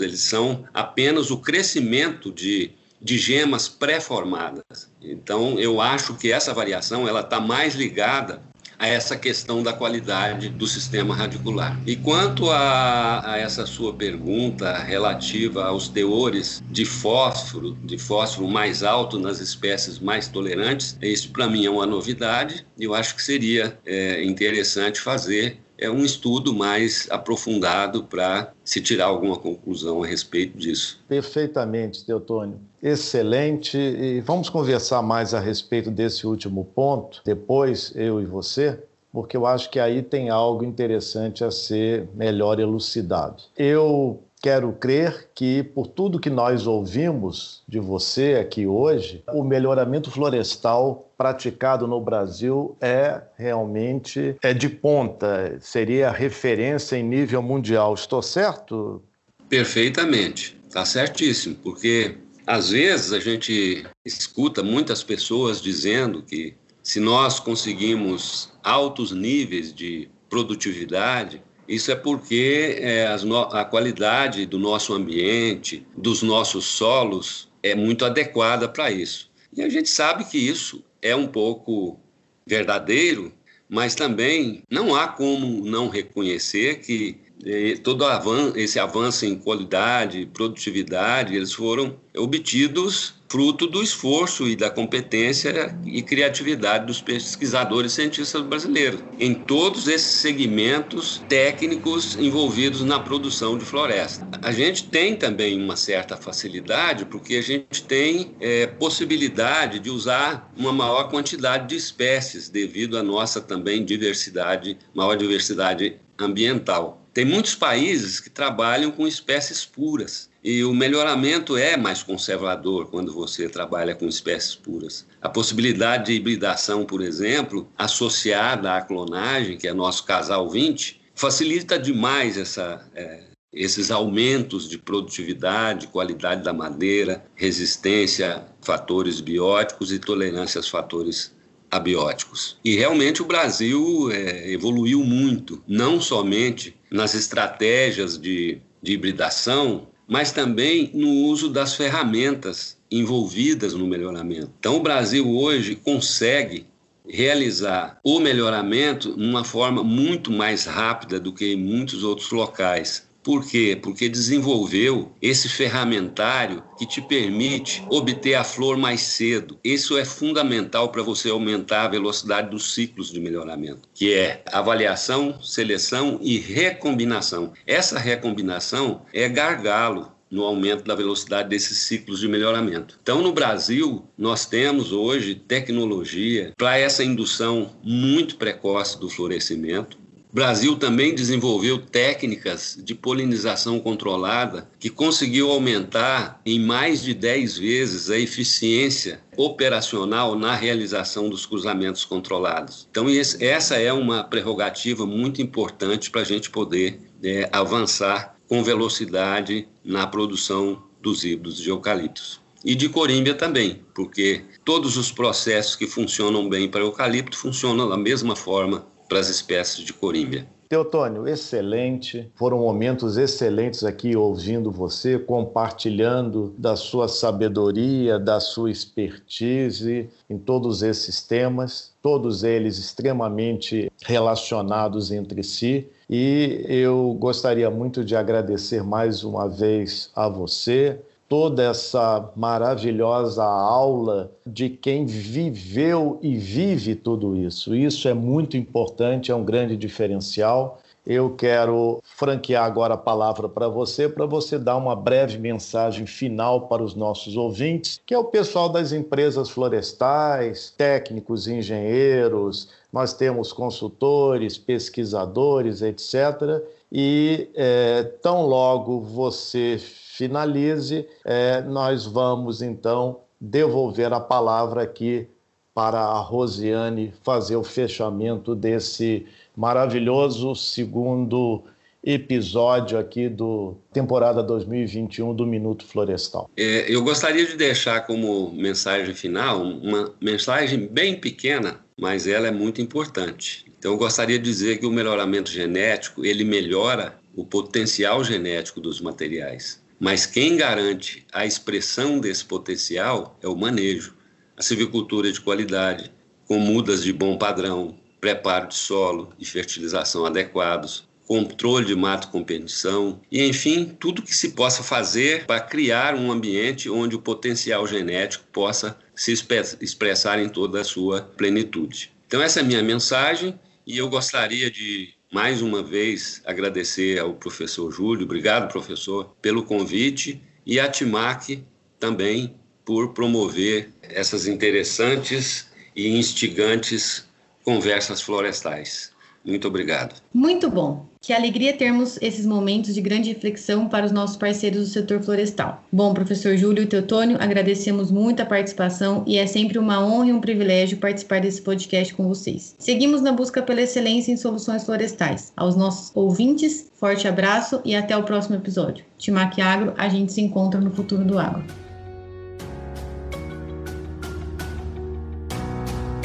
eles 0.00 0.20
são 0.20 0.64
apenas 0.72 1.30
o 1.30 1.38
crescimento 1.38 2.30
de 2.30 2.72
de 3.02 3.18
gemas 3.18 3.68
pré-formadas. 3.68 4.88
Então, 5.02 5.58
eu 5.58 5.80
acho 5.80 6.14
que 6.14 6.30
essa 6.30 6.54
variação 6.54 7.08
ela 7.08 7.20
está 7.20 7.40
mais 7.40 7.74
ligada 7.74 8.40
a 8.82 8.88
essa 8.88 9.16
questão 9.16 9.62
da 9.62 9.72
qualidade 9.72 10.48
do 10.48 10.66
sistema 10.66 11.14
radicular. 11.14 11.80
E 11.86 11.94
quanto 11.94 12.50
a, 12.50 13.34
a, 13.34 13.38
essa 13.38 13.64
sua 13.64 13.94
pergunta 13.94 14.76
relativa 14.76 15.66
aos 15.66 15.86
teores 15.86 16.60
de 16.68 16.84
fósforo, 16.84 17.78
de 17.84 17.96
fósforo 17.96 18.48
mais 18.48 18.82
alto 18.82 19.20
nas 19.20 19.38
espécies 19.38 20.00
mais 20.00 20.26
tolerantes, 20.26 20.98
isso 21.00 21.30
para 21.30 21.46
mim 21.46 21.64
é 21.64 21.70
uma 21.70 21.86
novidade 21.86 22.66
e 22.76 22.82
eu 22.82 22.92
acho 22.92 23.14
que 23.14 23.22
seria 23.22 23.78
é, 23.86 24.24
interessante 24.24 25.00
fazer 25.00 25.60
é 25.82 25.90
um 25.90 26.04
estudo 26.04 26.54
mais 26.54 27.08
aprofundado 27.10 28.04
para 28.04 28.52
se 28.64 28.80
tirar 28.80 29.06
alguma 29.06 29.36
conclusão 29.36 30.02
a 30.02 30.06
respeito 30.06 30.56
disso. 30.56 31.02
Perfeitamente, 31.08 32.04
Teotônio. 32.04 32.60
Excelente. 32.80 33.76
E 33.76 34.20
vamos 34.20 34.48
conversar 34.48 35.02
mais 35.02 35.34
a 35.34 35.40
respeito 35.40 35.90
desse 35.90 36.26
último 36.26 36.64
ponto, 36.64 37.20
depois 37.24 37.92
eu 37.96 38.20
e 38.20 38.24
você, 38.24 38.78
porque 39.12 39.36
eu 39.36 39.44
acho 39.44 39.68
que 39.70 39.80
aí 39.80 40.02
tem 40.02 40.30
algo 40.30 40.64
interessante 40.64 41.42
a 41.42 41.50
ser 41.50 42.08
melhor 42.14 42.60
elucidado. 42.60 43.42
Eu 43.56 44.22
Quero 44.42 44.72
crer 44.72 45.30
que, 45.36 45.62
por 45.62 45.86
tudo 45.86 46.18
que 46.18 46.28
nós 46.28 46.66
ouvimos 46.66 47.62
de 47.68 47.78
você 47.78 48.34
aqui 48.34 48.66
hoje, 48.66 49.22
o 49.32 49.44
melhoramento 49.44 50.10
florestal 50.10 51.11
praticado 51.22 51.86
no 51.86 52.00
Brasil 52.00 52.76
é 52.80 53.22
realmente 53.38 54.34
é 54.42 54.52
de 54.52 54.68
ponta, 54.68 55.56
seria 55.60 56.10
referência 56.10 56.96
em 56.96 57.04
nível 57.04 57.40
mundial. 57.40 57.94
Estou 57.94 58.20
certo? 58.20 59.00
Perfeitamente, 59.48 60.58
está 60.66 60.84
certíssimo, 60.84 61.54
porque 61.62 62.16
às 62.44 62.70
vezes 62.70 63.12
a 63.12 63.20
gente 63.20 63.86
escuta 64.04 64.64
muitas 64.64 65.04
pessoas 65.04 65.62
dizendo 65.62 66.24
que 66.24 66.56
se 66.82 66.98
nós 66.98 67.38
conseguimos 67.38 68.52
altos 68.60 69.12
níveis 69.12 69.72
de 69.72 70.08
produtividade, 70.28 71.40
isso 71.68 71.92
é 71.92 71.94
porque 71.94 72.78
é, 72.80 73.06
a 73.52 73.64
qualidade 73.64 74.44
do 74.44 74.58
nosso 74.58 74.92
ambiente, 74.92 75.86
dos 75.96 76.20
nossos 76.20 76.64
solos, 76.64 77.48
é 77.62 77.76
muito 77.76 78.04
adequada 78.04 78.68
para 78.68 78.90
isso. 78.90 79.30
E 79.56 79.62
a 79.62 79.68
gente 79.68 79.88
sabe 79.88 80.24
que 80.24 80.36
isso 80.36 80.82
é 81.02 81.14
um 81.14 81.26
pouco 81.26 82.00
verdadeiro, 82.46 83.32
mas 83.68 83.94
também 83.94 84.62
não 84.70 84.94
há 84.94 85.08
como 85.08 85.64
não 85.64 85.88
reconhecer 85.88 86.80
que 86.80 87.18
é, 87.44 87.74
todo 87.76 88.04
avan 88.04 88.52
esse 88.54 88.78
avanço 88.78 89.26
em 89.26 89.36
qualidade, 89.36 90.30
produtividade, 90.32 91.34
eles 91.34 91.52
foram 91.52 91.96
obtidos 92.16 93.14
fruto 93.32 93.66
do 93.66 93.82
esforço 93.82 94.46
e 94.46 94.54
da 94.54 94.68
competência 94.68 95.74
e 95.86 96.02
criatividade 96.02 96.84
dos 96.84 97.00
pesquisadores 97.00 97.92
e 97.92 97.94
cientistas 97.94 98.42
brasileiros, 98.42 99.02
em 99.18 99.32
todos 99.32 99.88
esses 99.88 100.20
segmentos 100.20 101.24
técnicos 101.26 102.14
envolvidos 102.16 102.82
na 102.82 103.00
produção 103.00 103.56
de 103.56 103.64
floresta. 103.64 104.26
A 104.42 104.52
gente 104.52 104.84
tem 104.84 105.16
também 105.16 105.58
uma 105.58 105.76
certa 105.76 106.14
facilidade, 106.14 107.06
porque 107.06 107.36
a 107.36 107.42
gente 107.42 107.82
tem 107.84 108.36
é, 108.38 108.66
possibilidade 108.66 109.78
de 109.78 109.88
usar 109.88 110.52
uma 110.54 110.70
maior 110.70 111.04
quantidade 111.04 111.68
de 111.68 111.76
espécies, 111.76 112.50
devido 112.50 112.98
à 112.98 113.02
nossa 113.02 113.40
também 113.40 113.82
diversidade, 113.82 114.76
maior 114.92 115.16
diversidade 115.16 115.96
ambiental. 116.18 117.02
Tem 117.14 117.24
muitos 117.24 117.54
países 117.54 118.20
que 118.20 118.28
trabalham 118.28 118.90
com 118.90 119.06
espécies 119.06 119.64
puras. 119.64 120.30
E 120.44 120.64
o 120.64 120.74
melhoramento 120.74 121.56
é 121.56 121.76
mais 121.76 122.02
conservador 122.02 122.90
quando 122.90 123.12
você 123.12 123.48
trabalha 123.48 123.94
com 123.94 124.08
espécies 124.08 124.56
puras. 124.56 125.06
A 125.20 125.28
possibilidade 125.28 126.06
de 126.06 126.14
hibridação, 126.14 126.84
por 126.84 127.00
exemplo, 127.00 127.68
associada 127.78 128.74
à 128.74 128.82
clonagem, 128.82 129.56
que 129.56 129.68
é 129.68 129.72
nosso 129.72 130.04
casal 130.04 130.50
20, 130.50 131.00
facilita 131.14 131.78
demais 131.78 132.36
essa, 132.36 132.84
é, 132.92 133.24
esses 133.52 133.92
aumentos 133.92 134.68
de 134.68 134.78
produtividade, 134.78 135.86
qualidade 135.86 136.42
da 136.42 136.52
madeira, 136.52 137.24
resistência 137.36 138.36
a 138.36 138.44
fatores 138.64 139.20
bióticos 139.20 139.92
e 139.92 139.98
tolerância 140.00 140.58
aos 140.58 140.68
fatores 140.68 141.32
abióticos. 141.70 142.58
E 142.64 142.74
realmente 142.74 143.22
o 143.22 143.26
Brasil 143.26 144.10
é, 144.10 144.50
evoluiu 144.50 145.04
muito, 145.04 145.62
não 145.68 146.00
somente 146.00 146.76
nas 146.90 147.14
estratégias 147.14 148.18
de, 148.18 148.60
de 148.82 148.92
hibridação, 148.92 149.88
mas 150.12 150.30
também 150.30 150.90
no 150.92 151.08
uso 151.08 151.48
das 151.48 151.74
ferramentas 151.74 152.76
envolvidas 152.90 153.72
no 153.72 153.86
melhoramento. 153.86 154.52
Então, 154.58 154.76
o 154.76 154.82
Brasil 154.82 155.26
hoje 155.26 155.74
consegue 155.74 156.66
realizar 157.08 157.98
o 158.04 158.20
melhoramento 158.20 159.16
numa 159.16 159.42
forma 159.42 159.82
muito 159.82 160.30
mais 160.30 160.66
rápida 160.66 161.18
do 161.18 161.32
que 161.32 161.54
em 161.54 161.56
muitos 161.56 162.04
outros 162.04 162.30
locais. 162.30 163.08
Por 163.22 163.46
quê? 163.46 163.78
Porque 163.80 164.08
desenvolveu 164.08 165.12
esse 165.22 165.48
ferramentário 165.48 166.62
que 166.76 166.84
te 166.84 167.00
permite 167.00 167.84
obter 167.88 168.34
a 168.34 168.42
flor 168.42 168.76
mais 168.76 169.00
cedo. 169.00 169.58
Isso 169.62 169.96
é 169.96 170.04
fundamental 170.04 170.90
para 170.90 171.02
você 171.02 171.30
aumentar 171.30 171.84
a 171.84 171.88
velocidade 171.88 172.50
dos 172.50 172.74
ciclos 172.74 173.12
de 173.12 173.20
melhoramento, 173.20 173.88
que 173.94 174.12
é 174.12 174.42
avaliação, 174.52 175.40
seleção 175.40 176.18
e 176.20 176.38
recombinação. 176.38 177.52
Essa 177.66 177.98
recombinação 177.98 179.02
é 179.12 179.28
gargalo 179.28 180.12
no 180.32 180.44
aumento 180.44 180.82
da 180.84 180.94
velocidade 180.94 181.50
desses 181.50 181.76
ciclos 181.80 182.20
de 182.20 182.26
melhoramento. 182.26 182.98
Então, 183.02 183.20
no 183.20 183.32
Brasil, 183.32 184.02
nós 184.16 184.46
temos 184.46 184.90
hoje 184.90 185.34
tecnologia 185.34 186.52
para 186.56 186.78
essa 186.78 187.04
indução 187.04 187.70
muito 187.82 188.36
precoce 188.36 188.98
do 188.98 189.10
florescimento, 189.10 189.98
Brasil 190.32 190.76
também 190.76 191.14
desenvolveu 191.14 191.76
técnicas 191.76 192.78
de 192.82 192.94
polinização 192.94 193.78
controlada 193.78 194.66
que 194.80 194.88
conseguiu 194.88 195.50
aumentar 195.50 196.40
em 196.46 196.58
mais 196.58 197.02
de 197.02 197.12
10 197.12 197.58
vezes 197.58 198.08
a 198.08 198.18
eficiência 198.18 199.20
operacional 199.36 200.34
na 200.34 200.54
realização 200.54 201.28
dos 201.28 201.44
cruzamentos 201.44 202.06
controlados. 202.06 202.88
Então, 202.90 203.06
essa 203.40 203.76
é 203.76 203.92
uma 203.92 204.24
prerrogativa 204.24 205.04
muito 205.04 205.42
importante 205.42 206.10
para 206.10 206.22
a 206.22 206.24
gente 206.24 206.48
poder 206.48 206.98
é, 207.22 207.50
avançar 207.52 208.34
com 208.48 208.64
velocidade 208.64 209.68
na 209.84 210.06
produção 210.06 210.82
dos 211.02 211.24
híbridos 211.24 211.58
de 211.58 211.68
eucaliptos. 211.68 212.40
E 212.64 212.74
de 212.74 212.88
corímbia 212.88 213.34
também, 213.34 213.82
porque 213.92 214.44
todos 214.64 214.96
os 214.96 215.10
processos 215.10 215.74
que 215.74 215.86
funcionam 215.86 216.48
bem 216.48 216.68
para 216.68 216.80
eucalipto 216.80 217.36
funcionam 217.36 217.88
da 217.88 217.96
mesma 217.96 218.36
forma 218.36 218.86
para 219.12 219.20
as 219.20 219.28
espécies 219.28 219.84
de 219.84 219.92
corímbia. 219.92 220.46
Teotônio, 220.70 221.28
excelente. 221.28 222.32
Foram 222.34 222.60
momentos 222.60 223.18
excelentes 223.18 223.84
aqui 223.84 224.16
ouvindo 224.16 224.70
você, 224.70 225.18
compartilhando 225.18 226.54
da 226.56 226.76
sua 226.76 227.08
sabedoria, 227.08 228.18
da 228.18 228.40
sua 228.40 228.70
expertise 228.70 230.08
em 230.30 230.38
todos 230.38 230.82
esses 230.82 231.20
temas, 231.20 231.92
todos 232.00 232.42
eles 232.42 232.78
extremamente 232.78 233.92
relacionados 234.02 235.12
entre 235.12 235.42
si. 235.42 235.86
E 236.08 236.64
eu 236.66 237.14
gostaria 237.20 237.68
muito 237.68 238.02
de 238.02 238.16
agradecer 238.16 238.82
mais 238.82 239.24
uma 239.24 239.46
vez 239.46 240.10
a 240.16 240.26
você, 240.26 240.98
toda 241.32 241.62
essa 241.62 242.30
maravilhosa 242.36 243.42
aula 243.42 244.30
de 244.46 244.68
quem 244.68 245.06
viveu 245.06 246.18
e 246.20 246.36
vive 246.36 246.94
tudo 246.94 247.34
isso. 247.34 247.74
Isso 247.74 248.06
é 248.06 248.12
muito 248.12 248.54
importante, 248.54 249.32
é 249.32 249.34
um 249.34 249.42
grande 249.42 249.74
diferencial. 249.74 250.82
Eu 251.06 251.34
quero 251.34 252.02
franquear 252.04 252.66
agora 252.66 252.92
a 252.92 252.98
palavra 252.98 253.48
para 253.48 253.66
você, 253.66 254.10
para 254.10 254.26
você 254.26 254.58
dar 254.58 254.76
uma 254.76 254.94
breve 254.94 255.38
mensagem 255.38 256.04
final 256.04 256.68
para 256.68 256.82
os 256.82 256.94
nossos 256.94 257.34
ouvintes, 257.34 257.98
que 258.04 258.12
é 258.12 258.18
o 258.18 258.24
pessoal 258.24 258.68
das 258.68 258.92
empresas 258.92 259.48
florestais, 259.48 260.74
técnicos, 260.76 261.48
engenheiros, 261.48 262.68
nós 262.92 263.14
temos 263.14 263.54
consultores, 263.54 264.58
pesquisadores, 264.58 265.80
etc. 265.80 266.62
E 266.92 267.48
é, 267.54 268.02
tão 268.20 268.44
logo 268.44 269.00
você 269.00 269.80
finalize, 270.16 271.06
é, 271.24 271.62
nós 271.62 272.04
vamos 272.04 272.60
então 272.60 273.20
devolver 273.40 274.12
a 274.12 274.20
palavra 274.20 274.82
aqui 274.82 275.26
para 275.74 275.98
a 275.98 276.20
Rosiane 276.20 277.14
fazer 277.22 277.56
o 277.56 277.64
fechamento 277.64 278.54
desse 278.54 279.26
maravilhoso 279.56 280.54
segundo 280.54 281.62
episódio 282.04 282.98
aqui 282.98 283.28
do 283.28 283.76
temporada 283.92 284.42
2021 284.42 285.34
do 285.34 285.46
Minuto 285.46 285.86
Florestal. 285.86 286.50
É, 286.58 286.92
eu 286.92 287.02
gostaria 287.02 287.46
de 287.46 287.56
deixar 287.56 288.06
como 288.06 288.52
mensagem 288.52 289.14
final 289.14 289.62
uma 289.62 290.12
mensagem 290.20 290.88
bem 290.88 291.18
pequena, 291.18 291.80
mas 291.98 292.26
ela 292.26 292.48
é 292.48 292.50
muito 292.50 292.82
importante. 292.82 293.64
Então 293.78 293.92
eu 293.92 293.98
gostaria 293.98 294.38
de 294.38 294.44
dizer 294.44 294.78
que 294.78 294.84
o 294.84 294.90
melhoramento 294.90 295.50
genético, 295.50 296.24
ele 296.24 296.44
melhora 296.44 297.18
o 297.34 297.46
potencial 297.46 298.22
genético 298.22 298.80
dos 298.80 299.00
materiais. 299.00 299.81
Mas 300.04 300.26
quem 300.26 300.56
garante 300.56 301.24
a 301.32 301.46
expressão 301.46 302.18
desse 302.18 302.44
potencial 302.44 303.38
é 303.40 303.46
o 303.46 303.54
manejo, 303.54 304.16
a 304.56 304.60
silvicultura 304.60 305.30
de 305.30 305.40
qualidade, 305.40 306.10
com 306.44 306.58
mudas 306.58 307.04
de 307.04 307.12
bom 307.12 307.38
padrão, 307.38 307.96
preparo 308.20 308.66
de 308.66 308.74
solo 308.74 309.32
e 309.38 309.44
fertilização 309.44 310.26
adequados, 310.26 311.06
controle 311.24 311.86
de 311.86 311.94
mato 311.94 312.32
com 312.32 312.42
permissão 312.42 313.20
e, 313.30 313.46
enfim, 313.46 313.96
tudo 314.00 314.22
que 314.22 314.34
se 314.34 314.48
possa 314.48 314.82
fazer 314.82 315.46
para 315.46 315.60
criar 315.60 316.16
um 316.16 316.32
ambiente 316.32 316.90
onde 316.90 317.14
o 317.14 317.22
potencial 317.22 317.86
genético 317.86 318.44
possa 318.52 318.98
se 319.14 319.32
expressar 319.80 320.40
em 320.40 320.48
toda 320.48 320.80
a 320.80 320.84
sua 320.84 321.22
plenitude. 321.22 322.10
Então, 322.26 322.42
essa 322.42 322.58
é 322.58 322.62
a 322.64 322.66
minha 322.66 322.82
mensagem 322.82 323.56
e 323.86 323.98
eu 323.98 324.08
gostaria 324.08 324.68
de 324.68 325.14
mais 325.32 325.62
uma 325.62 325.82
vez 325.82 326.42
agradecer 326.44 327.18
ao 327.18 327.32
professor 327.32 327.90
Júlio, 327.90 328.24
obrigado 328.24 328.70
professor, 328.70 329.34
pelo 329.40 329.64
convite 329.64 330.42
e 330.66 330.78
à 330.78 330.86
TIMAC 330.88 331.64
também 331.98 332.54
por 332.84 333.14
promover 333.14 333.90
essas 334.02 334.46
interessantes 334.46 335.68
e 335.96 336.06
instigantes 336.18 337.26
conversas 337.64 338.20
florestais. 338.20 339.11
Muito 339.44 339.66
obrigado. 339.66 340.14
Muito 340.32 340.70
bom. 340.70 341.06
Que 341.20 341.32
alegria 341.32 341.72
termos 341.72 342.18
esses 342.20 342.44
momentos 342.44 342.94
de 342.94 343.00
grande 343.00 343.28
reflexão 343.28 343.88
para 343.88 344.04
os 344.04 344.10
nossos 344.10 344.36
parceiros 344.36 344.80
do 344.80 344.86
setor 344.86 345.22
florestal. 345.22 345.82
Bom, 345.92 346.12
professor 346.12 346.56
Júlio 346.56 346.82
e 346.82 346.86
Teotônio, 346.86 347.36
agradecemos 347.40 348.10
muito 348.10 348.42
a 348.42 348.46
participação 348.46 349.22
e 349.24 349.38
é 349.38 349.46
sempre 349.46 349.78
uma 349.78 350.04
honra 350.04 350.26
e 350.26 350.32
um 350.32 350.40
privilégio 350.40 350.98
participar 350.98 351.40
desse 351.40 351.62
podcast 351.62 352.12
com 352.14 352.26
vocês. 352.26 352.74
Seguimos 352.76 353.22
na 353.22 353.30
busca 353.30 353.62
pela 353.62 353.82
excelência 353.82 354.32
em 354.32 354.36
soluções 354.36 354.84
florestais. 354.84 355.52
Aos 355.56 355.76
nossos 355.76 356.10
ouvintes, 356.14 356.90
forte 356.94 357.28
abraço 357.28 357.80
e 357.84 357.94
até 357.94 358.16
o 358.16 358.24
próximo 358.24 358.56
episódio. 358.56 359.04
Timac 359.16 359.60
Agro, 359.60 359.94
a 359.96 360.08
gente 360.08 360.32
se 360.32 360.40
encontra 360.40 360.80
no 360.80 360.90
futuro 360.90 361.24
do 361.24 361.38
agro. 361.38 361.64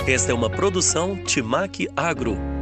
Esta 0.08 0.32
é 0.32 0.34
uma 0.34 0.50
produção 0.50 1.16
Timac 1.24 1.88
Agro 1.96 2.57